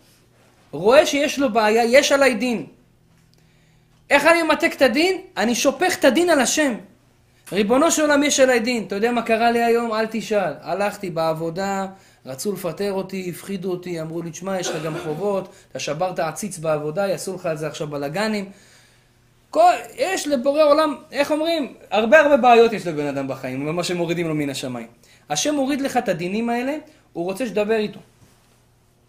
רואה 0.73 1.07
שיש 1.07 1.39
לו 1.39 1.53
בעיה, 1.53 1.85
יש 1.85 2.13
עליי 2.13 2.35
דין. 2.35 2.67
איך 4.11 4.27
אני 4.27 4.43
ממתק 4.43 4.73
את 4.77 4.83
הדין? 4.83 5.21
אני 5.37 5.55
שופך 5.55 5.99
את 5.99 6.05
הדין 6.05 6.31
על 6.31 6.41
השם. 6.41 6.75
ריבונו 7.53 7.91
של 7.91 8.03
עולם 8.03 8.23
יש 8.23 8.41
עליי 8.41 8.61
דין. 8.61 8.85
אתה 8.87 8.95
יודע 8.95 9.13
מה 9.13 9.23
קרה 9.23 9.51
לי 9.51 9.65
היום? 9.65 9.95
אל 9.95 10.07
תשאל. 10.11 10.53
הלכתי 10.61 11.11
בעבודה, 11.11 11.87
רצו 12.27 12.53
לפטר 12.53 12.93
אותי, 12.93 13.31
הפחידו 13.31 13.71
אותי, 13.71 14.01
אמרו 14.01 14.23
לי, 14.23 14.31
תשמע, 14.31 14.61
יש 14.61 14.69
לך 14.69 14.83
גם 14.83 14.95
חובות, 15.05 15.49
אתה 15.71 15.79
שברת 15.79 16.19
עציץ 16.19 16.59
בעבודה, 16.59 17.09
יעשו 17.09 17.35
לך 17.35 17.47
על 17.47 17.57
זה 17.57 17.67
עכשיו 17.67 17.87
בלאגנים. 17.87 18.51
כל, 19.51 19.73
יש 19.95 20.29
לבורא 20.29 20.63
עולם, 20.63 20.97
איך 21.13 21.31
אומרים? 21.31 21.75
הרבה 21.91 22.21
הרבה 22.21 22.37
בעיות 22.37 22.73
יש 22.73 22.87
לבן 22.87 23.07
אדם 23.07 23.29
בחיים, 23.29 23.77
מה 23.77 23.85
שמורידים 23.85 24.29
לו 24.29 24.35
מן 24.35 24.51
השמיים. 24.51 24.87
השם 25.31 25.55
מוריד 25.55 25.81
לך 25.81 25.97
את 25.97 26.09
הדינים 26.09 26.51
האלה, 26.51 26.77
הוא 27.13 27.25
רוצה 27.25 27.47
שתדבר 27.47 27.77
איתו. 27.77 28.01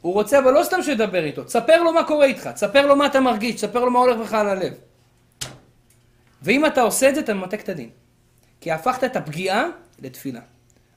הוא 0.02 0.14
רוצה, 0.14 0.40
אבל 0.40 0.54
לא 0.54 0.64
סתם 0.64 0.84
שתדבר 0.84 1.24
איתו, 1.24 1.44
תספר 1.44 1.84
לו 1.84 1.94
מה 1.94 2.04
קורה 2.04 2.26
איתך, 2.26 2.48
תספר 2.48 2.86
לו 2.88 2.96
מה 2.96 3.06
אתה 3.06 3.20
מרגיש, 3.20 3.56
תספר 3.56 3.86
לו 3.86 3.92
מה 3.92 4.00
הולך 4.00 4.20
לך 4.20 4.34
על 4.34 4.50
הלב. 4.50 4.74
ואם 6.42 6.66
אתה 6.66 6.82
עושה 6.82 7.10
את 7.10 7.16
זה, 7.16 7.22
אתה 7.22 7.34
ממתק 7.34 7.62
את 7.62 7.70
הדין. 7.70 7.90
כי 8.62 8.72
הפכת 8.72 9.04
את 9.04 9.16
הפגיעה 9.16 9.68
לתפילה. 10.00 10.40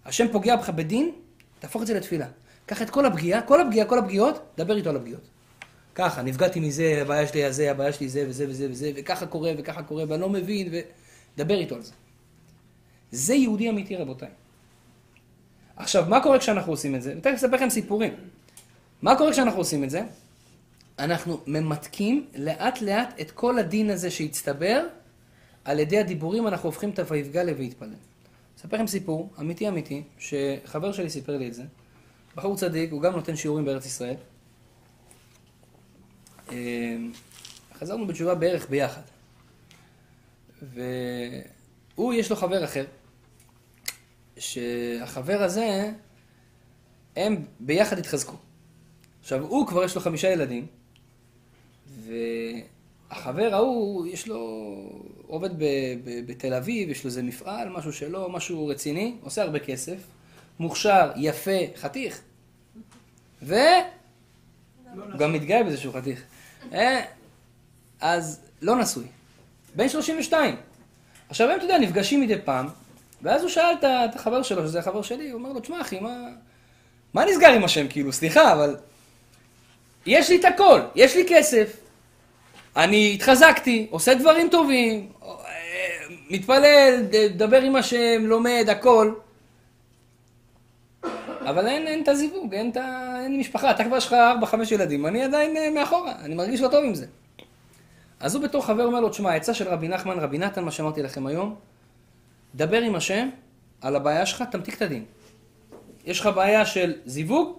השם 0.06 0.28
פוגע 0.32 0.56
בך 0.56 0.70
בדין, 0.70 1.12
תהפוך 1.58 1.82
את 1.82 1.86
זה 1.86 1.94
לתפילה. 1.94 2.26
קח 2.66 2.82
את 2.82 2.90
כל 2.90 3.06
הפגיעה, 3.06 3.42
כל 3.42 3.60
הפגיעה, 3.60 3.86
כל 3.86 3.98
הפגיעות, 3.98 4.42
דבר 4.58 4.76
איתו 4.76 4.90
על 4.90 4.96
הפגיעות. 4.96 5.22
ככה, 5.94 6.22
נפגעתי 6.22 6.60
מזה, 6.60 6.98
הבעיה 7.02 7.26
שלי 7.26 7.44
הזה, 7.44 7.70
הבעיה 7.70 7.92
שלי 7.92 8.08
זה 8.08 8.24
וזה 8.28 8.48
וזה 8.48 8.66
וזה, 8.70 8.92
וככה 8.96 9.26
קורה 9.26 9.52
וככה 9.58 9.82
קורה, 9.82 10.04
ואני 10.08 10.20
לא 10.20 10.28
מבין, 10.28 10.68
ודבר 11.36 11.58
איתו 11.58 11.74
על 11.74 11.82
זה. 11.82 11.92
זה 13.10 13.34
יהודי 13.34 13.70
אמיתי, 13.70 13.96
רבותיי. 13.96 14.28
עכשיו, 15.76 16.04
מה 16.08 16.22
קורה 16.22 16.38
כשאנחנו 16.38 16.72
עושים 16.72 16.94
את 16.94 17.02
זה? 17.02 17.12
אני 17.12 17.20
תכף 17.20 17.34
אספר 17.34 17.56
לכם 17.56 17.70
סיפורים. 17.70 18.14
מה 19.02 19.16
קורה 19.16 19.32
כשאנחנו 19.32 19.58
עושים 19.58 19.84
את 19.84 19.90
זה? 19.90 20.02
אנחנו 20.98 21.40
ממתקים 21.46 22.26
לאט 22.36 22.80
לאט 22.80 23.20
את 23.20 23.30
כל 23.30 23.58
הדין 23.58 23.90
הזה 23.90 24.10
שהצטבר, 24.10 24.86
על 25.64 25.78
ידי 25.78 25.98
הדיבורים 25.98 26.48
אנחנו 26.48 26.68
הופכים 26.68 26.90
את 26.90 26.98
ה"ויפגע 26.98 27.44
ל"ויתפלל". 27.44 27.94
אספר 28.58 28.76
לכם 28.76 28.86
סיפור, 28.86 29.30
אמיתי 29.40 29.68
אמיתי, 29.68 30.02
שחבר 30.18 30.92
שלי 30.92 31.10
סיפר 31.10 31.36
לי 31.36 31.48
את 31.48 31.54
זה. 31.54 31.62
בחור 32.36 32.56
צדיק, 32.56 32.92
הוא 32.92 33.02
גם 33.02 33.12
נותן 33.12 33.36
שיעורים 33.36 33.64
בארץ 33.64 33.86
ישראל. 33.86 34.14
אמ, 36.52 37.12
חזרנו 37.74 38.06
בתשובה 38.06 38.34
בערך 38.34 38.70
ביחד. 38.70 39.02
והוא, 40.62 42.14
יש 42.14 42.30
לו 42.30 42.36
חבר 42.36 42.64
אחר, 42.64 42.84
שהחבר 44.38 45.42
הזה, 45.42 45.90
הם 47.16 47.44
ביחד 47.60 47.98
התחזקו. 47.98 48.36
עכשיו, 49.20 49.44
הוא 49.46 49.66
כבר 49.66 49.84
יש 49.84 49.94
לו 49.94 50.00
חמישה 50.00 50.28
ילדים, 50.28 50.66
והחבר 53.10 53.54
ההוא, 53.54 54.06
יש 54.06 54.28
לו, 54.28 54.40
עובד 55.28 55.50
בתל 56.26 56.54
אביב, 56.54 56.90
יש 56.90 57.04
לו 57.04 57.08
איזה 57.08 57.22
מפעל, 57.22 57.68
משהו 57.68 57.92
שלו, 57.92 58.30
משהו 58.30 58.66
רציני, 58.66 59.16
עושה 59.22 59.42
הרבה 59.42 59.58
כסף, 59.58 59.96
מוכשר, 60.58 61.10
יפה, 61.16 61.58
חתיך. 61.76 62.20
ו... 63.42 63.54
הוא 64.94 65.18
גם 65.18 65.32
מתגאה 65.32 65.62
בזה 65.62 65.76
שהוא 65.76 65.94
חתיך. 65.94 66.22
אה, 66.72 67.04
אז 68.00 68.40
לא 68.62 68.76
נשוי. 68.76 69.04
בן 69.76 69.88
32. 69.88 70.56
עכשיו 71.28 71.50
הם, 71.50 71.56
אתה 71.56 71.64
יודע, 71.64 71.78
נפגשים 71.78 72.20
מדי 72.20 72.38
פעם, 72.44 72.68
ואז 73.22 73.42
הוא 73.42 73.50
שאל 73.50 73.74
את 73.82 74.14
החבר 74.14 74.42
שלו, 74.42 74.66
שזה 74.66 74.78
החבר 74.78 75.02
שלי, 75.02 75.30
הוא 75.30 75.38
אומר 75.38 75.52
לו, 75.52 75.60
תשמע 75.60 75.80
אחי, 75.80 76.00
מה... 76.00 76.28
מה 77.14 77.24
נסגר 77.24 77.52
עם 77.52 77.64
השם, 77.64 77.88
כאילו, 77.88 78.12
סליחה, 78.12 78.52
אבל... 78.52 78.76
יש 80.06 80.30
לי 80.30 80.40
את 80.40 80.44
הכל, 80.44 80.80
יש 80.94 81.16
לי 81.16 81.24
כסף, 81.28 81.76
אני 82.78 83.14
התחזקתי, 83.14 83.86
עושה 83.90 84.14
דברים 84.14 84.48
טובים, 84.50 85.08
מתפלל, 86.30 87.02
מדבר 87.34 87.62
עם 87.62 87.76
השם, 87.76 88.22
לומד, 88.22 88.66
הכל. 88.70 89.14
אבל 91.40 91.66
אין, 91.66 91.86
אין 91.86 92.02
את 92.02 92.08
הזיווג, 92.08 92.54
אין, 92.54 92.72
אין 93.22 93.38
משפחה, 93.40 93.70
אתה 93.70 93.84
כבר 93.84 93.96
יש 93.96 94.06
לך 94.06 94.16
4-5 94.42 94.74
ילדים, 94.74 95.06
אני 95.06 95.22
עדיין 95.22 95.56
אה, 95.56 95.70
מאחורה, 95.70 96.12
אני 96.20 96.34
מרגיש 96.34 96.60
לא 96.60 96.68
טוב 96.68 96.84
עם 96.84 96.94
זה. 96.94 97.06
אז 98.20 98.34
הוא 98.34 98.42
בתור 98.44 98.66
חבר 98.66 98.84
אומר 98.84 99.00
לו, 99.00 99.08
תשמע, 99.08 99.30
העצה 99.30 99.54
של 99.54 99.68
רבי 99.68 99.88
נחמן, 99.88 100.18
רבי 100.18 100.38
נתן, 100.38 100.64
מה 100.64 100.70
שאמרתי 100.70 101.02
לכם 101.02 101.26
היום, 101.26 101.54
דבר 102.54 102.82
עם 102.82 102.94
השם 102.94 103.28
על 103.80 103.96
הבעיה 103.96 104.26
שלך, 104.26 104.44
תמתיק 104.50 104.74
את 104.74 104.82
הדין. 104.82 105.04
יש 106.04 106.20
לך 106.20 106.26
בעיה 106.34 106.66
של 106.66 106.94
זיווג, 107.06 107.58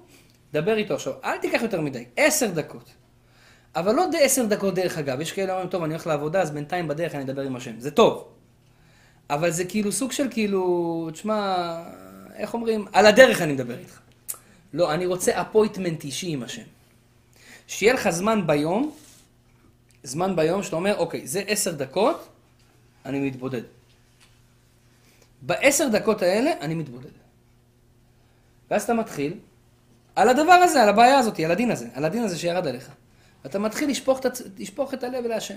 דבר 0.54 0.78
איתו 0.78 0.94
עכשיו. 0.94 1.14
אל 1.24 1.38
תיקח 1.38 1.62
יותר 1.62 1.82
מדי, 1.82 2.06
עשר 2.18 2.48
דקות. 2.48 2.99
אבל 3.76 3.96
לא 3.96 4.06
עשר 4.20 4.46
דקות 4.46 4.76
דרך 4.76 4.98
אגב. 4.98 5.22
יש 5.22 5.32
כאלה 5.32 5.54
אומרים, 5.54 5.70
טוב, 5.70 5.84
אני 5.84 5.94
הולך 5.94 6.08
לעבודה, 6.08 6.42
אז 6.42 6.52
בינתיים 6.52 6.88
בדרך 6.88 7.16
אני 7.16 7.24
אדבר 7.24 7.42
עם 7.42 7.56
השם. 7.56 7.80
זה 7.80 7.92
טוב. 7.92 8.28
אבל 9.30 9.52
זה 9.52 9.66
כאילו 9.66 9.92
סוג 9.92 10.12
של 10.12 10.28
כאילו, 10.32 11.10
תשמע, 11.14 11.84
איך 12.36 12.54
אומרים? 12.54 12.86
על 12.94 13.06
הדרך 13.06 13.42
אני 13.42 13.54
מדבר 13.54 13.78
איתך. 13.78 14.00
לא, 14.74 14.94
אני 14.94 15.06
רוצה 15.06 15.42
אפויטמנט 15.42 16.04
אישי 16.04 16.28
עם 16.28 16.44
השם. 16.44 16.64
שיהיה 17.68 17.94
לך 17.94 18.10
זמן 18.10 18.48
ביום, 18.48 18.92
זמן 20.04 20.36
ביום 20.36 20.64
שאתה 20.64 20.76
אומר, 20.76 20.98
אוקיי, 20.98 21.28
זה 21.28 21.44
עשר 21.48 21.72
דקות, 21.72 22.28
אני 23.06 23.20
מתבודד. 23.20 23.62
בעשר 25.42 25.88
דקות 25.88 26.22
האלה 26.22 26.52
אני 26.62 26.76
מתבודד. 26.76 27.10
ואז 28.72 28.84
אתה 28.84 28.94
מתחיל 28.94 29.34
על 30.16 30.30
הדבר 30.30 30.52
הזה, 30.52 30.84
על 30.84 30.90
הבעיה 30.90 31.20
הזאת, 31.20 31.40
על 31.40 31.52
הדין 31.52 31.72
הזה, 31.72 31.88
על 31.94 32.06
הדין 32.06 32.24
הזה 32.24 32.38
שירד 32.38 32.68
עליך. 32.68 32.92
ואתה 33.44 33.60
מתחיל 33.60 33.90
לשפוך, 33.90 34.20
לשפוך 34.60 34.94
את 34.94 35.04
הלב 35.04 35.26
להשם. 35.26 35.56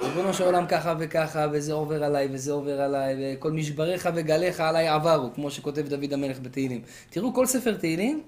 ריבונו 0.00 0.34
של 0.34 0.44
עולם 0.44 0.66
ככה 0.66 0.94
וככה, 0.98 1.46
וזה 1.52 1.72
עובר 1.72 2.04
עליי, 2.04 2.28
וזה 2.32 2.52
עובר 2.52 2.80
עליי, 2.80 3.14
וכל 3.18 3.52
משבריך 3.52 4.08
וגליך 4.14 4.60
עליי 4.60 4.88
עברו, 4.88 5.30
כמו 5.34 5.50
שכותב 5.50 5.88
דוד 5.88 6.12
המלך 6.12 6.40
בתהילים. 6.40 6.82
תראו, 7.10 7.34
כל 7.34 7.46
ספר 7.46 7.74
תהילים 7.74 8.22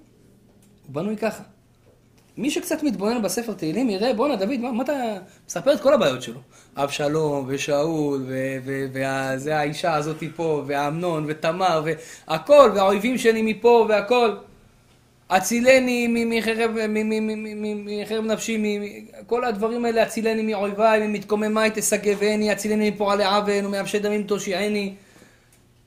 הוא 0.87 0.94
בנוי 0.94 1.16
ככה. 1.16 1.42
מי 2.36 2.51
שקצת 2.51 2.82
מתבונן 2.82 3.22
בספר 3.22 3.53
תהילים 3.53 3.90
יראה, 3.90 4.14
בואנה 4.14 4.36
דוד, 4.36 4.59
מה, 4.61 4.72
מה 4.72 4.82
אתה 4.82 4.92
מספר 5.49 5.72
את 5.72 5.80
כל 5.80 5.95
הבעיות 5.95 6.22
שלו? 6.22 6.40
אבשלום 6.76 7.45
ושאול, 7.49 8.26
וזה 8.92 9.59
האישה 9.59 9.95
הזאתי 9.95 10.30
פה, 10.36 10.62
ואמנון 10.66 11.24
ותמר, 11.28 11.84
והכל, 11.84 12.70
והאויבים 12.74 13.18
שלי 13.18 13.42
מפה 13.42 13.86
והכל. 13.88 14.36
הצילני 15.31 16.07
מחרב 17.87 18.25
נפשי, 18.25 18.79
כל 19.27 19.45
הדברים 19.45 19.85
האלה, 19.85 20.03
הצילני 20.03 20.43
מאויביי, 20.43 21.07
ממתקוממיי 21.07 21.70
תשגבני, 21.75 22.51
הצילני 22.51 22.91
מפועלי 22.91 23.25
עוון 23.25 23.66
ומאבשי 23.66 23.99
דמים 23.99 24.22
תושיעני. 24.22 24.95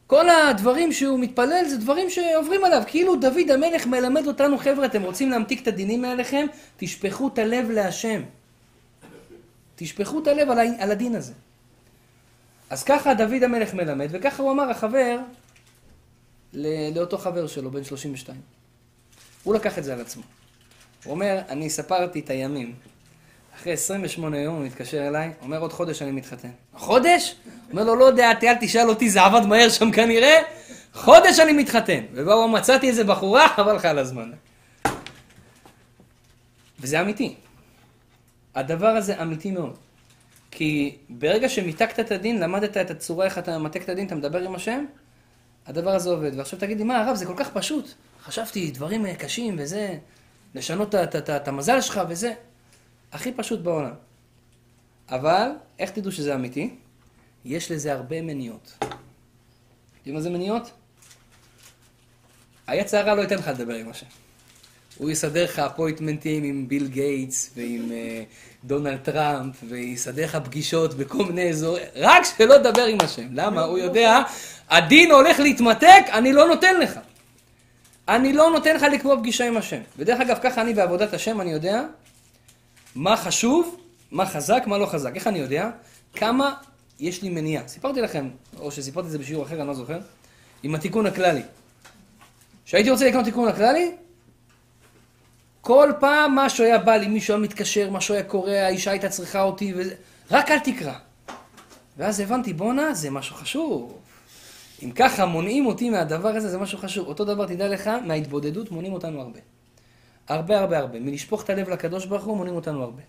כל 0.08 0.30
הדברים 0.30 0.92
שהוא 0.92 1.20
מתפלל 1.20 1.66
זה 1.68 1.78
דברים 1.78 2.10
שעוברים 2.10 2.66
עליו. 2.66 2.84
כאילו 2.88 3.16
דוד 3.16 3.52
המלך 3.54 3.88
מלמד 3.88 4.28
אותנו, 4.28 4.58
חבר'ה, 4.58 4.86
אתם 4.86 5.04
רוצים 5.04 5.30
להמתיק 5.30 5.62
את 5.62 5.68
הדינים 5.68 6.02
מעליכם? 6.02 6.46
תשפכו 6.78 7.28
את 7.28 7.40
הלב 7.40 7.72
להשם. 7.72 8.22
תשפכו 9.76 10.20
את 10.20 10.28
הלב 10.28 10.50
על, 10.80 10.92
הדין 10.92 11.16
הזה. 11.16 11.34
אז 12.70 12.84
ככה 12.84 13.14
דוד 13.14 13.44
המלך 13.44 13.74
מלמד, 13.74 14.08
וככה 14.12 14.44
הוא 14.44 14.52
אמר 14.52 14.70
החבר 14.70 15.20
לאותו 16.94 17.18
חבר 17.18 17.48
שלו, 17.48 17.72
בן 17.72 17.84
32. 17.84 18.57
הוא 19.48 19.56
לקח 19.56 19.78
את 19.78 19.84
זה 19.84 19.94
על 19.94 20.02
עצמו. 20.02 20.24
הוא 21.04 21.14
אומר, 21.14 21.40
אני 21.50 21.70
ספרתי 21.70 22.20
את 22.20 22.30
הימים. 22.30 22.76
אחרי 23.56 23.74
28 23.74 24.38
יום 24.38 24.56
הוא 24.56 24.66
מתקשר 24.66 25.08
אליי, 25.08 25.32
אומר 25.42 25.60
עוד 25.60 25.74
חודש 25.74 26.02
אני 26.02 26.12
מתחתן. 26.12 26.50
חודש? 26.74 27.36
אומר 27.72 27.84
לו, 27.84 27.96
לא 27.96 28.06
יודע, 28.06 28.32
אל 28.44 28.56
תשאל 28.60 28.90
אותי, 28.90 29.10
זה 29.10 29.22
עבד 29.22 29.46
מהר 29.46 29.70
שם 29.70 29.92
כנראה. 29.92 30.38
חודש 30.94 31.40
אני 31.40 31.54
מתחתן. 31.54 32.00
ובואו, 32.14 32.48
מצאתי 32.48 32.88
איזה 32.88 33.04
בחורה, 33.04 33.50
חבל 33.56 33.76
לך 33.76 33.86
על 33.86 34.00
הזמן. 34.00 34.32
וזה 36.80 37.02
אמיתי. 37.02 37.36
הדבר 38.56 38.88
הזה 38.88 39.22
אמיתי 39.22 39.52
מאוד. 39.52 39.78
כי 40.52 40.98
ברגע 41.10 41.50
שמיתקת 41.50 42.00
את 42.00 42.12
הדין, 42.12 42.40
למדת 42.40 42.78
את 42.78 42.92
הצורה 42.92 43.26
איך 43.26 43.38
אתה 43.38 43.58
ממתק 43.58 43.84
את 43.84 43.90
הדין, 43.90 44.08
אתה 44.08 44.16
מדבר 44.16 44.40
עם 44.40 44.56
השם, 44.56 44.86
הדבר 45.68 45.92
הזה 45.92 46.10
עובד. 46.10 46.32
ועכשיו 46.38 46.60
תגיד 46.60 46.78
לי, 46.78 46.84
מה 46.84 47.02
הרב, 47.02 47.16
זה 47.16 47.26
כל 47.26 47.36
כך 47.38 47.50
פשוט. 47.50 47.94
חשבתי 48.28 48.72
דברים 48.72 49.06
אה, 49.06 49.16
קשים 49.16 49.56
וזה, 49.60 49.98
לשנות 50.56 50.96
את 50.96 51.48
המזל 51.48 51.82
שלך 51.82 52.02
וזה. 52.10 52.34
הכי 53.12 53.32
פשוט 53.32 53.60
בעולם. 53.60 53.94
אבל, 55.10 55.50
איך 55.80 55.92
תדעו 55.92 56.12
שזה 56.12 56.36
אמיתי? 56.36 56.76
יש 57.46 57.72
לזה 57.72 57.94
הרבה 57.94 58.22
מניעות. 58.22 58.78
יודעים 59.98 60.16
מה 60.16 60.22
זה 60.22 60.30
מניעות? 60.30 60.72
היצע 62.68 63.00
הרע 63.00 63.16
לא 63.16 63.22
ייתן 63.22 63.36
לך 63.36 63.48
לדבר 63.48 63.74
עם 63.74 63.90
השם. 63.90 64.06
הוא 64.98 65.10
יסדר 65.10 65.44
לך 65.44 65.60
אפויטמנטים 65.60 66.44
עם 66.44 66.68
ביל 66.68 66.88
גייטס 66.88 67.52
ועם 67.56 67.90
uh, 67.90 68.66
דונלד 68.66 69.00
טראמפ, 69.04 69.56
ויסדר 69.70 70.24
לך 70.24 70.38
פגישות 70.46 70.94
בכל 70.94 71.26
מיני 71.26 71.50
אזורים, 71.50 71.84
רק 71.96 72.24
שלא 72.38 72.58
תדבר 72.58 72.86
עם 72.86 72.98
השם. 73.02 73.28
למה? 73.32 73.62
הוא 73.62 73.78
יודע, 73.78 74.22
הדין 74.70 75.12
הולך 75.12 75.40
להתמתק, 75.40 76.04
אני 76.14 76.34
לא 76.34 76.48
נותן 76.48 76.80
לך. 76.80 77.00
אני 78.08 78.34
לא 78.34 78.50
נותן 78.52 78.76
לך 78.76 78.84
לקבוע 78.84 79.18
פגישה 79.18 79.48
עם 79.48 79.58
השם. 79.58 79.82
ודרך 79.98 80.22
אגב, 80.22 80.38
ככה 80.44 80.62
אני 80.62 80.74
בעבודת 80.74 81.14
השם, 81.14 81.42
אני 81.42 81.52
יודע 81.52 81.84
מה 82.96 83.18
חשוב, 83.18 83.78
מה 84.12 84.26
חזק, 84.26 84.64
מה 84.68 84.78
לא 84.78 84.86
חזק. 84.86 85.16
איך 85.16 85.28
אני 85.28 85.40
יודע? 85.40 85.70
כמה 86.14 86.54
יש 87.00 87.22
לי 87.22 87.30
מניעה. 87.30 87.68
סיפרתי 87.68 88.02
לכם, 88.02 88.30
או 88.60 88.72
שסיפרתי 88.72 89.08
את 89.08 89.12
זה 89.12 89.20
בשיעור 89.20 89.46
אחר, 89.46 89.60
אני 89.60 89.68
לא 89.68 89.74
זוכר, 89.74 90.00
עם 90.64 90.76
התיקון 90.76 91.06
הכללי. 91.06 91.42
כשהייתי 92.66 92.90
רוצה 92.90 93.08
לקנות 93.08 93.26
תיקון 93.26 93.48
הכללי, 93.48 93.92
כל 95.62 95.92
פעם 96.00 96.36
משהו 96.36 96.64
היה 96.64 96.78
בא 96.78 96.96
לי, 96.96 97.08
מישהו 97.08 97.34
היה 97.34 97.44
מתקשר, 97.44 97.90
משהו 97.90 98.14
היה 98.14 98.24
קורה, 98.24 98.66
האישה 98.66 98.92
הייתה 98.92 99.10
צריכה 99.10 99.42
אותי, 99.42 99.74
וזה... 99.76 99.96
רק 100.32 100.52
אל 100.52 100.60
תקרא. 100.60 100.94
ואז 101.98 102.20
הבנתי, 102.20 102.54
בואנה, 102.54 102.94
זה 102.94 103.10
משהו 103.10 103.36
חשוב. 103.36 104.00
אם 104.84 104.92
ככה 104.92 105.26
מונעים 105.26 105.66
אותי 105.66 105.90
מהדבר 105.90 106.30
הזה, 106.30 106.50
זה 106.50 106.58
משהו 106.58 106.78
חשוב. 106.78 107.08
אותו 107.08 107.26
דבר, 107.26 107.46
תדע 107.46 107.68
לך, 107.68 107.88
מההתבודדות 108.06 108.72
מונעים 108.72 108.94
אותנו 108.94 109.22
הרבה. 109.22 109.40
הרבה 110.28 110.60
הרבה 110.60 110.78
הרבה. 110.78 111.00
מלשפוך 111.00 111.44
את 111.44 111.50
הלב 111.50 111.70
לקדוש 111.70 112.06
ברוך 112.06 112.24
הוא 112.24 112.38
מונעים 112.38 112.56
אותנו 112.56 112.84
הרבה. 112.84 113.02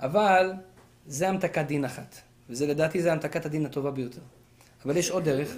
אבל 0.00 0.52
זה 1.06 1.28
המתקת 1.28 1.66
דין 1.66 1.84
אחת. 1.84 2.16
וזה 2.50 2.66
לדעתי 2.66 3.02
זה 3.02 3.12
המתקת 3.12 3.46
הדין 3.46 3.66
הטובה 3.66 3.90
ביותר. 3.90 4.20
אבל 4.84 4.96
יש 4.96 5.10
עוד 5.10 5.24
דרך. 5.24 5.56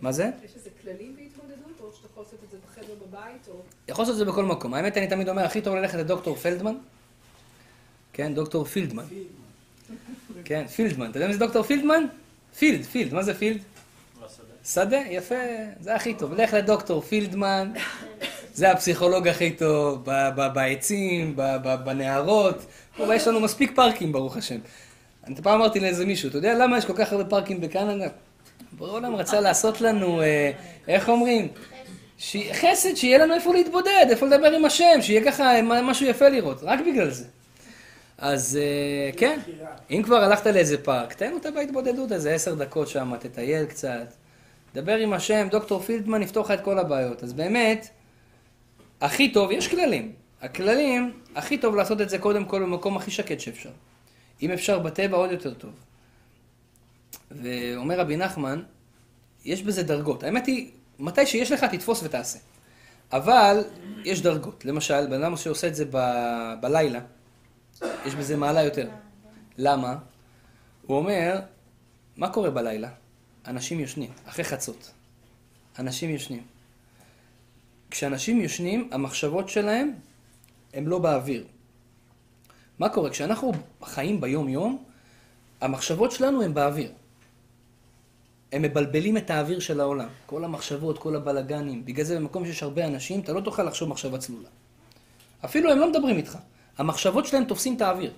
מה 0.00 0.12
זה? 0.12 0.30
יש 0.44 0.54
איזה 0.56 0.70
כללים 0.82 1.16
בהתמודדות, 1.16 1.80
או 1.80 1.92
שאתה 1.92 2.06
יכול 2.12 2.22
לעשות 2.22 2.38
את 2.44 2.50
זה 2.50 2.56
בחדר 2.66 2.94
בבית, 3.06 3.48
או... 3.48 3.54
יכול 3.88 4.02
לעשות 4.02 4.12
את 4.12 4.18
זה 4.18 4.24
בכל 4.24 4.44
מקום. 4.44 4.74
האמת, 4.74 4.96
אני 4.96 5.06
תמיד 5.06 5.28
אומר, 5.28 5.44
הכי 5.44 5.60
טוב 5.60 5.74
ללכת 5.74 5.98
לדוקטור 5.98 6.36
פלדמן. 6.36 6.74
כן, 8.12 8.34
דוקטור 8.34 8.64
פילדמן. 8.64 9.04
כן, 10.44 10.66
פילדמן. 10.66 11.10
אתה 11.10 11.18
יודע 11.18 11.26
מי 11.26 11.32
זה 11.32 11.38
דוקטור 11.38 11.62
פילדמן? 11.62 12.04
פילד, 12.58 12.84
פילד. 12.84 13.14
מה 13.14 13.22
זה 13.22 13.34
פילד? 13.34 13.60
שדה, 14.66 15.00
יפה, 15.10 15.34
זה 15.80 15.94
הכי 15.94 16.14
טוב. 16.14 16.34
לך 16.34 16.54
לדוקטור 16.54 17.00
פילדמן, 17.00 17.72
זה 18.54 18.70
הפסיכולוג 18.70 19.28
הכי 19.28 19.50
טוב, 19.50 20.04
בעצים, 20.54 21.36
בנהרות. 21.84 22.66
יש 22.98 23.28
לנו 23.28 23.40
מספיק 23.40 23.72
פארקים, 23.74 24.12
ברוך 24.12 24.36
השם. 24.36 24.58
אני 25.26 25.34
פעם 25.42 25.60
אמרתי 25.60 25.80
לאיזה 25.80 26.06
מישהו, 26.06 26.28
אתה 26.28 26.38
יודע 26.38 26.54
למה 26.54 26.78
יש 26.78 26.84
כל 26.84 26.92
כך 26.96 27.12
הרבה 27.12 27.24
פארקים 27.24 27.60
בקנדה? 27.60 28.08
בורא 28.72 28.90
עולם 28.90 29.14
רצה 29.14 29.40
לעשות 29.40 29.80
לנו, 29.80 30.22
אה, 30.22 30.50
איך 30.88 31.08
אומרים? 31.08 31.48
חסד, 32.52 32.94
שיהיה 32.94 33.18
לנו 33.18 33.34
איפה 33.34 33.52
להתבודד, 33.52 34.06
איפה 34.10 34.26
לדבר 34.26 34.52
עם 34.52 34.64
השם, 34.64 35.00
שיהיה 35.00 35.24
ככה 35.24 35.62
משהו 35.62 36.06
יפה 36.06 36.28
לראות, 36.28 36.58
רק 36.62 36.80
בגלל 36.86 37.10
זה. 37.10 37.24
אז 38.18 38.58
אה, 38.62 39.12
כן, 39.16 39.38
אם 39.90 40.02
כבר 40.02 40.24
הלכת 40.24 40.46
לאיזה 40.46 40.78
פארק, 40.78 41.12
תן 41.12 41.32
אותה 41.32 41.50
בהתבודדות 41.50 42.12
איזה 42.12 42.34
עשר 42.34 42.54
דקות 42.54 42.88
שם, 42.88 43.12
תטייל 43.20 43.64
קצת, 43.64 44.23
דבר 44.74 44.96
עם 44.96 45.12
השם, 45.12 45.48
דוקטור 45.50 45.80
פילדמן 45.80 46.22
יפתור 46.22 46.44
לך 46.44 46.50
את 46.50 46.60
כל 46.60 46.78
הבעיות. 46.78 47.22
אז 47.22 47.32
באמת, 47.32 47.88
הכי 49.00 49.32
טוב, 49.32 49.50
יש 49.50 49.68
כללים. 49.68 50.12
הכללים, 50.42 51.20
הכי 51.34 51.58
טוב 51.58 51.76
לעשות 51.76 52.00
את 52.00 52.08
זה 52.08 52.18
קודם 52.18 52.44
כל 52.44 52.62
במקום 52.62 52.96
הכי 52.96 53.10
שקט 53.10 53.40
שאפשר. 53.40 53.70
אם 54.42 54.50
אפשר 54.50 54.78
בטבע, 54.78 55.16
עוד 55.16 55.32
יותר 55.32 55.54
טוב. 55.54 55.70
ואומר 57.30 58.00
רבי 58.00 58.16
נחמן, 58.16 58.62
יש 59.44 59.62
בזה 59.62 59.82
דרגות. 59.82 60.22
האמת 60.22 60.46
היא, 60.46 60.70
מתי 60.98 61.26
שיש 61.26 61.52
לך, 61.52 61.64
תתפוס 61.64 62.02
ותעשה. 62.02 62.38
אבל 63.12 63.64
יש 64.04 64.22
דרגות. 64.22 64.64
למשל, 64.64 65.06
בן 65.06 65.22
אדם 65.22 65.36
שעושה 65.36 65.66
את 65.66 65.74
זה 65.74 65.84
ב... 65.90 65.98
בלילה, 66.60 67.00
יש 68.06 68.14
בזה 68.14 68.36
מעלה 68.36 68.62
יותר. 68.62 68.88
למה? 69.58 69.96
הוא 70.86 70.96
אומר, 70.96 71.40
מה 72.16 72.28
קורה 72.28 72.50
בלילה? 72.50 72.88
אנשים 73.46 73.80
יושנים, 73.80 74.10
אחרי 74.24 74.44
חצות. 74.44 74.90
אנשים 75.78 76.10
יושנים. 76.10 76.42
כשאנשים 77.90 78.40
יושנים, 78.40 78.88
המחשבות 78.92 79.48
שלהם 79.48 79.92
הם 80.74 80.88
לא 80.88 80.98
באוויר. 80.98 81.46
מה 82.78 82.88
קורה? 82.88 83.10
כשאנחנו 83.10 83.52
חיים 83.82 84.20
ביום-יום, 84.20 84.84
המחשבות 85.60 86.12
שלנו 86.12 86.42
הן 86.42 86.54
באוויר. 86.54 86.92
הם 88.52 88.62
מבלבלים 88.62 89.16
את 89.16 89.30
האוויר 89.30 89.60
של 89.60 89.80
העולם. 89.80 90.08
כל 90.26 90.44
המחשבות, 90.44 90.98
כל 90.98 91.16
הבלגנים. 91.16 91.84
בגלל 91.84 92.04
זה 92.04 92.16
במקום 92.16 92.46
שיש 92.46 92.62
הרבה 92.62 92.86
אנשים, 92.86 93.20
אתה 93.20 93.32
לא 93.32 93.40
תוכל 93.40 93.62
לחשוב 93.62 93.88
מחשבה 93.88 94.18
צלולה. 94.18 94.48
אפילו 95.44 95.72
הם 95.72 95.78
לא 95.78 95.90
מדברים 95.90 96.16
איתך. 96.16 96.38
המחשבות 96.78 97.26
שלהם 97.26 97.44
תופסים 97.44 97.76
את 97.76 97.80
האוויר. 97.80 98.12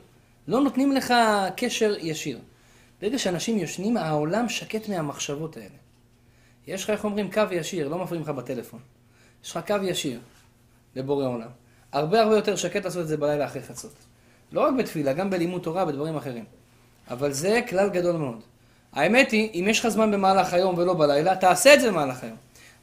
לא 0.48 0.60
נותנים 0.60 0.92
לך 0.92 1.14
קשר 1.56 1.94
ישיר. 2.00 2.38
ברגע 3.02 3.18
שאנשים 3.18 3.58
יושנים, 3.58 3.96
העולם 3.96 4.48
שקט 4.48 4.88
מהמחשבות 4.88 5.56
האלה. 5.56 5.76
יש 6.66 6.84
לך, 6.84 6.90
איך 6.90 7.04
אומרים, 7.04 7.30
קו 7.30 7.42
ישיר, 7.50 7.88
לא 7.88 7.98
מפריעים 7.98 8.22
לך 8.22 8.28
בטלפון. 8.28 8.80
יש 9.44 9.50
לך 9.50 9.60
קו 9.66 9.76
ישיר 9.82 10.20
לבורא 10.96 11.26
עולם. 11.26 11.48
הרבה 11.92 12.22
הרבה 12.22 12.36
יותר 12.36 12.56
שקט 12.56 12.84
לעשות 12.84 13.02
את 13.02 13.08
זה 13.08 13.16
בלילה 13.16 13.46
אחרי 13.46 13.62
חצות. 13.62 13.94
לא 14.52 14.60
רק 14.60 14.74
בתפילה, 14.78 15.12
גם 15.12 15.30
בלימוד 15.30 15.62
תורה, 15.62 15.84
בדברים 15.84 16.16
אחרים. 16.16 16.44
אבל 17.10 17.32
זה 17.32 17.60
כלל 17.68 17.88
גדול 17.88 18.16
מאוד. 18.16 18.40
האמת 18.92 19.30
היא, 19.30 19.60
אם 19.60 19.68
יש 19.68 19.80
לך 19.80 19.88
זמן 19.88 20.10
במהלך 20.10 20.52
היום 20.54 20.78
ולא 20.78 20.94
בלילה, 20.94 21.36
תעשה 21.36 21.74
את 21.74 21.80
זה 21.80 21.90
במהלך 21.90 22.24
היום. 22.24 22.36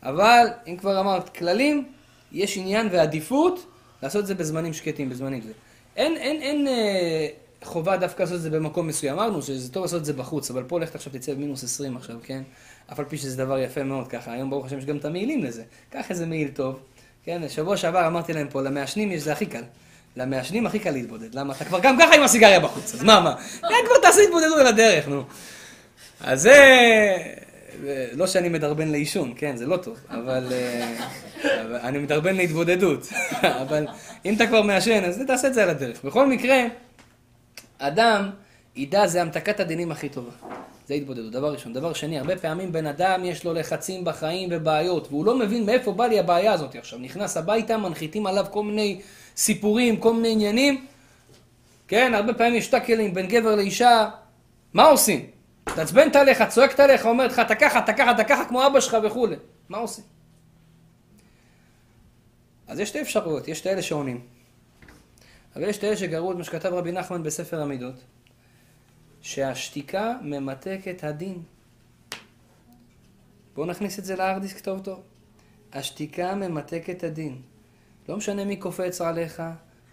אבל, 0.04 0.48
אם 0.68 0.78
כבר 0.78 1.00
אמרת 1.00 1.30
כללים, 1.30 1.88
יש 2.32 2.58
עניין 2.58 2.88
ועדיפות 2.92 3.66
לעשות 4.04 4.22
את 4.22 4.28
זה 4.28 4.36
בזמנים 4.36 4.74
שקטים, 4.74 5.10
בזמנים 5.10 5.42
זה. 5.42 5.52
אין, 5.96 6.18
אין, 6.18 6.42
אין 6.42 6.68
אה, 6.68 7.28
חובה 7.64 7.98
דווקא 7.98 8.24
לעשות 8.24 8.36
את 8.36 8.42
זה 8.42 8.50
במקום 8.50 8.88
מסוים. 8.88 9.14
אמרנו 9.14 9.42
שזה 9.42 9.72
טוב 9.72 9.84
לעשות 9.84 10.00
את 10.00 10.06
זה 10.06 10.14
בחוץ, 10.14 10.52
אבל 10.52 10.64
פה 10.64 10.80
לך 10.80 10.96
עכשיו 10.96 11.14
תצא 11.14 11.34
במינוס 11.34 11.64
20 11.64 11.98
עכשיו, 11.98 12.16
כן? 12.24 12.42
אף 12.92 13.00
על 13.00 13.06
פי 13.06 13.18
שזה 13.18 13.38
דבר 13.38 13.60
יפה 13.60 13.84
מאוד 13.84 14.08
ככה. 14.08 14.34
היום 14.34 14.50
ברוך 14.50 14.66
השם 14.66 14.78
יש 14.78 14.86
גם 14.86 14.98
את 14.98 15.06
המעילים 15.06 15.44
לזה. 15.44 15.64
קח 15.90 16.10
איזה 16.10 16.26
מעיל 16.26 16.48
טוב. 16.48 16.80
כן, 17.26 17.42
שבוע 17.50 17.78
שעבר 17.78 18.08
אמרתי 18.08 18.34
להם 18.34 18.48
פה, 18.50 18.62
למעשנים 18.62 19.12
יש 19.12 19.22
זה 19.22 19.32
הכי 19.32 19.46
קל. 19.46 19.64
למעשנים 20.16 20.66
הכי 20.66 20.80
קל 20.80 20.92
להתבודד. 20.92 21.36
למה? 21.36 21.54
אתה 21.54 21.66
כבר 21.66 21.80
גם 21.80 21.98
ככה 22.00 22.16
עם 22.16 22.24
הסיגריה 22.24 22.60
בחוץ, 22.60 22.94
אז 22.94 23.04
מה, 23.04 23.20
מה? 23.20 23.36
כן, 23.62 23.86
כבר 23.86 23.98
תעשה 24.02 24.22
התבודדות 24.22 24.58
על 24.60 24.68
הדרך, 24.68 25.08
נו. 25.08 25.24
אז 26.22 26.42
זה... 26.42 26.58
לא 28.14 28.28
שאני 28.28 28.50
מדרבן 28.50 28.88
לעישון, 28.88 29.34
כן, 29.38 29.58
זה 29.58 29.66
לא 29.66 29.78
טוב, 29.78 29.98
אבל, 30.10 30.48
אה, 30.52 30.96
אני 31.88 31.98
מדרבן 31.98 32.36
להתבודדות. 32.36 33.08
אבל 33.62 33.88
אם 34.26 34.34
אתה 34.36 34.48
כבר 34.48 34.62
מעשן, 34.62 35.04
אז 35.04 35.22
תעשה 35.28 35.48
את 35.48 35.54
זה 35.54 35.64
על 35.64 35.70
הדרך. 35.70 36.04
בכל 36.04 36.28
מקרה, 36.28 36.64
אדם 37.78 38.30
ידע, 38.76 39.08
זה 39.08 39.22
המתקת 39.22 39.60
הדינים 39.60 39.92
הכי 39.92 40.10
טובה. 40.10 40.32
זה 40.88 40.94
התבודדות, 40.94 41.32
דבר 41.32 41.52
ראשון. 41.52 41.74
דבר 41.74 41.94
שני, 41.94 42.20
הרבה 42.20 42.38
פעמים 42.38 42.72
בן 42.72 42.88
אדם 42.88 43.26
יש 43.26 43.46
לו 43.46 43.54
לחצים 43.54 44.06
בחיים 44.06 44.50
ובעיות, 44.52 45.08
והוא 45.08 45.26
לא 45.26 45.40
מבין 45.40 45.66
מאיפה 45.66 45.92
בא 45.92 46.06
לי 46.06 46.20
הבעיה 46.20 46.54
הזאת 46.54 46.76
עכשיו. 46.76 47.00
נכנס 47.00 47.38
הביתה, 47.38 47.78
מנחיתים 47.78 48.28
עליו 48.28 48.46
כל 48.52 48.64
מיני 48.64 49.02
סיפורים, 49.38 49.98
כל 49.98 50.14
מיני 50.14 50.32
עניינים. 50.32 50.86
כן, 51.88 52.14
הרבה 52.14 52.34
פעמים 52.34 52.56
יש 52.56 52.68
טאקלים 52.68 53.14
בין 53.14 53.28
גבר 53.28 53.56
לאישה, 53.56 54.10
מה 54.74 54.84
עושים? 54.84 55.26
מתעצבנת 55.70 56.16
עליך, 56.16 56.44
צועקת 56.50 56.80
עליך, 56.80 57.06
אומרת 57.06 57.32
לך, 57.32 57.40
אתה 57.40 57.56
ככה, 57.56 57.80
אתה 57.80 57.94
ככה, 57.94 58.12
אתה 58.12 58.24
ככה, 58.24 58.46
כמו 58.46 58.66
אבא 58.68 58.80
שלך 58.80 58.98
וכולי. 59.04 59.36
מה 59.70 59.78
עושים? 59.78 60.04
אז 62.68 62.80
יש 62.80 62.90
שתי 62.90 63.02
אפשרויות, 63.02 63.48
יש 63.48 63.62
את 63.62 63.66
האלה 63.66 63.82
שעונים. 63.82 64.33
אבל 65.56 65.64
יש 65.64 65.78
את 65.78 65.84
האלה 65.84 65.98
שגרו 65.98 66.32
את 66.32 66.38
מה 66.38 66.44
שכתב 66.44 66.74
רבי 66.74 66.92
נחמן 66.92 67.24
בספר 67.24 67.62
המידות, 67.62 67.96
שהשתיקה 69.22 70.16
ממתקת 70.22 71.04
הדין. 71.04 71.44
בואו 73.56 73.66
נכניס 73.66 74.00
את 74.00 74.06
זה 74.06 74.16
לארדיסק 74.16 74.60
טוב 74.60 74.80
טוב. 74.80 75.02
השתיקה 75.74 76.36
ממתקת 76.36 77.04
הדין. 77.04 77.42
לא 78.10 78.18
משנה 78.18 78.46
מי 78.46 78.56
קופץ 78.56 79.02
עליך, 79.02 79.44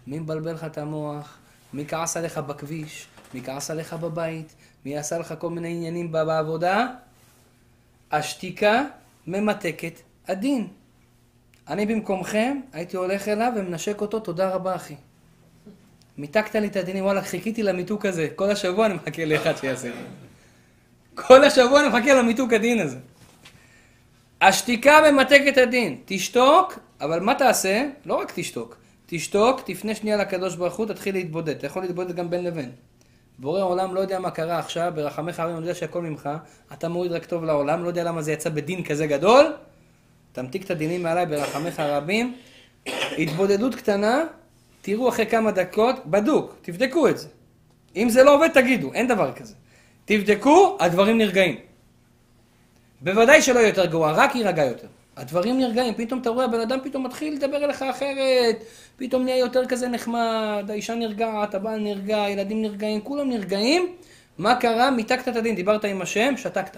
מי 0.07 0.19
מבלבל 0.19 0.53
לך 0.53 0.63
את 0.63 0.77
המוח? 0.77 1.37
מי 1.73 1.85
כעס 1.87 2.17
עליך 2.17 2.37
בכביש? 2.37 3.07
מי 3.33 3.43
כעס 3.43 3.71
עליך 3.71 3.93
בבית? 3.93 4.55
מי 4.85 4.97
עשה 4.97 5.17
לך 5.17 5.33
כל 5.39 5.49
מיני 5.49 5.69
עניינים 5.69 6.11
בעבודה? 6.11 6.87
השתיקה 8.11 8.85
ממתקת 9.27 10.01
הדין. 10.27 10.67
אני 11.67 11.85
במקומכם 11.85 12.59
הייתי 12.73 12.97
הולך 12.97 13.27
אליו 13.27 13.53
ומנשק 13.55 14.01
אותו, 14.01 14.19
תודה 14.19 14.49
רבה 14.49 14.75
אחי. 14.75 14.95
מיתקת 16.17 16.55
לי 16.55 16.67
את 16.67 16.75
הדינים, 16.75 17.03
וואלה, 17.03 17.21
חיכיתי 17.21 17.63
למיתוק 17.63 18.05
הזה. 18.05 18.27
כל 18.35 18.51
השבוע 18.51 18.85
אני 18.85 18.93
מחכה 18.93 19.25
לאחד 19.25 19.57
שיעשה 19.57 19.87
לי. 19.87 19.93
כל 21.15 21.43
השבוע 21.43 21.79
אני 21.79 21.87
מחכה 21.87 22.13
למיתוק 22.13 22.53
הדין 22.53 22.79
הזה. 22.79 22.97
השתיקה 24.41 25.11
ממתקת 25.11 25.57
הדין. 25.57 25.97
תשתוק, 26.05 26.79
אבל 27.01 27.19
מה 27.19 27.35
תעשה? 27.35 27.85
לא 28.05 28.15
רק 28.15 28.31
תשתוק. 28.35 28.77
תשתוק, 29.05 29.61
תפנה 29.65 29.95
שנייה 29.95 30.17
לקדוש 30.17 30.55
ברוך 30.55 30.75
הוא, 30.75 30.85
תתחיל 30.85 31.15
להתבודד. 31.15 31.55
אתה 31.55 31.65
יכול 31.65 31.81
להתבודד 31.81 32.15
גם 32.15 32.29
בין 32.29 32.43
לבין. 32.43 32.71
בורא 33.39 33.61
עולם 33.61 33.95
לא 33.95 33.99
יודע 33.99 34.19
מה 34.19 34.31
קרה 34.31 34.59
עכשיו, 34.59 34.91
ברחמך 34.95 35.39
הרבים, 35.39 35.57
אני 35.57 35.65
יודע 35.65 35.75
שהכל 35.75 36.01
ממך, 36.01 36.29
אתה 36.73 36.89
מוריד 36.89 37.11
רק 37.11 37.25
טוב 37.25 37.43
לעולם, 37.43 37.83
לא 37.83 37.87
יודע 37.87 38.03
למה 38.03 38.21
זה 38.21 38.31
יצא 38.31 38.49
בדין 38.49 38.83
כזה 38.83 39.07
גדול, 39.07 39.53
תמתיק 40.31 40.65
את 40.65 40.71
הדינים 40.71 41.03
מעליי 41.03 41.25
ברחמך 41.25 41.79
הרבים. 41.79 42.35
התבודדות 43.17 43.75
קטנה, 43.75 44.23
תראו 44.81 45.09
אחרי 45.09 45.25
כמה 45.25 45.51
דקות, 45.51 45.95
בדוק, 46.05 46.55
תבדקו 46.61 47.07
את 47.07 47.17
זה. 47.17 47.27
אם 47.95 48.09
זה 48.09 48.23
לא 48.23 48.35
עובד, 48.35 48.47
תגידו, 48.47 48.93
אין 48.93 49.07
דבר 49.07 49.31
כזה. 49.33 49.53
תבדקו, 50.05 50.77
הדברים 50.79 51.17
נרגעים. 51.17 51.55
בוודאי 53.01 53.41
שלא 53.41 53.59
יהיה 53.59 53.67
יותר 53.67 53.85
גרוע, 53.85 54.11
רק 54.11 54.35
יירגע 54.35 54.65
יותר. 54.65 54.87
הדברים 55.17 55.59
נרגעים, 55.59 55.93
פתאום 55.93 56.21
אתה 56.21 56.29
רואה, 56.29 56.45
הבן 56.45 56.59
אדם 56.59 56.79
פתאום 56.83 57.05
מתחיל 57.05 57.33
לדבר 57.33 57.65
אליך 57.65 57.81
אחרת, 57.81 58.63
פתאום 58.97 59.23
נהיה 59.23 59.37
יותר 59.37 59.65
כזה 59.65 59.87
נחמד, 59.87 60.65
האישה 60.69 60.95
נרגעת, 60.95 61.55
הבעל 61.55 61.79
נרגע, 61.79 62.23
הילדים 62.23 62.61
נרגעים, 62.61 63.01
כולם 63.01 63.29
נרגעים. 63.29 63.95
מה 64.37 64.55
קרה? 64.55 64.91
מיתקת 64.91 65.27
את 65.27 65.35
הדין, 65.35 65.55
דיברת 65.55 65.85
עם 65.85 66.01
השם, 66.01 66.33
שתקת. 66.37 66.77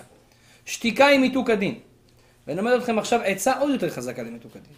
שתיקה 0.65 1.05
היא 1.05 1.19
מיתוק 1.19 1.49
הדין. 1.49 1.75
ואני 2.47 2.59
אומר 2.59 2.75
לכם 2.75 2.99
עכשיו 2.99 3.19
עצה 3.23 3.59
עוד 3.59 3.69
יותר 3.69 3.89
חזקה 3.89 4.23
למיתוק 4.23 4.51
הדין. 4.51 4.73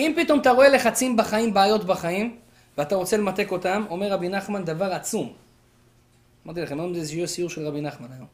אם 0.00 0.12
פתאום 0.16 0.40
אתה 0.40 0.50
רואה 0.50 0.68
לחצים 0.68 1.16
בחיים, 1.16 1.54
בעיות 1.54 1.84
בחיים, 1.84 2.36
ואתה 2.78 2.94
רוצה 2.94 3.16
למתק 3.16 3.50
אותם, 3.50 3.84
אומר 3.90 4.12
רבי 4.12 4.28
נחמן 4.28 4.64
דבר 4.64 4.92
עצום. 4.92 5.32
אמרתי 6.46 6.60
לכם, 6.60 6.80
היום 6.80 6.94
זה 6.94 7.26
סיור 7.26 7.50
של 7.50 7.66
רבי 7.66 7.80
נחמן 7.80 8.12
היום. 8.12 8.26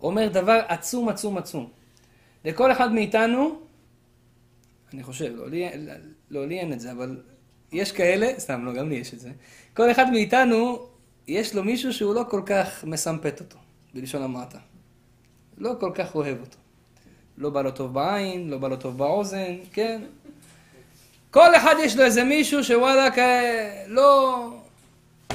אומר 0.00 0.28
דבר 0.28 0.60
עצום 0.68 1.08
עצום 1.08 1.38
עצום. 1.38 1.70
לכל 2.44 2.72
אחד 2.72 2.92
מאיתנו, 2.92 3.60
אני 4.92 5.02
חושב, 5.02 5.32
לא 5.36 5.48
לי, 5.48 5.68
לא, 6.30 6.46
לי 6.46 6.60
אין 6.60 6.72
את 6.72 6.80
זה, 6.80 6.92
אבל 6.92 7.22
יש 7.72 7.92
כאלה, 7.92 8.32
סתם, 8.38 8.64
לא, 8.64 8.72
גם 8.72 8.88
לי 8.88 8.94
יש 8.94 9.14
את 9.14 9.20
זה. 9.20 9.30
כל 9.74 9.90
אחד 9.90 10.10
מאיתנו, 10.10 10.86
יש 11.28 11.54
לו 11.54 11.64
מישהו 11.64 11.92
שהוא 11.92 12.14
לא 12.14 12.24
כל 12.30 12.42
כך 12.46 12.84
מסמפת 12.84 13.40
אותו, 13.40 13.58
בלשון 13.94 14.22
המעטה. 14.22 14.58
לא 15.58 15.72
כל 15.80 15.90
כך 15.94 16.14
אוהב 16.14 16.40
אותו. 16.40 16.56
לא 17.38 17.50
בא 17.50 17.62
לו 17.62 17.70
טוב 17.70 17.94
בעין, 17.94 18.50
לא 18.50 18.58
בא 18.58 18.68
לו 18.68 18.76
טוב 18.76 18.98
באוזן, 18.98 19.56
כן? 19.72 20.02
כל 21.30 21.56
אחד 21.56 21.74
יש 21.78 21.96
לו 21.96 22.04
איזה 22.04 22.24
מישהו 22.24 22.64
שוואלה, 22.64 23.08
לא... 23.86 24.48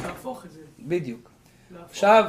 להפוך 0.03 0.45
את 0.45 0.51
זה. 0.51 0.59
בדיוק. 0.79 1.29
עכשיו, 1.89 2.25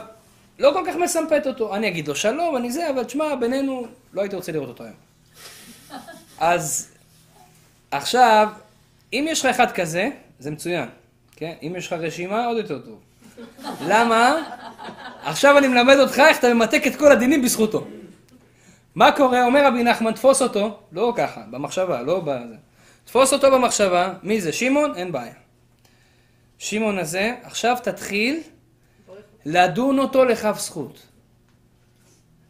לא 0.59 0.71
כל 0.73 0.85
כך 0.87 0.97
מסמפת 0.97 1.43
אותו. 1.47 1.75
אני 1.75 1.89
אגיד 1.89 2.09
לו 2.09 2.15
שלום, 2.15 2.57
אני 2.57 2.73
זה, 2.73 2.91
אבל 2.91 3.05
תשמע, 3.05 3.35
בינינו, 3.35 3.87
לא 4.13 4.21
הייתי 4.21 4.37
רוצה 4.37 4.53
לראות 4.53 4.69
אותו 4.69 4.85
היום. 4.85 4.97
אז 6.39 6.91
עכשיו, 7.91 8.49
אם 9.13 9.27
יש 9.29 9.45
לך 9.45 9.47
אחד 9.47 9.73
כזה, 9.73 10.11
זה 10.39 10.51
מצוין, 10.51 10.89
כן? 11.37 11.53
אם 11.63 11.75
יש 11.77 11.87
לך 11.87 11.93
רשימה, 11.93 12.47
עוד 12.47 12.57
יותר 12.57 12.79
טוב. 12.79 13.01
למה? 13.91 14.37
עכשיו 15.23 15.59
אני 15.59 15.69
מלמד 15.69 15.97
אותך 15.99 16.19
איך 16.19 16.39
אתה 16.39 16.55
ממתק 16.55 16.87
את 16.87 16.97
כל 16.97 17.13
הדינים 17.13 17.43
בזכותו. 17.43 17.87
מה 18.95 19.13
קורה? 19.13 19.45
אומר 19.45 19.67
רבי 19.67 19.83
נחמן, 19.83 20.13
תפוס 20.13 20.43
אותו, 20.43 20.79
לא 20.93 21.13
ככה, 21.17 21.41
במחשבה, 21.51 22.03
לא 22.03 22.21
בזה. 22.21 22.55
תפוס 23.05 23.33
אותו 23.33 23.51
במחשבה, 23.51 24.13
מי 24.23 24.41
זה? 24.41 24.53
שמעון? 24.53 24.95
אין 24.97 25.13
בעיה. 25.13 25.35
שמעון 26.59 26.99
הזה, 26.99 27.35
עכשיו 27.43 27.77
תתחיל 27.83 28.41
לדון 29.45 29.99
אותו 29.99 30.25
לכף 30.25 30.59
זכות. 30.59 31.03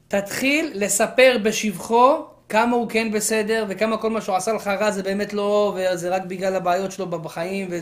תתחיל 0.09 0.71
לספר 0.75 1.37
בשבחו 1.43 2.27
כמה 2.49 2.77
הוא 2.77 2.89
כן 2.89 3.13
בסדר, 3.13 3.65
וכמה 3.69 3.97
כל 3.97 4.11
מה 4.11 4.21
שהוא 4.21 4.37
עשה 4.37 4.53
לך 4.53 4.67
רע 4.67 4.91
זה 4.91 5.03
באמת 5.03 5.33
לא, 5.33 5.77
וזה 5.77 6.09
רק 6.09 6.23
בגלל 6.23 6.55
הבעיות 6.55 6.93
שלו 6.93 7.07
בחיים. 7.07 7.69
ו... 7.71 7.81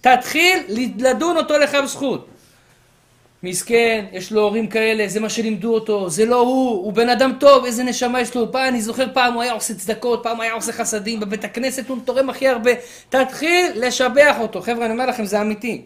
תתחיל 0.00 0.58
לדון 0.98 1.36
אותו 1.36 1.58
לכף 1.58 1.84
זכות. 1.86 2.28
מסכן, 3.46 4.06
יש 4.12 4.32
לו 4.32 4.42
הורים 4.42 4.66
כאלה, 4.66 5.08
זה 5.08 5.20
מה 5.20 5.28
שלימדו 5.28 5.74
אותו, 5.74 6.10
זה 6.10 6.26
לא 6.26 6.40
הוא, 6.40 6.84
הוא 6.84 6.92
בן 6.92 7.08
אדם 7.08 7.32
טוב, 7.40 7.64
איזה 7.64 7.84
נשמה 7.84 8.20
יש 8.20 8.34
לו. 8.34 8.52
פעם, 8.52 8.68
אני 8.68 8.82
זוכר 8.82 9.06
פעם 9.14 9.34
הוא 9.34 9.42
היה 9.42 9.52
עושה 9.52 9.74
צדקות, 9.74 10.22
פעם 10.22 10.40
היה 10.40 10.52
עושה 10.52 10.72
חסדים, 10.72 11.20
בבית 11.20 11.44
הכנסת 11.44 11.88
הוא 11.88 11.98
תורם 12.04 12.30
הכי 12.30 12.48
הרבה. 12.48 12.70
תתחיל 13.08 13.66
לשבח 13.74 14.36
אותו. 14.38 14.62
חבר'ה, 14.62 14.84
אני 14.84 14.92
אומר 14.92 15.06
לכם, 15.06 15.24
זה 15.24 15.40
אמיתי. 15.40 15.82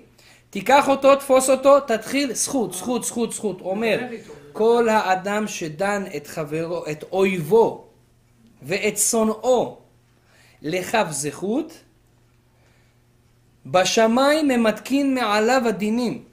תיקח 0.51 0.89
אותו, 0.89 1.17
תפוס 1.17 1.51
אותו, 1.51 1.81
תתחיל, 1.81 2.33
זכות, 2.33 2.73
זכות, 2.73 3.05
זכות, 3.05 3.33
זכות. 3.33 3.61
אומר, 3.61 4.01
כל 4.53 4.89
האדם 4.89 5.49
שדן 5.49 6.05
את 6.17 6.27
חברו, 6.27 6.85
את 6.91 7.05
אויבו 7.13 7.85
ואת 8.63 8.99
שונאו 8.99 9.77
לכף 10.63 11.07
זכות, 11.11 11.73
בשמיים 13.67 14.49
ממתקין 14.49 15.15
מעליו 15.15 15.63
הדינים. 15.67 16.30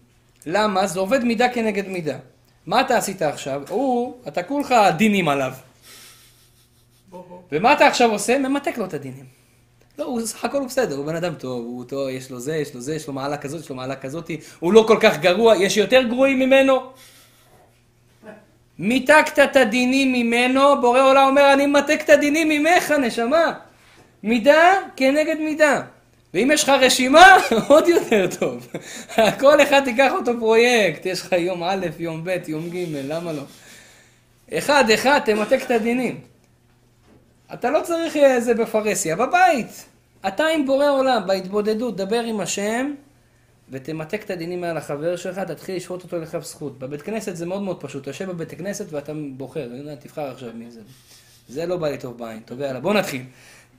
למה? 0.50 0.88
זה 0.88 1.00
עובד 1.00 1.24
מידה 1.24 1.50
כנגד 1.50 1.88
מידה. 1.88 2.18
מה 2.66 2.82
אתה 2.82 2.98
עשית 2.98 3.22
עכשיו? 3.22 3.62
הוא, 3.70 4.18
אתה 4.28 4.44
כולך 4.44 4.76
דינים 4.98 5.30
עליו. 5.30 5.54
ומה 7.52 7.74
אתה 7.74 7.88
עכשיו 7.88 8.12
עושה? 8.12 8.38
ממתק 8.38 8.78
לו 8.78 8.86
את 8.86 8.94
הדינים. 8.94 9.26
לא, 10.00 10.06
הוא 10.06 10.22
סך 10.22 10.46
הכל 10.46 10.58
הוא 10.58 10.68
בסדר, 10.68 10.96
הוא 10.96 11.06
בן 11.06 11.16
אדם 11.16 11.36
טוב, 11.36 11.66
הוא 11.66 11.86
טוב, 11.86 12.10
יש 12.10 12.32
לו 12.32 12.40
זה, 12.40 12.56
יש 12.56 12.76
לו 12.76 12.82
זה, 12.82 12.96
יש 12.96 13.08
לו 13.08 13.14
מעלה 13.14 13.38
כזאת, 13.38 13.62
יש 13.62 13.70
לו 13.70 13.76
מעלה 13.76 13.96
כזאת, 13.96 14.32
הוא 14.60 14.74
לא 14.74 14.86
כל 14.88 14.98
כך 15.02 15.20
גרוע, 15.20 15.56
יש 15.56 15.78
יותר 15.78 16.02
גרועים 16.04 16.40
ממנו. 16.40 16.80
מיתקת 18.80 19.40
את 19.40 19.56
הדינים 19.56 20.14
ממנו, 20.14 20.82
בורא 20.82 21.02
עולם 21.02 21.28
אומר, 21.28 21.54
אני 21.54 21.66
ממתק 21.66 22.02
את 22.04 22.10
הדינים 22.10 22.50
ממך, 22.50 22.92
נשמה. 22.92 23.54
מידה 24.24 24.74
כנגד 24.96 25.38
מידה. 25.40 25.82
ואם 26.34 26.50
יש 26.54 26.64
לך 26.64 26.70
רשימה, 26.70 27.38
עוד 27.68 27.88
יותר 27.88 28.28
טוב. 28.40 28.68
כל 29.40 29.62
אחד 29.62 29.82
תיקח 29.84 30.12
אותו 30.12 30.32
פרויקט, 30.40 31.06
יש 31.06 31.22
לך 31.22 31.32
יום 31.32 31.64
א', 31.64 31.86
יום 32.00 32.24
ב', 32.24 32.38
יום 32.48 32.70
ג', 32.70 32.86
למה 32.92 33.34
לא? 33.34 33.44
אחד, 34.54 34.90
אחד, 34.90 35.20
תמתק 35.26 35.60
את 35.66 35.72
הדינים. 35.72 36.22
אתה 37.54 37.72
לא 37.72 37.82
צריך 37.84 38.16
איזה 38.16 38.54
בפרהסיה, 38.54 39.16
בבית. 39.16 39.86
אתה 40.28 40.46
עם 40.48 40.66
בורא 40.66 40.90
עולם, 40.90 41.28
בהתבודדות, 41.28 41.98
דבר 41.98 42.20
עם 42.20 42.40
השם, 42.40 42.94
ותמתק 43.70 44.24
את 44.24 44.30
הדינים 44.30 44.62
מעל 44.62 44.78
החבר 44.78 45.16
שלך, 45.16 45.40
תתחיל 45.40 45.76
לשפוט 45.76 46.04
אותו 46.04 46.20
לכף 46.20 46.44
זכות. 46.44 46.80
בבית 46.80 47.02
כנסת 47.02 47.36
זה 47.36 47.46
מאוד 47.46 47.62
מאוד 47.62 47.82
פשוט, 47.82 48.02
אתה 48.02 48.10
יושב 48.10 48.30
בבית 48.30 48.54
כנסת 48.54 48.86
ואתה 48.90 49.14
בוחר, 49.38 49.70
תבחר 50.00 50.32
עכשיו 50.32 50.50
מי 50.54 50.72
זה. 50.72 50.82
זה 51.50 51.66
לא 51.66 51.78
בא 51.78 51.90
לי 51.90 51.98
טוב 51.98 52.18
בעין, 52.18 52.40
טוב 52.40 52.62
יאללה, 52.62 52.80
בוא 52.80 52.94
נתחיל. 52.94 53.22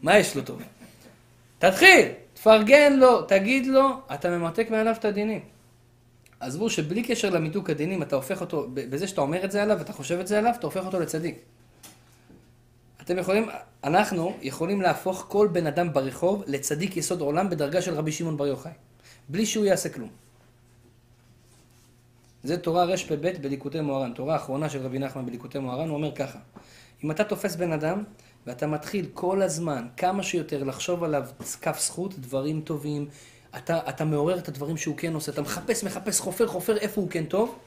מה 0.03 0.19
יש 0.19 0.37
לו 0.37 0.43
טוב? 0.43 0.63
תתחיל, 1.59 2.09
תפרגן 2.49 2.93
לו, 2.93 3.23
תגיד 3.23 3.67
לו, 3.67 3.89
אתה 4.15 4.31
ממתק 4.31 4.71
מעליו 4.71 4.95
את 4.99 5.05
הדינים. 5.05 5.41
עזבו 6.41 6.71
שבלי 6.71 7.03
קשר 7.03 7.31
למיתוק 7.31 7.71
הדינים, 7.71 8.03
אתה 8.03 8.17
הופך 8.17 8.41
אותו, 8.41 8.67
בזה 8.75 9.09
שאתה 9.09 9.21
אומר 9.21 9.45
את 9.45 9.51
זה 9.51 9.63
עליו, 9.63 9.81
אתה 9.81 9.93
חושב 9.93 10.19
את 10.19 10.27
זה 10.27 10.39
עליו, 10.39 10.53
אתה 10.59 10.67
הופך 10.67 10.87
אותו 10.87 11.01
לצדיק. 11.01 11.39
אתם 13.03 13.19
יכולים, 13.19 13.49
אנחנו 13.85 14.37
יכולים 14.43 14.83
להפוך 14.83 15.25
כל 15.29 15.49
בן 15.53 15.67
אדם 15.67 15.93
ברחוב 15.93 16.45
לצדיק 16.47 16.97
יסוד 16.97 17.21
עולם 17.21 17.51
בדרגה 17.51 17.83
של 17.83 17.95
רבי 17.95 18.13
שמעון 18.13 18.37
בר 18.37 18.47
יוחאי, 18.47 18.73
בלי 19.29 19.47
שהוא 19.47 19.65
יעשה 19.65 19.89
כלום. 19.89 20.09
זה 22.43 22.59
תורה 22.59 22.85
רפ"ב 22.85 23.33
בליקוטי 23.41 23.81
מוהר"ן, 23.81 24.13
תורה 24.13 24.35
האחרונה 24.35 24.69
של 24.69 24.83
רבי 24.83 24.99
נחמן 24.99 25.27
בליקוטי 25.27 25.59
מוהר"ן, 25.59 25.89
הוא 25.89 25.97
אומר 25.97 26.15
ככה, 26.15 26.39
אם 27.05 27.11
אתה 27.11 27.25
תופס 27.25 27.57
בן 27.57 27.73
אדם 27.73 28.05
ואתה 28.49 28.67
מתחיל 28.67 29.07
כל 29.15 29.43
הזמן, 29.43 29.87
כמה 29.97 30.23
שיותר, 30.23 30.65
לחשוב 30.65 31.05
עליו 31.05 31.25
כף 31.63 31.81
זכות, 31.81 32.19
דברים 32.19 32.61
טובים, 32.61 33.09
אתה, 33.57 33.79
אתה 33.89 34.05
מעורר 34.05 34.39
את 34.39 34.49
הדברים 34.49 34.77
שהוא 34.77 34.97
כן 34.97 35.15
עושה, 35.15 35.33
אתה 35.33 35.43
מחפש, 35.43 35.85
מחפש, 35.85 36.21
חופר, 36.21 36.47
חופר 36.47 36.77
איפה 36.77 37.01
הוא 37.01 37.11
כן 37.11 37.25
טוב, 37.25 37.59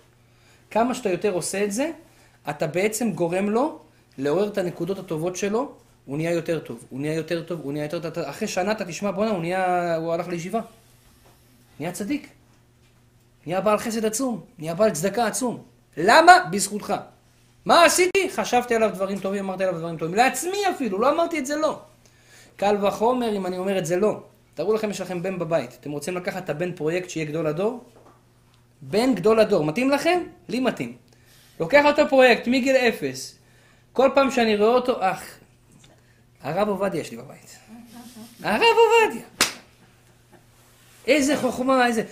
כמה 0.72 0.96
שאתה 0.96 1.10
יותר 1.10 1.34
עושה 1.34 1.64
את 1.64 1.72
זה, 1.72 1.92
אתה 2.50 2.68
בעצם 2.68 3.12
גורם 3.12 3.50
לו 3.50 3.80
לעורר 4.18 4.48
את 4.48 4.58
הנקודות 4.58 5.00
הטובות 5.00 5.36
שלו, 5.36 5.72
הוא 6.06 6.18
נהיה 6.18 6.32
יותר 6.32 6.60
טוב, 6.60 6.86
הוא 6.90 7.00
נהיה 7.00 7.14
יותר 7.14 7.44
טוב, 7.44 7.60
הוא 7.64 7.74
נהיה 7.74 7.86
יותר 7.86 8.10
טוב, 8.10 8.24
אחרי 8.24 8.48
שנה 8.48 8.72
אתה 8.72 8.86
תשמע, 8.86 9.12
בואנה, 9.12 9.32
הוא 9.32 9.42
נהיה, 9.42 9.96
הוא 9.96 10.14
הלך 10.14 10.28
לישיבה. 10.28 10.62
נהיה 11.80 11.92
צדיק. 11.92 12.30
נהיה 13.46 13.62
בעל 13.62 13.78
חסד 13.78 14.06
עצום, 14.06 14.42
נהיה 14.60 14.74
בעל 14.74 14.92
צדקה 14.92 15.28
עצום. 15.28 15.64
למה? 15.98 16.32
בזכותך. 16.52 16.94
מה 17.66 17.86
עשיתי? 17.86 18.30
חשבתי 18.30 18.76
עליו 18.76 18.90
דברים 18.94 19.20
טובים, 19.20 19.46
אמרתי 19.46 19.64
עליו 19.64 19.80
דברים 19.80 19.98
טובים. 19.98 20.16
לעצמי 20.16 20.58
אפילו, 20.76 21.00
לא 21.00 21.12
אמרתי 21.12 21.40
את 21.40 21.46
זה 21.46 21.56
לא. 21.56 21.80
קל 22.56 22.86
וחומר 22.86 23.36
אם 23.36 23.46
אני 23.46 23.58
אומר 23.58 23.78
את 23.78 23.86
זה 23.86 23.98
לא. 23.98 24.24
תארו 24.54 24.74
לכם, 24.74 24.90
יש 24.90 25.02
לכם 25.02 25.22
בן 25.22 25.40
בבית. 25.40 25.78
אתם 25.80 25.92
רוצים 25.92 26.18
לקחת 26.18 26.44
את 26.44 26.50
הבן 26.50 26.72
פרויקט 26.72 27.10
שיהיה 27.10 27.26
גדול 27.26 27.48
הדור? 27.48 27.84
בן 28.82 29.16
גדול 29.16 29.40
הדור. 29.40 29.66
מתאים 29.66 29.90
לכם? 29.90 30.24
לי 30.50 30.60
מתאים. 30.60 30.98
לוקח 31.60 31.86
אותו 31.86 32.10
פרויקט 32.10 32.48
מגיל 32.48 32.76
אפס. 32.76 33.36
כל 33.94 34.10
פעם 34.16 34.32
שאני 34.32 34.56
רואה 34.56 34.70
אותו, 34.70 34.98
אח, 35.00 35.24
הרב 36.42 36.68
עובדיה 36.68 37.02
יש 37.02 37.12
לי 37.12 37.18
בבית. 37.18 37.58
הרב 38.44 38.62
עובדיה. 38.62 39.26
איזה 41.08 41.38
חוכמה, 41.38 41.88
איזה... 41.88 42.04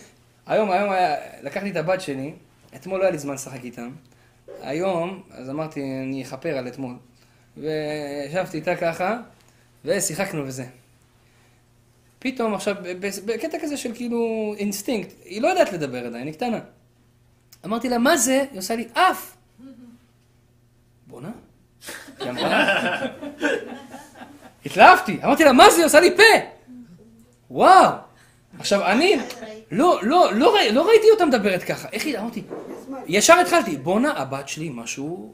היום, 0.48 0.72
היום 0.72 0.92
היה, 0.92 1.16
לקחתי 1.42 1.72
את 1.72 1.76
הבת 1.76 2.02
שלי, 2.02 2.34
אתמול 2.76 3.00
לא 3.00 3.04
היה 3.04 3.12
לי 3.12 3.18
זמן 3.18 3.34
לשחק 3.34 3.64
איתם. 3.64 3.90
היום, 4.62 5.24
אז 5.32 5.50
אמרתי, 5.50 5.82
אני 6.04 6.24
אכפר 6.24 6.58
על 6.58 6.68
אתמול. 6.68 6.96
וישבתי 7.58 8.58
איתה 8.58 8.76
ככה, 8.76 9.18
ושיחקנו 9.86 10.46
וזה. 10.46 10.66
פתאום 12.20 12.54
עכשיו, 12.54 12.76
בקטע 13.26 13.58
כזה 13.62 13.78
של 13.78 13.96
כאילו 13.96 14.54
אינסטינקט, 14.58 15.14
היא 15.26 15.42
לא 15.42 15.48
יודעת 15.48 15.74
לדבר 15.74 16.06
עדיין, 16.06 16.28
היא 16.28 16.34
קטנה. 16.34 16.60
אמרתי 17.66 17.90
לה, 17.90 17.98
מה 17.98 18.18
זה? 18.18 18.46
היא 18.52 18.60
עושה 18.60 18.76
לי, 18.76 18.88
אף. 18.94 19.36
בואנה. 21.08 21.32
היא 22.20 22.30
אמרה, 22.30 22.80
התלהבתי, 24.66 25.20
אמרתי 25.24 25.44
לה, 25.44 25.54
מה 25.54 25.70
זה? 25.70 25.76
היא 25.78 25.86
עושה 25.86 26.00
לי 26.00 26.18
פה. 26.18 26.24
וואו. 27.52 28.09
עכשיו, 28.60 28.86
אני, 28.86 29.18
לא, 29.72 30.00
לא, 30.02 30.34
לא, 30.34 30.56
ראי, 30.56 30.72
לא 30.72 30.88
ראיתי 30.88 31.10
אותה 31.12 31.26
מדברת 31.26 31.64
ככה. 31.64 31.88
איך 31.94 32.06
היא, 32.06 32.18
אמרתי, 32.20 32.44
ישר 33.08 33.40
התחלתי, 33.40 33.78
בואנה, 33.78 34.12
הבת 34.18 34.48
שלי 34.48 34.70
משהו 34.74 35.34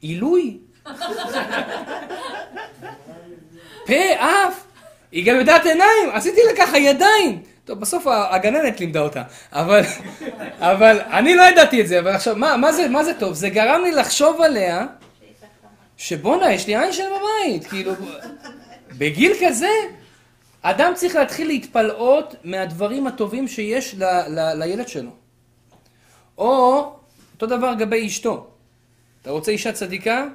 עילוי. 0.00 0.58
פה, 3.86 4.14
אף. 4.16 4.64
היא 5.12 5.26
גם 5.26 5.36
יודעת 5.36 5.66
עיניים, 5.66 6.10
עשיתי 6.12 6.40
לה 6.46 6.56
ככה 6.56 6.78
ידיים. 6.78 7.42
טוב, 7.64 7.80
בסוף 7.80 8.06
הגננת 8.06 8.80
לימדה 8.80 9.00
אותה, 9.00 9.22
אבל, 9.52 9.80
אבל 10.72 11.00
אני 11.10 11.34
לא 11.34 11.42
ידעתי 11.42 11.80
את 11.80 11.88
זה, 11.88 11.98
אבל 11.98 12.10
עכשיו, 12.10 12.36
מה, 12.36 12.56
מה, 12.56 12.72
זה, 12.72 12.88
מה 12.88 13.04
זה 13.04 13.14
טוב? 13.14 13.34
זה 13.34 13.48
גרם 13.48 13.82
לי 13.82 13.92
לחשוב 13.92 14.40
עליה, 14.40 14.86
שבואנה, 15.96 16.52
יש 16.52 16.66
לי 16.66 16.76
עין 16.76 16.92
של 16.92 17.02
בבית, 17.02 17.66
כאילו, 17.66 17.92
בגיל 18.98 19.32
כזה, 19.46 19.70
אדם 20.70 20.92
צריך 20.94 21.14
להתחיל 21.14 21.46
להתפלאות 21.46 22.34
מהדברים 22.44 23.06
הטובים 23.06 23.48
שיש 23.48 23.94
ל, 23.94 24.04
ל, 24.04 24.52
לילד 24.58 24.88
שלו. 24.88 25.10
או, 26.38 26.92
אותו 27.34 27.46
דבר 27.46 27.70
לגבי 27.70 28.06
אשתו. 28.06 28.46
אתה 29.22 29.30
רוצה 29.30 29.50
אישה 29.52 29.72
צדיקה? 29.72 30.26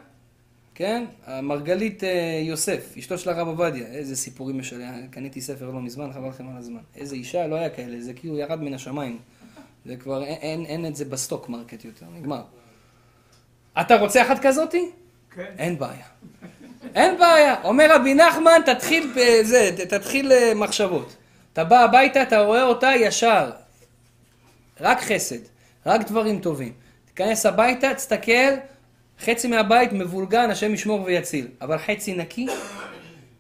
כן? 0.76 1.06
מרגלית 1.44 2.04
אה, 2.04 2.42
יוסף, 2.44 2.98
אשתו 2.98 3.18
של 3.18 3.30
הרב 3.30 3.48
עובדיה, 3.48 3.88
איזה 3.88 4.16
סיפורים 4.16 4.60
יש 4.60 4.74
עליה, 4.74 4.94
קניתי 5.12 5.42
ספר 5.42 5.70
לא 5.70 5.82
מזמן, 5.82 6.14
חבל 6.14 6.28
לכם 6.30 6.50
על 6.50 6.58
הזמן. 6.58 6.82
איזה 6.96 7.16
אישה, 7.16 7.48
לא 7.48 7.56
היה 7.56 7.70
כאלה, 7.70 8.02
זה 8.02 8.14
כאילו 8.14 8.38
ירד 8.38 8.62
מן 8.62 8.74
השמיים. 8.74 9.20
זה 9.86 9.96
כבר, 9.96 10.24
אין, 10.24 10.38
אין, 10.42 10.66
אין 10.66 10.86
את 10.86 10.96
זה 10.96 11.06
ב 11.06 11.13
stock 11.13 11.50
market 11.50 11.86
יותר, 11.86 12.06
נגמר. 12.16 12.44
אתה 13.82 13.96
רוצה 13.96 14.22
אחת 14.22 14.40
כזאתי? 14.42 14.90
כן. 15.36 15.54
אין 15.58 15.78
בעיה. 15.80 16.06
אין 16.96 17.18
בעיה. 17.18 17.56
אומר 17.64 17.96
רבי 17.96 18.14
נחמן, 18.14 18.62
תתחיל, 18.66 19.14
זה, 19.44 19.70
תתחיל 19.90 20.32
אה, 20.32 20.54
מחשבות. 20.56 21.16
אתה 21.54 21.64
בא 21.64 21.84
הביתה, 21.84 22.22
אתה 22.22 22.42
רואה 22.42 22.64
אותה 22.64 22.92
ישר. 22.96 23.52
רק 24.82 25.02
חסד, 25.02 25.40
רק 25.86 26.08
דברים 26.08 26.40
טובים. 26.40 26.74
תיכנס 27.06 27.46
הביתה, 27.46 27.94
תסתכל, 27.94 28.54
חצי 29.26 29.48
מהבית 29.48 29.94
מבולגן, 29.94 30.50
השם 30.50 30.74
ישמור 30.74 31.04
ויציל. 31.04 31.48
אבל 31.62 31.78
חצי 31.78 32.14
נקי, 32.14 32.48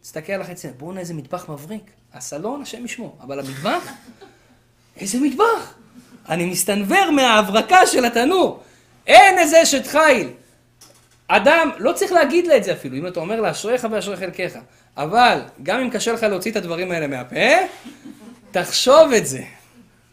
תסתכל 0.01 0.33
על 0.33 0.41
החצי, 0.41 0.67
בואנה 0.77 0.99
איזה 0.99 1.13
מטבח 1.13 1.49
מבריק. 1.49 1.83
הסלון, 2.13 2.61
השם 2.61 2.85
ישמור. 2.85 3.17
אבל 3.21 3.39
המטבח, 3.39 3.91
איזה 4.97 5.19
מטבח. 5.19 5.73
אני 6.29 6.45
מסתנוור 6.45 7.11
מההברקה 7.11 7.87
של 7.87 8.05
התנור. 8.05 8.63
אין 9.07 9.39
איזה 9.39 9.63
אשת 9.63 9.87
חיל. 9.87 10.29
אדם, 11.36 11.69
לא 11.77 11.91
צריך 11.91 12.11
להגיד 12.11 12.47
לה 12.47 12.57
את 12.57 12.63
זה 12.63 12.71
אפילו, 12.73 12.97
אם 12.97 13.07
אתה 13.07 13.19
אומר 13.19 13.41
לה 13.41 13.51
אשריך 13.51 13.88
ואשרי 13.91 14.17
חלקך. 14.17 14.57
אבל 14.97 15.39
גם 15.63 15.79
אם 15.79 15.89
קשה 15.89 16.13
לך 16.13 16.23
להוציא 16.23 16.51
את 16.51 16.55
הדברים 16.55 16.91
האלה 16.91 17.07
מהפה, 17.07 17.36
תחשוב 18.51 19.11
את 19.17 19.27
זה. 19.27 19.41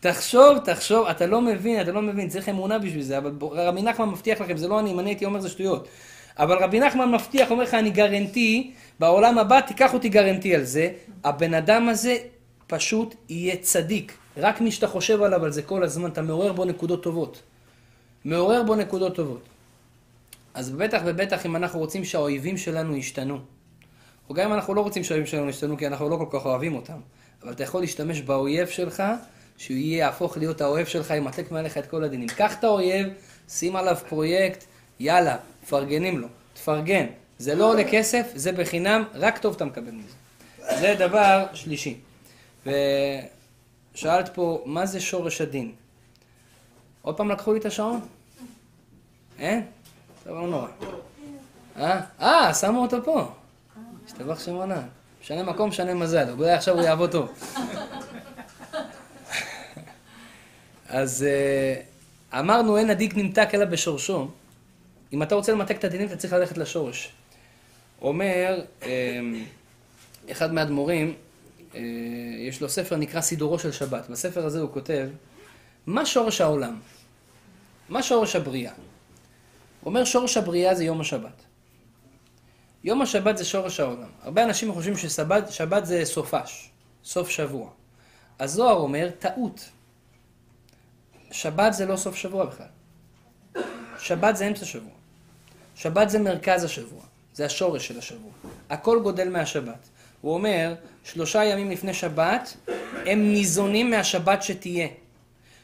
תחשוב, 0.00 0.58
תחשוב, 0.58 1.06
אתה 1.06 1.26
לא 1.26 1.40
מבין, 1.40 1.80
אתה 1.80 1.92
לא 1.92 2.02
מבין, 2.02 2.28
צריך 2.28 2.48
אמונה 2.48 2.78
בשביל 2.78 3.02
זה, 3.02 3.18
אבל 3.18 3.32
רבי 3.52 3.82
נחמן 3.82 4.08
מבטיח 4.08 4.40
לכם, 4.40 4.56
זה 4.56 4.68
לא 4.68 4.80
אני, 4.80 4.90
אם 4.90 5.00
אני 5.00 5.10
הייתי 5.10 5.24
אומר 5.24 5.40
זה 5.40 5.48
שטויות. 5.48 5.88
אבל 6.38 6.58
רבי 6.58 6.80
נחמן 6.80 7.12
מבטיח, 7.12 7.50
אומר 7.50 7.62
לך, 7.62 7.74
אני 7.74 7.90
גרנטי, 7.90 8.70
בעולם 9.00 9.38
הבא 9.38 9.60
תיקח 9.60 9.94
אותי 9.94 10.08
גרנטי 10.08 10.54
על 10.54 10.64
זה, 10.64 10.90
הבן 11.24 11.54
אדם 11.54 11.88
הזה 11.88 12.16
פשוט 12.66 13.14
יהיה 13.28 13.56
צדיק. 13.56 14.12
רק 14.36 14.60
מי 14.60 14.72
שאתה 14.72 14.86
חושב 14.86 15.22
עליו 15.22 15.44
על 15.44 15.52
זה 15.52 15.62
כל 15.62 15.82
הזמן, 15.82 16.10
אתה 16.10 16.22
מעורר 16.22 16.52
בו 16.52 16.64
נקודות 16.64 17.02
טובות. 17.02 17.42
מעורר 18.24 18.62
בו 18.62 18.74
נקודות 18.74 19.14
טובות. 19.14 19.57
אז 20.58 20.70
בטח 20.70 21.00
ובטח 21.04 21.46
אם 21.46 21.56
אנחנו 21.56 21.78
רוצים 21.78 22.04
שהאויבים 22.04 22.56
שלנו 22.56 22.96
ישתנו. 22.96 23.38
או 24.28 24.34
גם 24.34 24.48
אם 24.48 24.54
אנחנו 24.54 24.74
לא 24.74 24.80
רוצים 24.80 25.04
שהאויבים 25.04 25.26
שלנו 25.26 25.48
ישתנו, 25.48 25.78
כי 25.78 25.86
אנחנו 25.86 26.08
לא 26.08 26.16
כל 26.16 26.38
כך 26.38 26.46
אוהבים 26.46 26.74
אותם. 26.76 27.00
אבל 27.42 27.52
אתה 27.52 27.62
יכול 27.62 27.80
להשתמש 27.80 28.20
באויב 28.20 28.68
שלך 28.68 29.02
שהוא 29.56 29.76
יהפוך 29.76 30.36
להיות 30.36 30.60
האוהב 30.60 30.86
שלך, 30.86 31.10
ימתק 31.10 31.50
מעליך 31.50 31.78
את 31.78 31.86
כל 31.86 32.04
הדינים. 32.04 32.28
קח 32.28 32.58
את 32.58 32.64
האויב, 32.64 33.06
שים 33.48 33.76
עליו 33.76 33.96
פרויקט, 34.08 34.64
יאללה, 35.00 35.36
מפרגנים 35.62 36.18
לו, 36.18 36.28
תפרגן. 36.54 37.06
זה 37.38 37.54
לא 37.54 37.70
עולה 37.70 37.84
כסף, 37.90 38.32
זה 38.34 38.52
בחינם, 38.52 39.04
רק 39.14 39.38
טוב 39.38 39.54
אתה 39.54 39.64
מקבל 39.64 39.92
מזה. 39.92 40.14
זה 40.80 40.94
דבר 40.98 41.46
שלישי. 41.52 41.96
ושאלת 42.66 44.34
פה, 44.34 44.62
מה 44.66 44.86
זה 44.86 45.00
שורש 45.00 45.40
הדין? 45.40 45.72
עוד 47.02 47.16
פעם 47.16 47.30
לקחו 47.30 47.52
לי 47.52 47.58
את 47.58 47.66
השעון? 47.66 48.00
אין? 49.38 49.64
לא 50.28 50.46
נורא. 50.46 50.68
אה? 51.76 52.00
אה, 52.20 52.54
שמו 52.54 52.82
אותו 52.82 53.04
פה. 53.04 53.32
השתבח 54.06 54.44
שם 54.44 54.54
עונה. 54.54 54.82
משנה 55.22 55.42
מקום, 55.42 55.68
משנה 55.68 55.94
מזל. 55.94 56.30
אולי 56.30 56.52
עכשיו 56.52 56.74
הוא 56.74 56.82
יעבוד 56.82 57.10
טוב. 57.10 57.32
אז 60.88 61.26
uh, 61.26 62.38
אמרנו 62.38 62.78
אין 62.78 62.90
הדיק 62.90 63.16
נמתק 63.16 63.48
אלא 63.54 63.64
בשורשו. 63.64 64.28
אם 65.12 65.22
אתה 65.22 65.34
רוצה 65.34 65.52
למתק 65.52 65.76
את 65.78 65.84
הדינים, 65.84 66.06
אתה 66.06 66.16
צריך 66.16 66.32
ללכת 66.32 66.58
לשורש. 66.58 67.12
אומר 68.02 68.60
um, 68.80 68.84
אחד 70.30 70.52
מהאדמו"רים, 70.52 71.14
uh, 71.72 71.76
יש 72.48 72.60
לו 72.60 72.68
ספר 72.68 72.96
נקרא 72.96 73.20
סידורו 73.20 73.58
של 73.58 73.72
שבת. 73.72 74.10
בספר 74.10 74.46
הזה 74.46 74.60
הוא 74.60 74.72
כותב, 74.72 75.08
מה 75.86 76.06
שורש 76.06 76.40
העולם? 76.40 76.80
מה 77.88 78.02
שורש 78.02 78.36
הבריאה? 78.36 78.72
אומר 79.88 80.04
שורש 80.04 80.36
הבריאה 80.36 80.74
זה 80.74 80.84
יום 80.84 81.00
השבת. 81.00 81.42
יום 82.84 83.02
השבת 83.02 83.38
זה 83.38 83.44
שורש 83.44 83.80
העולם. 83.80 84.08
הרבה 84.22 84.44
אנשים 84.44 84.72
חושבים 84.72 84.96
ששבת 84.96 85.86
זה 85.86 86.04
סופש, 86.04 86.70
סוף 87.04 87.30
שבוע. 87.30 87.70
הזוהר 88.40 88.76
אומר, 88.76 89.10
טעות. 89.18 89.68
שבת 91.30 91.72
זה 91.72 91.86
לא 91.86 91.96
סוף 91.96 92.16
שבוע 92.16 92.44
בכלל. 92.44 92.66
שבת 93.98 94.36
זה 94.36 94.48
אמצע 94.48 94.64
שבוע. 94.64 94.92
שבת 95.74 96.10
זה 96.10 96.18
מרכז 96.18 96.64
השבוע. 96.64 97.02
זה 97.34 97.46
השורש 97.46 97.88
של 97.88 97.98
השבוע. 97.98 98.32
הכל 98.70 99.00
גודל 99.02 99.28
מהשבת. 99.28 99.88
הוא 100.20 100.34
אומר, 100.34 100.74
שלושה 101.04 101.44
ימים 101.44 101.70
לפני 101.70 101.94
שבת, 101.94 102.56
הם 103.06 103.32
ניזונים 103.32 103.90
מהשבת 103.90 104.42
שתהיה. 104.42 104.88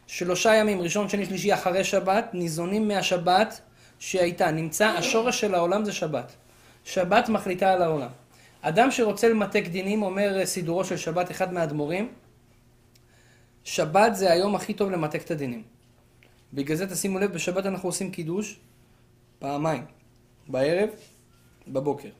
שלושה 0.07 0.55
ימים, 0.55 0.81
ראשון, 0.81 1.09
שני, 1.09 1.27
שלישי, 1.27 1.55
אחרי 1.55 1.85
שבת, 1.85 2.31
ניזונים 2.33 2.89
מהשבת 2.89 3.61
שהייתה. 4.05 4.51
נמצא, 4.51 4.87
השורש 4.87 5.41
של 5.41 5.55
העולם 5.55 5.85
זה 5.85 5.93
שבת. 5.93 6.33
שבת 6.85 7.29
מחליטה 7.29 7.73
על 7.73 7.83
העולם. 7.83 8.11
אדם 8.61 8.91
שרוצה 8.91 9.29
למתק 9.29 9.65
דינים, 9.67 10.03
אומר 10.03 10.47
סידורו 10.47 10.85
של 10.85 10.97
שבת, 10.97 11.31
אחד 11.31 11.53
מהאדמו"רים, 11.53 12.13
שבת 13.65 14.17
זה 14.17 14.33
היום 14.33 14.55
הכי 14.55 14.75
טוב 14.75 14.91
למתק 14.91 15.23
את 15.23 15.31
הדינים. 15.31 15.63
בגלל 16.53 16.77
זה 16.77 16.91
תשימו 16.91 17.19
לב, 17.19 17.33
בשבת 17.33 17.67
אנחנו 17.67 17.89
עושים 17.89 18.11
קידוש 18.11 18.61
פעמיים, 19.39 19.85
בערב, 20.49 20.89
בבוקר. 21.69 22.11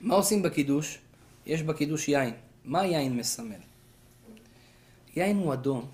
מה 0.00 0.14
עושים 0.14 0.42
בקידוש? 0.42 0.98
יש 1.46 1.62
בקידוש 1.62 2.08
יין. 2.08 2.34
מה 2.64 2.86
יין 2.86 3.16
מסמל? 3.16 3.62
יין 5.16 5.36
הוא 5.36 5.52
אדום, 5.52 5.86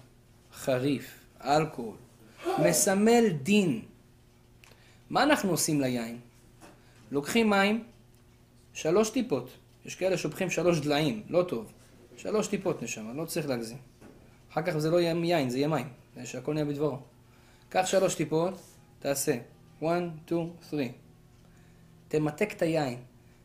חריף, 0.54 1.10
אלכוהול, 1.44 1.96
מסמל 2.58 3.24
דין. 3.42 3.82
מה 5.10 5.22
אנחנו 5.22 5.50
עושים 5.50 5.80
ליין? 5.80 6.18
לוקחים 7.10 7.50
מים, 7.50 7.84
שלוש 8.72 9.10
טיפות. 9.10 9.50
יש 9.84 9.94
כאלה 9.94 10.16
שופכים 10.16 10.50
שלוש 10.50 10.80
דליים, 10.80 11.22
לא 11.28 11.42
טוב. 11.42 11.72
שלוש 12.16 12.48
טיפות 12.48 12.82
נשמה, 12.82 13.12
לא 13.12 13.24
צריך 13.24 13.48
להגזים. 13.48 13.78
אחר 14.52 14.62
כך 14.62 14.78
זה 14.78 14.90
לא 14.90 15.00
יהיה 15.00 15.14
יין, 15.24 15.50
זה 15.50 15.56
יהיה 15.56 15.68
מים. 15.68 15.88
שהכל 16.24 16.54
נהיה 16.54 16.64
בדברו. 16.64 16.98
קח 17.68 17.86
שלוש 17.86 18.14
טיפות, 18.14 18.54
תעשה. 18.98 19.36
1, 19.78 19.86
2, 20.26 20.50
3. 20.70 20.86
תמתק 22.08 22.52
את 22.52 22.62
היין. 22.62 22.98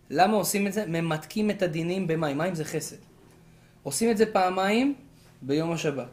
למה 0.10 0.38
עושים 0.38 0.68
את 0.68 0.74
זה? 0.74 0.86
ממתקים 0.86 1.50
את 1.50 1.62
הדינים 1.62 2.08
במים. 2.08 2.38
מים 2.38 2.56
זה 2.56 2.66
חסד. 2.66 2.98
עושים 3.84 4.12
את 4.12 4.18
זה 4.18 4.34
פעמיים 4.34 4.96
ביום 5.42 5.72
השבת. 5.72 6.10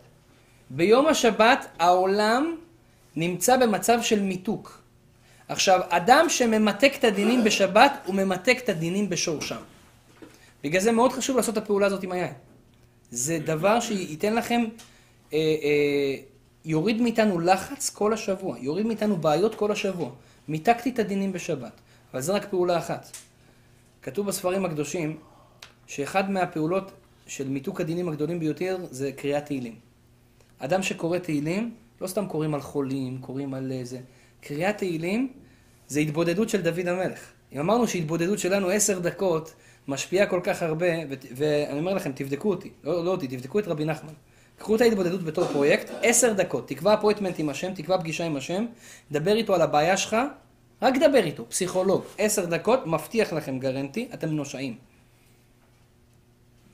ביום 0.71 1.07
השבת 1.07 1.67
העולם 1.79 2.57
נמצא 3.17 3.57
במצב 3.57 3.99
של 4.03 4.23
מיתוק. 4.23 4.80
עכשיו, 5.51 5.81
אדם 5.89 6.27
שממתק 6.29 6.93
את 6.99 7.05
הדינים 7.05 7.45
בשבת, 7.45 7.93
הוא 8.07 8.15
ממתק 8.15 8.59
את 8.65 8.69
הדינים 8.69 9.09
בשורשם. 9.09 9.57
בגלל 10.65 10.81
זה 10.81 10.93
מאוד 10.93 11.13
חשוב 11.13 11.37
לעשות 11.37 11.59
את 11.59 11.63
הפעולה 11.63 11.87
הזאת 11.87 12.03
עם 12.03 12.13
היין. 12.13 12.33
זה 13.11 13.39
דבר 13.45 13.81
שייתן 13.81 14.35
לכם, 14.35 14.65
אה, 15.33 15.39
אה, 15.39 16.17
יוריד 16.65 17.03
מאיתנו 17.03 17.41
לחץ 17.41 17.91
כל 17.91 18.13
השבוע, 18.13 18.59
יוריד 18.59 18.87
מאיתנו 18.87 19.17
בעיות 19.17 19.55
כל 19.55 19.73
השבוע. 19.73 20.11
מיתקתי 20.49 20.91
את 20.91 20.99
הדינים 20.99 21.33
בשבת, 21.33 21.73
אבל 22.13 22.21
זה 22.21 22.33
רק 22.33 22.51
פעולה 22.51 22.79
אחת. 22.79 23.17
כתוב 24.03 24.27
בספרים 24.27 24.65
הקדושים, 24.65 25.17
שאחד 25.87 26.31
מהפעולות 26.31 26.93
של 27.27 27.49
מיתוק 27.49 27.81
הדינים 27.81 28.09
הגדולים 28.09 28.41
ביותר 28.41 28.79
זה 28.91 29.13
קריאת 29.13 29.47
תהילים. 29.47 29.75
אדם 30.59 30.83
שקורא 30.83 31.19
תהילים, 31.19 31.75
לא 32.01 32.07
סתם 32.07 32.27
קוראים 32.27 32.55
על 32.55 32.61
חולים, 32.61 33.19
קוראים 33.21 33.55
על 33.55 33.73
זה. 33.83 34.01
קריאת 34.41 34.79
תהילים 34.79 35.33
זה 35.91 36.01
התבודדות 36.01 36.49
של 36.49 36.62
דוד 36.62 36.88
המלך. 36.88 37.20
אם 37.53 37.61
אמרנו 37.61 37.88
שהתבודדות 37.88 38.38
שלנו 38.38 38.68
עשר 38.68 38.99
דקות 38.99 39.55
משפיעה 39.88 40.26
כל 40.26 40.41
כך 40.43 40.62
הרבה, 40.62 40.86
ו- 40.86 41.14
ואני 41.36 41.78
אומר 41.78 41.95
לכם, 41.95 42.12
תבדקו 42.14 42.51
אותי, 42.51 42.70
לא, 42.84 43.05
לא 43.05 43.11
אותי, 43.11 43.28
תבדקו 43.28 43.59
את 43.59 43.68
רבי 43.68 43.84
נחמן. 43.84 44.12
קחו 44.59 44.76
את 44.76 44.80
ההתבודדות 44.80 45.22
בתור 45.22 45.45
פרויקט, 45.45 45.91
עשר 46.03 46.32
דקות, 46.32 46.68
תקבע 46.68 46.95
אפוינטמנט 46.95 47.38
עם 47.38 47.49
השם, 47.49 47.74
תקבע 47.74 47.99
פגישה 47.99 48.24
עם 48.24 48.36
השם, 48.36 48.66
דבר 49.12 49.36
איתו 49.36 49.55
על 49.55 49.62
הבעיה 49.62 49.97
שלך, 49.97 50.16
רק 50.82 50.95
דבר 50.97 51.24
איתו, 51.24 51.47
פסיכולוג, 51.49 52.03
עשר 52.18 52.45
דקות, 52.47 52.86
מבטיח 52.86 53.32
לכם 53.32 53.59
גרנטי, 53.59 54.09
אתם 54.14 54.28
נושעים. 54.28 54.78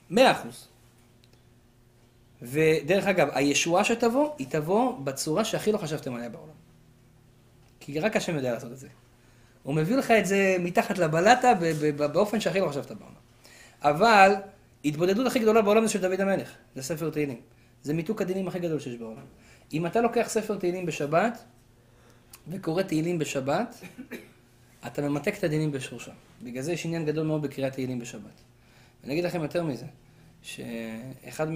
מאה 0.09 0.31
אחוז. 0.31 0.67
ודרך 2.41 3.07
אגב, 3.07 3.27
הישועה 3.31 3.83
שתבוא, 3.83 4.29
היא 4.37 4.47
תבוא 4.49 4.99
בצורה 4.99 5.45
שהכי 5.45 5.71
לא 5.71 5.77
חשבתם 5.77 6.15
עליה 6.15 6.29
בעולם. 6.29 6.57
כי 7.79 7.99
רק 7.99 8.15
השם 8.15 8.35
יודע 8.35 8.53
לעשות 8.53 8.71
את 8.71 8.77
זה. 8.77 8.87
הוא 9.67 9.75
מביא 9.75 9.95
לך 9.95 10.11
את 10.11 10.25
זה 10.25 10.57
מתחת 10.59 10.97
לבלטה 10.97 11.53
באופן 11.97 12.39
שהכי 12.39 12.59
לא 12.59 12.69
חשבת 12.69 12.91
בעולם. 12.91 13.13
אבל 13.81 14.35
התבודדות 14.85 15.27
הכי 15.27 15.39
גדולה 15.39 15.61
בעולם 15.61 15.87
זה 15.87 15.93
של 15.93 16.01
דוד 16.01 16.21
המלך, 16.21 16.51
זה 16.75 16.83
ספר 16.83 17.09
תהילים. 17.09 17.41
זה 17.83 17.93
מיתוק 17.93 18.21
הדינים 18.21 18.47
הכי 18.47 18.59
גדול 18.59 18.79
שיש 18.79 18.95
בעולם. 18.95 19.25
אם 19.73 19.85
אתה 19.85 20.01
לוקח 20.01 20.25
ספר 20.29 20.57
תהילים 20.57 20.85
בשבת 20.85 21.43
וקורא 22.47 22.83
תהילים 22.83 23.19
בשבת, 23.19 23.75
אתה 24.87 25.01
ממתק 25.01 25.37
את 25.37 25.43
הדינים 25.43 25.71
בשורשם. 25.71 26.11
בגלל 26.43 26.61
זה 26.61 26.73
יש 26.73 26.85
עניין 26.85 27.05
גדול 27.05 27.27
מאוד 27.27 27.41
בקריאת 27.41 27.73
תהילים 27.73 27.99
בשבת. 27.99 28.41
ואני 29.01 29.13
אגיד 29.13 29.23
לכם 29.25 29.41
יותר 29.41 29.63
מזה, 29.63 29.85
שאחד 30.41 31.47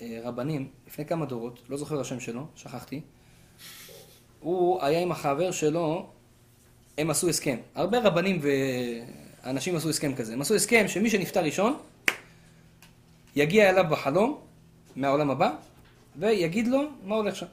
מהרבנים, 0.00 0.68
לפני 0.86 1.04
כמה 1.04 1.26
דורות, 1.26 1.62
לא 1.68 1.76
זוכר 1.76 2.00
השם 2.00 2.20
שלו, 2.20 2.46
שכחתי, 2.54 3.00
הוא 4.40 4.82
היה 4.84 5.00
עם 5.00 5.12
החבר 5.12 5.50
שלו, 5.50 6.10
הם 6.98 7.10
עשו 7.10 7.28
הסכם. 7.28 7.56
הרבה 7.74 7.98
רבנים 7.98 8.40
ואנשים 9.44 9.76
עשו 9.76 9.90
הסכם 9.90 10.14
כזה. 10.14 10.32
הם 10.32 10.40
עשו 10.40 10.54
הסכם 10.54 10.88
שמי 10.88 11.10
שנפטר 11.10 11.40
ראשון, 11.40 11.78
יגיע 13.36 13.70
אליו 13.70 13.84
בחלום 13.90 14.40
מהעולם 14.96 15.30
הבא, 15.30 15.50
ויגיד 16.16 16.68
לו 16.68 16.82
מה 17.04 17.14
הולך 17.14 17.36
שם. 17.36 17.46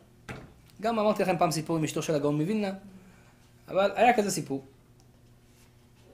גם 0.81 0.99
אמרתי 0.99 1.23
לכם 1.23 1.37
פעם 1.37 1.51
סיפור 1.51 1.77
עם 1.77 1.83
אשתו 1.83 2.01
של 2.01 2.15
הגאון 2.15 2.35
מווילנה, 2.41 2.71
אבל 3.67 3.91
היה 3.95 4.13
כזה 4.13 4.31
סיפור. 4.31 4.65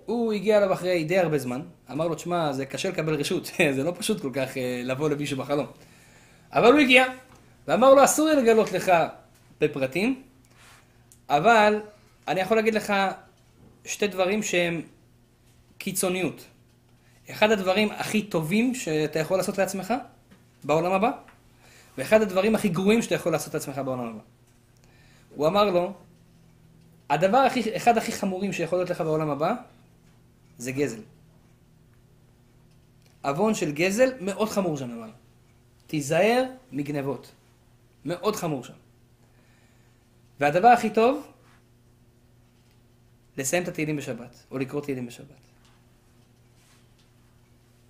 הוא 0.05 0.33
הגיע 0.33 0.57
אליו 0.57 0.73
אחרי 0.73 1.03
די 1.03 1.19
הרבה 1.19 1.37
זמן, 1.37 1.61
אמר 1.91 2.07
לו, 2.07 2.15
תשמע, 2.15 2.53
זה 2.53 2.65
קשה 2.65 2.89
לקבל 2.89 3.15
רשות, 3.15 3.51
זה 3.75 3.83
לא 3.83 3.93
פשוט 3.97 4.21
כל 4.21 4.31
כך 4.33 4.57
אה, 4.57 4.81
לבוא 4.85 5.09
למישהו 5.09 5.37
בחלום. 5.37 5.65
אבל 6.53 6.71
הוא 6.71 6.79
הגיע, 6.79 7.05
ואמר 7.67 7.93
לו, 7.93 8.03
אסור 8.03 8.27
לי 8.27 8.35
לגלות 8.35 8.71
לך 8.71 8.91
בפרטים, 9.61 10.21
אבל 11.29 11.81
אני 12.27 12.39
יכול 12.39 12.57
להגיד 12.57 12.73
לך 12.73 12.93
שתי 13.85 14.07
דברים 14.07 14.43
שהם 14.43 14.81
קיצוניות. 15.77 16.45
אחד 17.31 17.51
הדברים 17.51 17.91
הכי 17.91 18.23
טובים 18.23 18.75
שאתה 18.75 19.19
יכול 19.19 19.37
לעשות 19.37 19.57
לעצמך 19.57 19.93
בעולם 20.63 20.91
הבא, 20.91 21.11
ואחד 21.97 22.21
הדברים 22.21 22.55
הכי 22.55 22.69
גרועים 22.69 23.01
שאתה 23.01 23.15
יכול 23.15 23.31
לעשות 23.31 23.53
לעצמך 23.53 23.77
בעולם 23.77 24.07
הבא. 24.07 24.19
הוא 25.35 25.47
אמר 25.47 25.65
לו, 25.65 25.93
הדבר 27.09 27.37
הכי, 27.37 27.77
אחד 27.77 27.97
הכי 27.97 28.11
חמורים 28.11 28.53
שיכול 28.53 28.79
להיות 28.79 28.89
לך 28.89 29.01
בעולם 29.01 29.29
הבא, 29.29 29.53
זה 30.57 30.71
גזל. 30.71 31.01
עוון 33.23 33.53
של 33.53 33.71
גזל 33.71 34.09
מאוד 34.21 34.49
חמור 34.49 34.77
שם 34.77 34.89
למעלה. 34.89 35.13
תיזהר 35.87 36.45
מגנבות. 36.71 37.31
מאוד 38.05 38.35
חמור 38.35 38.63
שם. 38.63 38.73
והדבר 40.39 40.67
הכי 40.67 40.89
טוב, 40.89 41.30
לסיים 43.37 43.63
את 43.63 43.67
התהילים 43.67 43.97
בשבת, 43.97 44.35
או 44.51 44.57
לקרוא 44.57 44.81
תהילים 44.81 45.05
בשבת. 45.05 45.25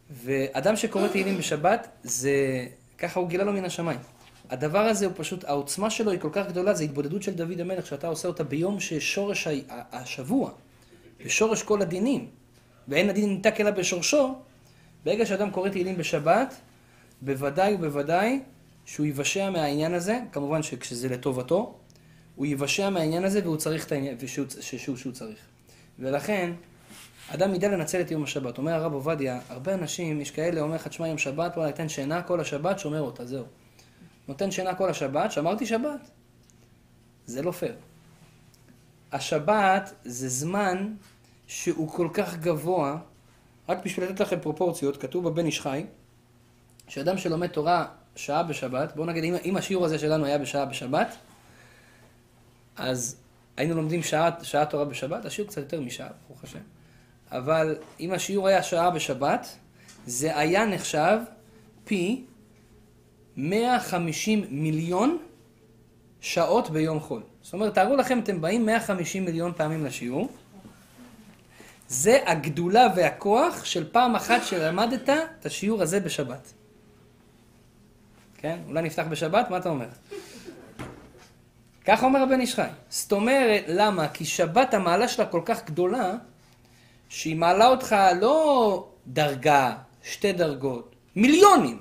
ואדם 0.10 0.76
שקורא 0.76 1.08
תהילים 1.08 1.38
בשבת, 1.38 1.88
זה... 2.04 2.66
ככה 2.98 3.20
הוא 3.20 3.30
גילה 3.30 3.44
לו 3.44 3.54
מן 3.54 3.66
השמיים. 3.66 4.00
הדבר 4.50 4.80
הזה 4.80 5.06
הוא 5.06 5.14
פשוט, 5.18 5.44
העוצמה 5.44 5.90
שלו 5.90 6.12
היא 6.12 6.20
כל 6.20 6.30
כך 6.32 6.48
גדולה, 6.48 6.74
זה 6.74 6.84
התבודדות 6.84 7.24
של 7.24 7.34
דוד 7.34 7.60
המלך, 7.60 7.86
שאתה 7.86 8.08
עושה 8.08 8.28
אותה 8.28 8.44
ביום 8.44 8.80
ששורש 8.80 9.48
השבוע, 9.70 10.52
ושורש 11.26 11.64
כל 11.64 11.82
הדינים, 11.82 12.28
ואין 12.88 13.10
הדין 13.10 13.30
ניתק 13.30 13.62
אלא 13.62 13.72
בשורשו, 13.72 14.36
ברגע 15.06 15.26
שאדם 15.26 15.52
קורא 15.52 15.70
תהילים 15.70 15.98
בשבת, 15.98 16.56
בוודאי 17.22 17.74
ובוודאי 17.74 18.40
שהוא 18.86 19.06
יבשע 19.06 19.50
מהעניין 19.50 19.94
הזה, 19.94 20.20
כמובן 20.32 20.64
שכשזה 20.64 21.10
לטובתו, 21.10 21.78
הוא 22.42 22.46
יבשע 22.48 22.90
מהעניין 22.90 23.24
הזה 23.24 23.40
והוא 23.44 23.58
צריך 23.58 23.86
את 23.86 23.92
העניין, 23.92 24.18
שהוא, 24.28 24.46
שהוא, 24.62 24.98
שהוא 24.98 25.14
צריך. 25.14 25.40
ולכן, 26.00 26.54
אדם 27.30 27.56
ידע 27.56 27.68
לנצל 27.68 28.02
את 28.02 28.12
יום 28.12 28.24
השבת. 28.24 28.58
אומר 28.58 28.72
הרב 28.74 28.94
עובדיה, 28.94 29.40
הרבה 29.50 29.74
אנשים, 29.74 30.22
יש 30.22 30.32
כאלה, 30.32 30.62
אומר 30.62 30.76
לך, 30.76 30.88
תשמע 30.88 31.08
יום 31.08 31.18
שבת, 31.18 31.52
וואלה, 31.56 31.72
ניתן 31.72 31.90
שינה 31.90 32.22
כל 32.22 32.40
השבת, 32.40 32.80
שומר 32.80 33.02
אותה, 33.02 33.26
זהו. 33.26 33.46
נותן 34.28 34.52
שינה 34.52 34.76
כל 34.76 34.90
השבת, 34.90 35.32
שמרתי 35.32 35.66
שבת. 35.66 36.10
זה 37.26 37.42
לא 37.42 37.52
פייר. 37.52 37.76
השבת 39.12 39.94
זה 40.04 40.30
זמן 40.30 40.94
שהוא 41.48 41.90
כל 41.90 42.08
כך 42.14 42.38
גבוה, 42.38 42.98
רק 43.70 43.86
בשביל 43.86 44.06
לתת 44.06 44.20
לכם 44.20 44.40
פרופורציות, 44.40 44.98
כתוב 44.98 45.30
בבן 45.30 45.46
איש 45.46 45.62
חי, 45.62 45.86
שאדם 46.88 47.18
שלומד 47.18 47.48
תורה 47.48 47.86
שעה 48.16 48.44
בשבת, 48.44 48.96
בואו 48.96 49.08
נגיד, 49.08 49.24
אם, 49.24 49.36
אם 49.46 49.58
השיעור 49.58 49.86
הזה 49.86 50.00
שלנו 50.00 50.26
היה 50.26 50.38
בשעה 50.38 50.66
בשבת, 50.66 51.16
אז 52.82 53.16
היינו 53.58 53.76
לומדים 53.76 54.04
שעה, 54.04 54.30
שעה 54.44 54.66
תורה 54.66 54.86
בשבת, 54.86 55.26
השיעור 55.26 55.50
קצת 55.50 55.62
יותר 55.62 55.82
משעה, 55.82 56.10
ברוך 56.28 56.44
השם. 56.44 56.60
אבל 57.32 57.78
אם 58.00 58.14
השיעור 58.14 58.48
היה 58.48 58.64
שעה 58.64 58.90
בשבת, 58.90 59.58
זה 60.06 60.38
היה 60.38 60.66
נחשב 60.66 61.18
פי 61.86 62.24
150 63.38 64.46
מיליון 64.50 65.18
שעות 66.22 66.70
ביום 66.70 67.00
חול. 67.00 67.24
זאת 67.42 67.54
אומרת, 67.54 67.74
תארו 67.74 67.96
לכם, 67.96 68.20
אתם 68.20 68.42
באים 68.42 68.66
150 68.66 69.26
מיליון 69.26 69.52
פעמים 69.58 69.86
לשיעור, 69.86 70.30
זה 71.88 72.20
הגדולה 72.26 72.88
והכוח 72.96 73.66
של 73.66 73.92
פעם 73.92 74.16
אחת 74.16 74.44
שלמדת 74.44 75.10
את 75.10 75.46
השיעור 75.46 75.82
הזה 75.82 76.00
בשבת. 76.00 76.54
כן? 78.38 78.60
אולי 78.68 78.82
נפתח 78.82 79.06
בשבת? 79.10 79.50
מה 79.50 79.58
אתה 79.58 79.70
אומר? 79.70 79.88
ככה 81.86 82.06
אומר 82.06 82.20
הבן 82.20 82.40
איש 82.40 82.56
חי. 82.56 82.68
זאת 82.90 83.12
אומרת, 83.12 83.64
למה? 83.68 84.08
כי 84.08 84.26
שבת 84.26 84.74
המעלה 84.74 85.08
שלה 85.08 85.26
כל 85.26 85.42
כך 85.46 85.66
גדולה, 85.66 86.14
שהיא 87.10 87.36
מעלה 87.36 87.68
אותך 87.68 87.96
לא 88.22 88.88
דרגה, 89.08 89.76
שתי 90.04 90.34
דרגות, 90.34 90.96
מיליונים. 91.16 91.80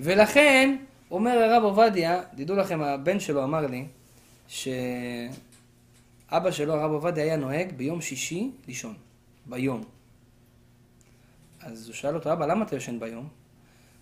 ולכן, 0.00 0.76
אומר 1.10 1.30
הרב 1.30 1.62
עובדיה, 1.62 2.22
תדעו 2.36 2.56
לכם, 2.56 2.82
הבן 2.82 3.20
שלו 3.20 3.44
אמר 3.44 3.66
לי, 3.66 3.86
שאבא 4.48 5.30
שלו, 6.50 6.74
הרב 6.74 6.90
עובדיה, 6.90 7.24
היה 7.24 7.36
נוהג 7.36 7.72
ביום 7.72 8.00
שישי 8.00 8.50
לישון, 8.66 8.94
ביום. 9.46 9.84
אז 11.60 11.86
הוא 11.86 11.94
שאל 11.94 12.14
אותו, 12.14 12.32
אבא, 12.32 12.46
למה 12.46 12.64
אתה 12.64 12.76
ישן 12.76 13.00
ביום? 13.00 13.28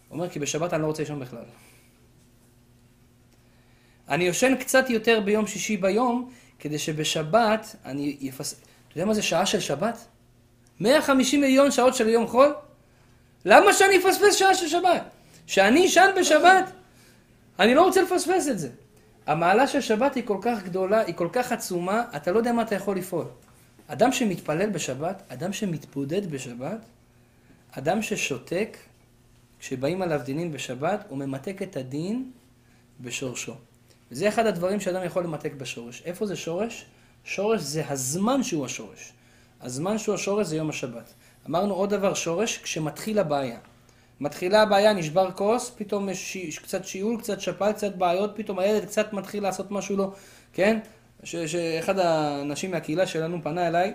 הוא 0.09 0.19
אומר, 0.19 0.29
כי 0.29 0.39
בשבת 0.39 0.73
אני 0.73 0.83
לא 0.83 0.87
רוצה 0.87 1.03
לישון 1.03 1.21
בכלל. 1.21 1.45
אני 4.09 4.25
יושן 4.25 4.57
קצת 4.57 4.91
יותר 4.91 5.21
ביום 5.21 5.47
שישי 5.47 5.77
ביום, 5.77 6.31
כדי 6.59 6.79
שבשבת 6.79 7.77
אני 7.85 8.17
אפס... 8.29 8.53
אתה 8.53 8.99
יודע 8.99 9.05
מה 9.05 9.15
זה 9.15 9.23
שעה 9.23 9.47
של 9.47 9.61
שבת? 9.61 9.99
150 10.81 11.41
מיליון 11.41 11.71
שעות 11.71 11.95
של 11.95 12.09
יום 12.09 12.27
חול? 12.27 12.55
למה 13.45 13.73
שאני 13.73 13.99
אפספס 13.99 14.35
שעה 14.35 14.55
של 14.55 14.69
שבת? 14.69 15.03
שאני 15.47 15.87
אשן 15.87 16.11
בשבת? 16.21 16.71
אני 17.59 17.75
לא 17.75 17.85
רוצה 17.85 18.03
לפספס 18.03 18.49
את 18.49 18.59
זה. 18.59 18.71
המעלה 19.27 19.67
של 19.67 19.81
שבת 19.81 20.15
היא 20.15 20.25
כל 20.27 20.39
כך 20.41 20.63
גדולה, 20.63 21.01
היא 21.01 21.15
כל 21.15 21.29
כך 21.33 21.53
עצומה, 21.53 22.05
אתה 22.17 22.33
לא 22.33 22.39
יודע 22.39 22.53
מה 22.53 22.63
אתה 22.63 22.75
יכול 22.75 22.97
לפעול. 22.97 23.27
אדם 23.87 24.13
שמתפלל 24.13 24.71
בשבת, 24.71 25.23
אדם 25.29 25.53
שמתבודד 25.53 26.31
בשבת, 26.31 26.79
אדם 27.71 28.03
ששותק, 28.03 28.77
כשבאים 29.61 30.03
עליו 30.03 30.21
דינים 30.25 30.53
בשבת, 30.53 31.05
הוא 31.09 31.19
ממתק 31.19 31.63
את 31.63 31.77
הדין 31.77 32.31
בשורשו. 33.01 33.55
וזה 34.11 34.29
אחד 34.29 34.47
הדברים 34.47 34.81
שאדם 34.81 35.05
יכול 35.05 35.25
למתק 35.25 35.53
בשורש. 35.53 36.03
איפה 36.05 36.27
זה 36.27 36.37
שורש? 36.37 36.87
שורש 37.25 37.61
זה 37.61 37.83
הזמן 37.89 38.43
שהוא 38.43 38.65
השורש. 38.65 39.13
הזמן 39.61 39.99
שהוא 39.99 40.15
השורש 40.15 40.47
זה 40.47 40.57
יום 40.57 40.71
השבת. 40.71 41.15
אמרנו 41.49 41.75
עוד 41.75 41.91
דבר 41.91 42.15
שורש, 42.15 42.59
כשמתחיל 42.59 43.19
הבעיה. 43.19 43.59
מתחילה 44.21 44.63
הבעיה, 44.63 44.93
נשבר 44.93 45.31
כוס, 45.31 45.73
פתאום 45.77 46.09
יש 46.09 46.59
קצת 46.59 46.85
שיעול, 46.85 47.21
קצת 47.21 47.41
שפל, 47.41 47.73
קצת 47.73 47.95
בעיות, 47.95 48.33
פתאום 48.37 48.59
הילד 48.59 48.85
קצת 48.85 49.13
מתחיל 49.13 49.43
לעשות 49.43 49.71
משהו 49.71 49.97
לא, 49.97 50.13
כן? 50.53 50.79
שאחד 51.25 51.99
האנשים 51.99 52.71
מהקהילה 52.71 53.07
שלנו 53.07 53.43
פנה 53.43 53.69
אליי, 53.69 53.95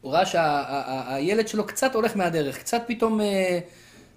הוא 0.00 0.12
ראה 0.12 0.26
שהילד 0.26 1.48
שלו 1.48 1.66
קצת 1.66 1.94
הולך 1.94 2.16
מהדרך, 2.16 2.58
קצת 2.58 2.82
פתאום 2.86 3.20
אה, 3.20 3.58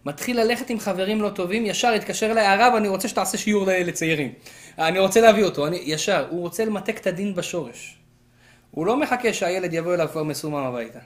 מתחיל 0.05 0.39
ללכת 0.39 0.69
עם 0.69 0.79
חברים 0.79 1.21
לא 1.21 1.29
טובים, 1.29 1.65
ישר 1.65 1.87
התקשר 1.87 2.31
אליי, 2.31 2.45
הרב, 2.45 2.73
אני 2.77 2.87
רוצה 2.87 3.07
שתעשה 3.07 3.37
שיעור 3.37 3.65
לצעירים. 3.69 4.31
אני 4.77 4.99
רוצה 4.99 5.21
להביא 5.21 5.43
אותו, 5.43 5.67
אני, 5.67 5.81
ישר, 5.83 6.27
הוא 6.29 6.41
רוצה 6.41 6.65
למתק 6.65 6.97
את 6.97 7.07
הדין 7.07 7.35
בשורש. 7.35 7.97
הוא 8.71 8.85
לא 8.85 8.99
מחכה 8.99 9.33
שהילד 9.33 9.73
יבוא 9.73 9.93
אליו 9.93 10.07
כבר 10.11 10.23
מסומם 10.23 10.63
הביתה. 10.63 10.99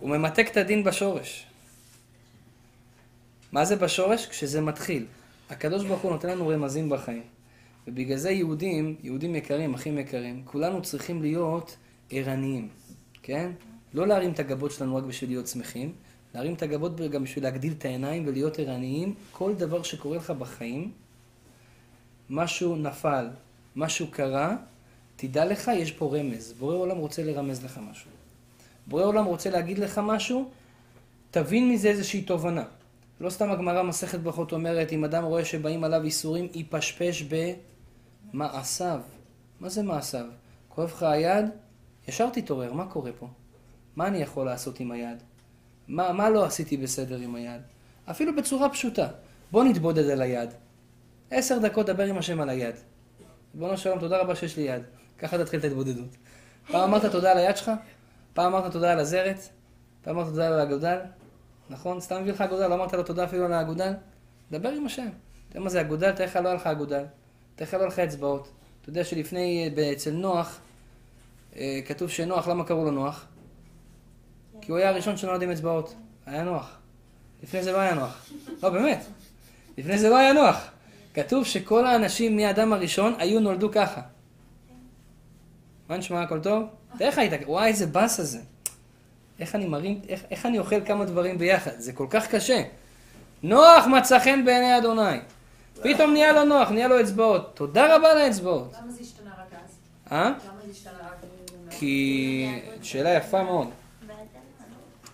הוא 0.00 0.10
ממתק 0.10 0.48
את 0.50 0.56
הדין 0.56 0.84
בשורש. 0.84 1.46
מה 3.52 3.64
זה 3.64 3.76
בשורש? 3.76 4.26
כשזה 4.26 4.60
מתחיל. 4.60 5.06
הקדוש 5.50 5.84
ברוך 5.84 6.00
הוא 6.00 6.10
נותן 6.12 6.28
לנו 6.28 6.48
רמזים 6.48 6.90
בחיים. 6.90 7.22
ובגלל 7.86 8.16
זה 8.16 8.30
יהודים, 8.30 8.96
יהודים 9.02 9.34
יקרים, 9.34 9.74
אחים 9.74 9.98
יקרים, 9.98 10.42
כולנו 10.44 10.82
צריכים 10.82 11.22
להיות 11.22 11.76
ערניים, 12.10 12.68
כן? 13.22 13.50
לא 13.94 14.06
להרים 14.06 14.32
את 14.32 14.40
הגבות 14.40 14.70
שלנו 14.70 14.96
רק 14.96 15.04
בשביל 15.04 15.30
להיות 15.30 15.46
שמחים, 15.46 15.92
להרים 16.34 16.54
את 16.54 16.62
הגבות 16.62 16.96
גם 16.96 17.24
בשביל 17.24 17.44
להגדיל 17.44 17.72
את 17.78 17.84
העיניים 17.84 18.24
ולהיות 18.26 18.58
ערניים. 18.58 19.14
כל 19.32 19.54
דבר 19.54 19.82
שקורה 19.82 20.16
לך 20.16 20.30
בחיים, 20.30 20.92
משהו 22.30 22.76
נפל, 22.76 23.28
משהו 23.76 24.06
קרה, 24.10 24.56
תדע 25.16 25.44
לך, 25.44 25.70
יש 25.74 25.92
פה 25.92 26.16
רמז. 26.16 26.52
בורא 26.52 26.74
עולם 26.74 26.96
רוצה 26.96 27.24
לרמז 27.24 27.64
לך 27.64 27.80
משהו. 27.90 28.10
בורא 28.86 29.04
עולם 29.04 29.24
רוצה 29.24 29.50
להגיד 29.50 29.78
לך 29.78 30.00
משהו, 30.04 30.50
תבין 31.30 31.68
מזה 31.68 31.88
איזושהי 31.88 32.22
תובנה. 32.22 32.64
לא 33.20 33.30
סתם 33.30 33.50
הגמרא 33.50 33.82
מסכת 33.82 34.18
ברכות 34.18 34.52
אומרת, 34.52 34.92
אם 34.92 35.04
אדם 35.04 35.24
רואה 35.24 35.44
שבאים 35.44 35.84
עליו 35.84 36.02
איסורים, 36.04 36.48
יפשפש 36.54 37.24
במעשיו. 38.32 39.00
מה 39.60 39.68
זה 39.68 39.82
מעשיו? 39.82 40.26
כואב 40.68 40.88
לך 40.88 41.02
היד? 41.02 41.44
ישר 42.08 42.30
תתעורר, 42.30 42.72
מה 42.72 42.86
קורה 42.86 43.10
פה? 43.18 43.28
מה 43.96 44.06
אני 44.06 44.18
יכול 44.18 44.46
לעשות 44.46 44.80
עם 44.80 44.92
היד? 44.92 45.22
מה, 45.92 46.12
מה 46.12 46.30
לא 46.30 46.44
עשיתי 46.44 46.76
בסדר 46.76 47.16
עם 47.16 47.34
היד? 47.34 47.60
אפילו 48.10 48.36
בצורה 48.36 48.68
פשוטה. 48.68 49.08
בוא 49.50 49.64
נתבודד 49.64 50.10
על 50.10 50.22
היד. 50.22 50.50
עשר 51.30 51.58
דקות 51.58 51.86
דבר 51.86 52.02
עם 52.02 52.18
השם 52.18 52.40
על 52.40 52.48
היד. 52.48 52.74
ריבונו 53.54 53.76
שלום, 53.76 53.98
תודה 53.98 54.18
רבה 54.20 54.34
שיש 54.34 54.56
לי 54.56 54.62
יד. 54.62 54.82
ככה 55.18 55.38
תתחיל 55.38 55.58
את 55.58 55.64
ההתבודדות. 55.64 56.16
פעם 56.66 56.80
אמרת 56.80 57.04
תודה 57.04 57.32
על 57.32 57.38
היד 57.38 57.56
שלך? 57.56 57.70
פעם 58.32 58.54
אמרת 58.54 58.72
תודה 58.72 58.92
על 58.92 58.98
הזרת? 58.98 59.38
פעם 60.02 60.18
אמרת 60.18 60.28
תודה 60.28 60.46
על 60.46 60.60
האגודל? 60.60 60.98
נכון? 61.70 62.00
סתם 62.00 62.22
מביא 62.22 62.32
לך 62.32 62.40
אגודל, 62.40 62.66
לא 62.66 62.74
אמרת 62.74 62.92
לו 62.92 63.02
תודה 63.02 63.24
אפילו 63.24 63.44
על 63.44 63.52
האגודל? 63.52 63.92
דבר 64.50 64.68
עם 64.68 64.86
השם. 64.86 65.02
אתה 65.02 65.10
יודע 65.50 65.60
מה 65.60 65.70
זה 65.70 65.80
אגודל? 65.80 66.12
תראה 66.12 66.26
לך 66.26 66.36
לא 66.36 66.48
היה 66.48 66.54
לך 66.54 66.66
אגודל. 66.66 67.04
תראה 67.56 67.68
לך 67.68 67.74
לא 67.74 67.78
היה 67.78 67.88
לך 67.88 67.98
אצבעות. 67.98 68.50
אתה 68.80 68.90
יודע 68.90 69.04
שלפני, 69.04 69.70
אצל 69.92 70.10
נוח, 70.10 70.60
אה, 71.56 71.80
כתוב 71.86 72.08
שנוח, 72.08 72.48
למה 72.48 72.64
קראו 72.64 72.84
לו 72.84 72.90
נוח? 72.90 73.26
כי 74.62 74.72
הוא 74.72 74.78
היה 74.78 74.88
הראשון 74.88 75.16
שנולד 75.16 75.42
עם 75.42 75.50
אצבעות. 75.50 75.94
היה 76.26 76.44
נוח. 76.44 76.70
לפני 77.42 77.62
זה 77.62 77.72
לא 77.72 77.78
היה 77.78 77.94
נוח. 77.94 78.26
לא, 78.62 78.70
באמת. 78.70 79.04
לפני 79.78 79.98
זה 79.98 80.08
לא 80.08 80.16
היה 80.16 80.32
נוח. 80.32 80.70
כתוב 81.14 81.44
שכל 81.44 81.86
האנשים 81.86 82.36
מהאדם 82.36 82.72
הראשון 82.72 83.14
היו 83.18 83.40
נולדו 83.40 83.72
ככה. 83.72 84.00
מה 85.88 85.96
נשמע, 85.96 86.22
הכל 86.22 86.40
טוב? 86.40 86.64
תראה 86.98 87.10
איך 87.10 87.18
היית, 87.18 87.32
וואי, 87.46 87.68
איזה 87.68 87.86
באסה 87.86 88.24
זה. 88.24 88.38
איך 89.40 89.54
אני 89.54 89.66
מרים, 89.66 90.00
איך, 90.08 90.22
איך 90.30 90.46
אני 90.46 90.58
אוכל 90.58 90.84
כמה 90.84 91.04
דברים 91.04 91.38
ביחד? 91.38 91.70
זה 91.78 91.92
כל 91.92 92.06
כך 92.10 92.26
קשה. 92.26 92.62
נוח 93.42 93.86
מצא 93.86 94.18
חן 94.18 94.44
בעיני 94.44 94.78
אדוני. 94.78 95.18
פתאום 95.82 96.12
נהיה 96.12 96.32
לו 96.32 96.44
נוח, 96.44 96.70
נהיה 96.70 96.88
לו 96.88 97.00
אצבעות. 97.00 97.56
תודה 97.56 97.96
רבה 97.96 98.14
לאצבעות. 98.14 98.72
למה 98.82 98.92
זה 98.92 99.00
השתנה 99.00 99.30
רק 99.30 99.60
אז? 99.64 99.76
אה? 100.12 100.24
למה 100.24 100.36
זה 100.64 100.70
השתנה 100.70 100.92
רק 100.92 101.16
אז? 101.22 101.78
כי... 101.78 102.60
שאלה 102.82 103.10
יפה 103.10 103.42
מאוד. 103.42 103.68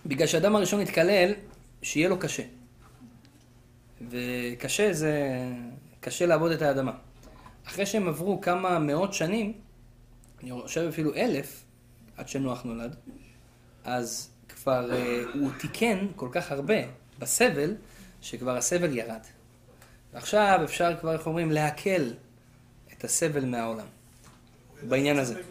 בגלל 0.09 0.27
שאדם 0.27 0.55
הראשון 0.55 0.79
התקלל, 0.79 1.33
שיהיה 1.81 2.09
לו 2.09 2.19
קשה. 2.19 2.43
וקשה 4.09 4.93
זה... 4.93 5.13
קשה 5.99 6.25
לעבוד 6.25 6.51
את 6.51 6.61
האדמה. 6.61 6.91
אחרי 7.67 7.85
שהם 7.85 8.07
עברו 8.07 8.41
כמה 8.41 8.79
מאות 8.79 9.13
שנים, 9.13 9.53
אני 10.43 10.51
חושב 10.61 10.85
אפילו 10.89 11.15
אלף, 11.15 11.63
עד 12.17 12.27
שנוח 12.27 12.63
נולד, 12.63 12.95
אז 13.83 14.29
כבר 14.49 14.91
אה, 14.91 15.23
הוא 15.33 15.51
תיקן 15.59 16.07
כל 16.15 16.29
כך 16.31 16.51
הרבה 16.51 16.75
בסבל, 17.19 17.75
שכבר 18.21 18.57
הסבל 18.57 18.97
ירד. 18.97 19.21
ועכשיו 20.13 20.59
אפשר 20.63 20.95
כבר, 20.99 21.13
איך 21.13 21.27
אומרים, 21.27 21.51
להקל 21.51 22.13
את 22.93 23.03
הסבל 23.03 23.45
מהעולם. 23.45 23.85
בעניין 24.83 25.19
הזה. 25.19 25.41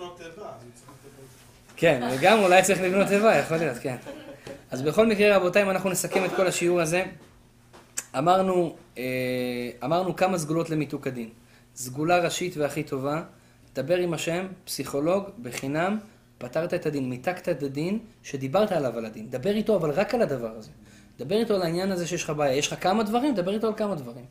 כן, 1.76 2.08
וגם 2.12 2.38
אולי 2.38 2.62
צריך 2.62 2.80
לבנות 2.80 3.06
תיבה, 3.08 3.36
יכול 3.36 3.56
להיות, 3.56 3.78
כן. 3.78 3.96
אז 4.70 4.82
בכל 4.82 5.06
מקרה, 5.06 5.36
רבותיי, 5.36 5.62
אם 5.62 5.70
אנחנו 5.70 5.90
נסכם 5.90 6.24
את 6.24 6.30
כל 6.36 6.46
השיעור 6.46 6.80
הזה, 6.80 7.04
אמרנו, 8.18 8.76
אה, 8.98 9.04
אמרנו 9.84 10.16
כמה 10.16 10.38
סגולות 10.38 10.70
למיתוק 10.70 11.06
הדין. 11.06 11.28
סגולה 11.76 12.18
ראשית 12.18 12.56
והכי 12.56 12.82
טובה, 12.82 13.22
דבר 13.74 13.96
עם 13.96 14.14
השם, 14.14 14.46
פסיכולוג, 14.64 15.24
בחינם, 15.42 15.98
פתרת 16.38 16.74
את 16.74 16.86
הדין, 16.86 17.10
מיתקת 17.10 17.48
את 17.48 17.62
הדין 17.62 17.98
שדיברת 18.22 18.72
עליו 18.72 18.98
על 18.98 19.06
הדין. 19.06 19.30
דבר 19.30 19.50
איתו 19.50 19.76
אבל 19.76 19.90
רק 19.90 20.14
על 20.14 20.22
הדבר 20.22 20.50
הזה. 20.56 20.70
דבר 21.18 21.36
איתו 21.36 21.54
על 21.54 21.62
העניין 21.62 21.92
הזה 21.92 22.06
שיש 22.06 22.24
לך 22.24 22.30
בעיה. 22.30 22.56
יש 22.56 22.72
לך 22.72 22.82
כמה 22.82 23.02
דברים, 23.02 23.34
דבר 23.34 23.54
איתו 23.54 23.66
על 23.66 23.74
כמה 23.76 23.94
דברים. 23.94 24.24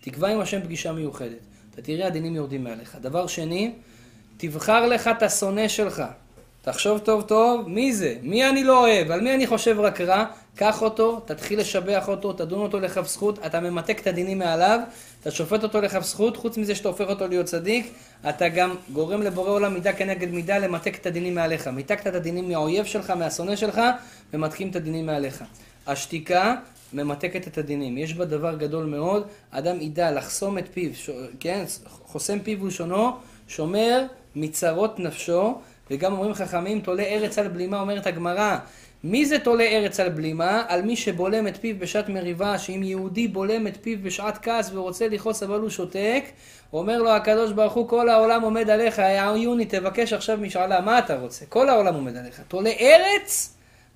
תקבע 0.00 0.28
עם 0.28 0.40
השם 0.40 0.62
פגישה 0.62 0.92
מיוחדת. 0.92 1.38
אתה 1.70 1.82
תראה 1.82 2.06
הדינים 2.06 2.36
יורדים 2.36 2.64
מעליך. 2.64 2.96
דבר 3.00 3.26
שני, 3.26 3.74
תבחר 4.36 4.86
לך 4.86 5.08
את 5.08 5.22
השונא 5.22 5.68
שלך. 5.68 6.02
תחשוב 6.64 6.98
טוב 6.98 7.22
טוב, 7.22 7.68
מי 7.68 7.92
זה? 7.92 8.14
מי 8.22 8.48
אני 8.48 8.64
לא 8.64 8.80
אוהב? 8.80 9.10
על 9.10 9.20
מי 9.20 9.34
אני 9.34 9.46
חושב 9.46 9.80
רק 9.80 10.00
רע? 10.00 10.24
קח 10.56 10.82
אותו, 10.82 11.20
תתחיל 11.24 11.60
לשבח 11.60 12.08
אותו, 12.08 12.32
תדון 12.32 12.60
אותו 12.60 12.80
לכף 12.80 13.06
זכות, 13.06 13.38
אתה 13.46 13.60
ממתק 13.60 14.00
את 14.00 14.06
הדינים 14.06 14.38
מעליו, 14.38 14.80
אתה 15.20 15.30
שופט 15.30 15.62
אותו 15.62 15.80
לכף 15.80 16.02
זכות, 16.02 16.36
חוץ 16.36 16.58
מזה 16.58 16.74
שאתה 16.74 16.88
הופך 16.88 17.08
אותו 17.08 17.28
להיות 17.28 17.46
צדיק, 17.46 17.92
אתה 18.28 18.48
גם 18.48 18.74
גורם 18.92 19.22
לבורא 19.22 19.50
עולם 19.50 19.74
מידה 19.74 19.92
כנגד 19.92 20.30
מידה 20.30 20.58
למתק 20.58 20.98
את 21.00 21.06
הדינים 21.06 21.34
מעליך. 21.34 21.68
מיתקת 21.68 22.06
את 22.06 22.14
הדינים 22.14 22.48
מהאויב 22.48 22.84
שלך, 22.84 23.10
מהשונא 23.10 23.56
שלך, 23.56 23.80
ומתקים 24.34 24.68
את 24.68 24.76
הדינים 24.76 25.06
מעליך. 25.06 25.44
השתיקה 25.86 26.54
ממתקת 26.92 27.48
את 27.48 27.58
הדינים. 27.58 27.98
יש 27.98 28.14
בה 28.14 28.24
דבר 28.24 28.56
גדול 28.56 28.84
מאוד, 28.84 29.26
אדם 29.50 29.80
ידע 29.80 30.10
לחסום 30.10 30.58
את 30.58 30.64
פיו, 30.72 30.90
ש... 30.94 31.10
כן, 31.40 31.64
חוסם 31.88 32.38
פיו 32.40 32.62
ולשונו, 32.62 33.12
שומר 33.48 34.04
מצרות 34.36 34.98
נפשו, 34.98 35.54
וגם 35.90 36.12
אומרים 36.12 36.34
חכמים, 36.34 36.80
תולה 36.80 37.02
ארץ 37.02 37.38
על 37.38 37.48
בלימה, 37.48 37.80
אומרת 37.80 38.06
הגמרא, 38.06 38.56
מי 39.04 39.26
זה 39.26 39.38
תולה 39.38 39.64
ארץ 39.64 40.00
על 40.00 40.08
בלימה? 40.08 40.62
על 40.68 40.82
מי 40.82 40.96
שבולם 40.96 41.48
את 41.48 41.56
פיו 41.56 41.78
בשעת 41.78 42.08
מריבה, 42.08 42.58
שאם 42.58 42.82
יהודי 42.82 43.28
בולם 43.28 43.66
את 43.66 43.76
פיו 43.82 43.98
בשעת 44.02 44.38
כעס 44.42 44.70
ורוצה 44.72 45.08
לכעוס 45.08 45.42
אבל 45.42 45.60
הוא 45.60 45.70
שותק, 45.70 46.24
אומר 46.72 47.02
לו 47.02 47.10
הקדוש 47.10 47.52
ברוך 47.52 47.72
הוא, 47.72 47.88
כל 47.88 48.08
העולם 48.08 48.42
עומד 48.42 48.70
עליך, 48.70 49.02
יוני 49.36 49.64
תבקש 49.64 50.12
עכשיו 50.12 50.38
משאלה, 50.40 50.80
מה 50.80 50.98
אתה 50.98 51.16
רוצה? 51.18 51.46
כל 51.48 51.68
העולם 51.68 51.94
עומד 51.94 52.16
עליך. 52.16 52.40
תולה 52.48 52.70
ארץ 52.80 53.54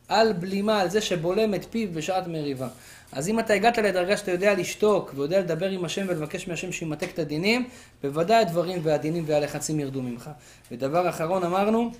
על 0.09 0.33
בלימה, 0.33 0.81
על 0.81 0.91
זה 0.91 1.01
שבולם 1.01 1.55
את 1.55 1.65
פיו 1.71 1.89
בשעת 1.93 2.27
מריבה. 2.27 2.69
אז 3.13 3.29
אם 3.29 3.41
אתה 3.41 3.53
הגעת 3.53 3.79
לדרגה 3.79 4.17
שאתה 4.17 4.31
יודע 4.31 4.55
לשתוק 4.55 5.13
ויודע 5.15 5.41
לדבר 5.41 5.71
עם 5.71 5.85
השם 5.85 6.07
ולבקש 6.09 6.49
מהשם 6.49 6.73
שימתק 6.73 7.11
את 7.15 7.19
הדינים, 7.19 7.69
בוודאי 8.03 8.37
הדברים 8.37 8.81
והדינים 8.83 9.25
והלחצים 9.27 9.81
ירדו 9.81 10.03
ממך. 10.03 10.31
ודבר 10.73 11.09
אחרון 11.09 11.45
אמרנו, 11.45 11.91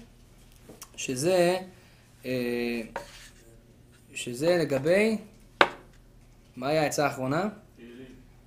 שזה, 0.97 1.59
אה, 2.25 2.81
שזה 4.15 4.57
לגבי, 4.61 5.19
מה 6.57 6.69
היה 6.69 6.83
העצה 6.83 7.05
האחרונה? 7.05 7.49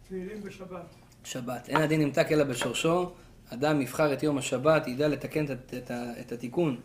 תהילים 0.08 0.44
בשבת. 0.44 0.86
שבת. 1.24 1.70
אין 1.70 1.78
הדין 1.78 2.02
נמתק 2.02 2.32
אלא 2.32 2.44
בשורשו. 2.44 3.12
אדם 3.50 3.82
יבחר 3.82 4.14
את 4.14 4.24
יום 4.24 4.38
השבת, 4.38 4.88
ידע 4.88 5.08
לתקן 5.08 5.46
את, 5.46 5.74
את, 5.74 5.92
את 6.20 6.32
התיקון 6.32 6.78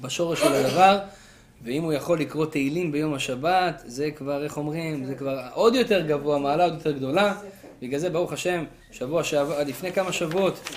בשורש 0.00 0.40
של 0.40 0.52
הדבר. 0.52 0.98
ואם 1.64 1.82
הוא 1.82 1.92
יכול 1.92 2.20
לקרוא 2.20 2.46
תהילים 2.46 2.92
ביום 2.92 3.14
השבת, 3.14 3.82
זה 3.86 4.10
כבר, 4.10 4.44
איך 4.44 4.56
אומרים, 4.56 5.04
זה 5.04 5.14
כבר 5.14 5.40
עוד 5.54 5.74
יותר 5.74 6.06
גבוה, 6.06 6.38
מעלה 6.38 6.64
עוד 6.64 6.72
יותר 6.72 6.92
גדולה. 6.92 7.34
בגלל 7.82 8.00
זה, 8.00 8.10
ברוך 8.10 8.32
השם, 8.32 8.64
שבוע 8.92 9.24
שעבר, 9.24 9.62
לפני 9.66 9.92
כמה 9.92 10.12
שבועות, 10.12 10.68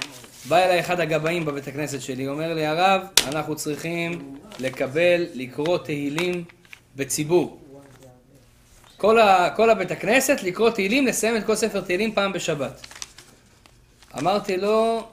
בא 0.48 0.58
אליי 0.58 0.80
אחד 0.80 1.00
הגבאים 1.00 1.46
בבית 1.46 1.68
הכנסת 1.68 2.02
שלי, 2.02 2.28
אומר 2.28 2.54
לי, 2.54 2.66
הרב, 2.66 3.02
אנחנו 3.28 3.56
צריכים 3.56 4.38
לקבל, 4.60 5.26
לקרוא 5.34 5.78
תהילים 5.78 6.44
בציבור. 6.96 7.60
כל, 8.98 9.20
ה, 9.20 9.50
כל 9.56 9.70
הבית 9.70 9.92
הכנסת, 9.92 10.44
לקרוא 10.44 10.70
תהילים, 10.70 11.06
לסיים 11.06 11.38
את 11.38 11.46
כל 11.46 11.56
ספר 11.56 11.82
תהילים 11.82 12.12
פעם 12.14 12.34
בשבת. 12.34 12.88
אמרתי 14.18 14.58
לו, 14.58 15.08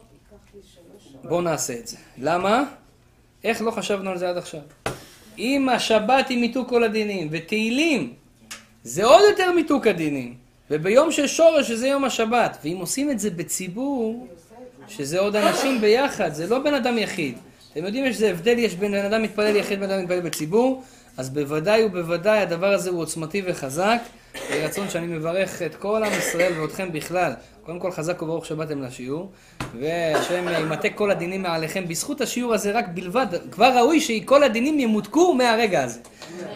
בוא 1.24 1.42
נעשה 1.42 1.74
את 1.78 1.86
זה. 1.86 1.96
למה? 2.18 2.64
איך 3.44 3.62
לא 3.62 3.70
חשבנו 3.70 4.10
על 4.10 4.18
זה 4.18 4.28
עד 4.28 4.36
עכשיו? 4.36 4.60
אם 5.38 5.68
השבת 5.68 6.28
היא 6.28 6.38
מיתוק 6.38 6.68
כל 6.68 6.84
הדינים, 6.84 7.28
ותהילים 7.30 8.12
זה 8.84 9.04
עוד 9.04 9.22
יותר 9.30 9.52
מיתוק 9.52 9.86
הדינים, 9.86 10.34
וביום 10.70 11.12
של 11.12 11.26
שורש 11.26 11.68
שזה 11.68 11.88
יום 11.88 12.04
השבת, 12.04 12.58
ואם 12.64 12.76
עושים 12.80 13.10
את 13.10 13.18
זה 13.18 13.30
בציבור, 13.30 14.26
שזה 14.88 15.18
עוד 15.18 15.36
אנשים 15.36 15.80
ביחד, 15.80 16.34
זה 16.34 16.46
לא 16.46 16.58
בן 16.58 16.74
אדם 16.74 16.98
יחיד. 16.98 17.34
אתם 17.72 17.84
יודעים 17.84 18.04
איזה 18.04 18.30
הבדל 18.30 18.58
יש 18.58 18.74
בין 18.74 18.92
בן 18.92 19.04
אדם 19.04 19.22
מתפלל 19.22 19.56
יחיד 19.56 19.78
ובן 19.78 19.90
אדם 19.90 20.02
מתפלל 20.02 20.20
בציבור? 20.20 20.82
אז 21.16 21.30
בוודאי 21.30 21.84
ובוודאי 21.84 22.38
הדבר 22.38 22.72
הזה 22.72 22.90
הוא 22.90 23.00
עוצמתי 23.00 23.42
וחזק. 23.46 23.98
יהי 24.34 24.64
רצון 24.64 24.88
שאני 24.88 25.06
מברך 25.06 25.62
את 25.62 25.74
כל 25.74 26.02
עם 26.04 26.12
ישראל 26.18 26.60
ואתכם 26.60 26.92
בכלל. 26.92 27.32
קודם 27.62 27.78
כל 27.78 27.90
חזק 27.90 28.22
וברוך 28.22 28.46
שבאתם 28.46 28.82
לשיעור, 28.82 29.30
והשם 29.80 30.48
ימתק 30.48 30.92
כל 30.94 31.10
הדינים 31.10 31.42
מעליכם. 31.42 31.88
בזכות 31.88 32.20
השיעור 32.20 32.54
הזה 32.54 32.72
רק 32.72 32.84
בלבד, 32.94 33.26
כבר 33.50 33.76
ראוי 33.76 34.00
שכל 34.00 34.42
הדינים 34.42 34.80
ימותקו 34.80 35.34
מהרגע 35.34 35.84
הזה. 35.84 36.00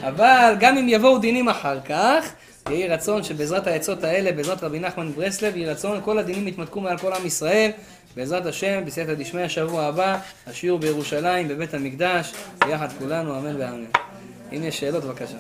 אבל 0.01 0.55
גם 0.61 0.79
אם 0.79 0.89
יבואו 0.89 1.19
דינים 1.19 1.49
אחר 1.49 1.81
כך, 1.81 2.33
יהי 2.71 2.89
רצון 2.89 3.23
שבעזרת 3.23 3.67
העצות 3.67 4.05
האלה, 4.05 4.33
בעזרת 4.33 4.65
רבי 4.65 4.81
נחמן 4.81 5.13
ברסלב, 5.13 5.57
יהי 5.57 5.67
רצון 5.67 6.01
כל 6.05 6.19
הדינים 6.19 6.49
יתמתקו 6.49 6.81
מעל 6.81 6.99
כל 6.99 7.13
עם 7.13 7.27
ישראל. 7.27 7.71
בעזרת 8.17 8.47
השם, 8.47 8.83
בסייעתא 8.87 9.15
דשמיא, 9.15 9.45
השבוע 9.45 9.85
הבא, 9.85 10.19
השיעור 10.47 10.79
בירושלים, 10.79 11.49
בבית 11.49 11.75
המקדש, 11.75 12.33
ביחד 12.67 12.89
כולנו, 12.99 13.39
אמן 13.39 13.57
ואמן. 13.57 13.85
אם 14.53 14.63
יש 14.63 14.81
שאלות, 14.81 15.05
בבקשה. 15.05 15.37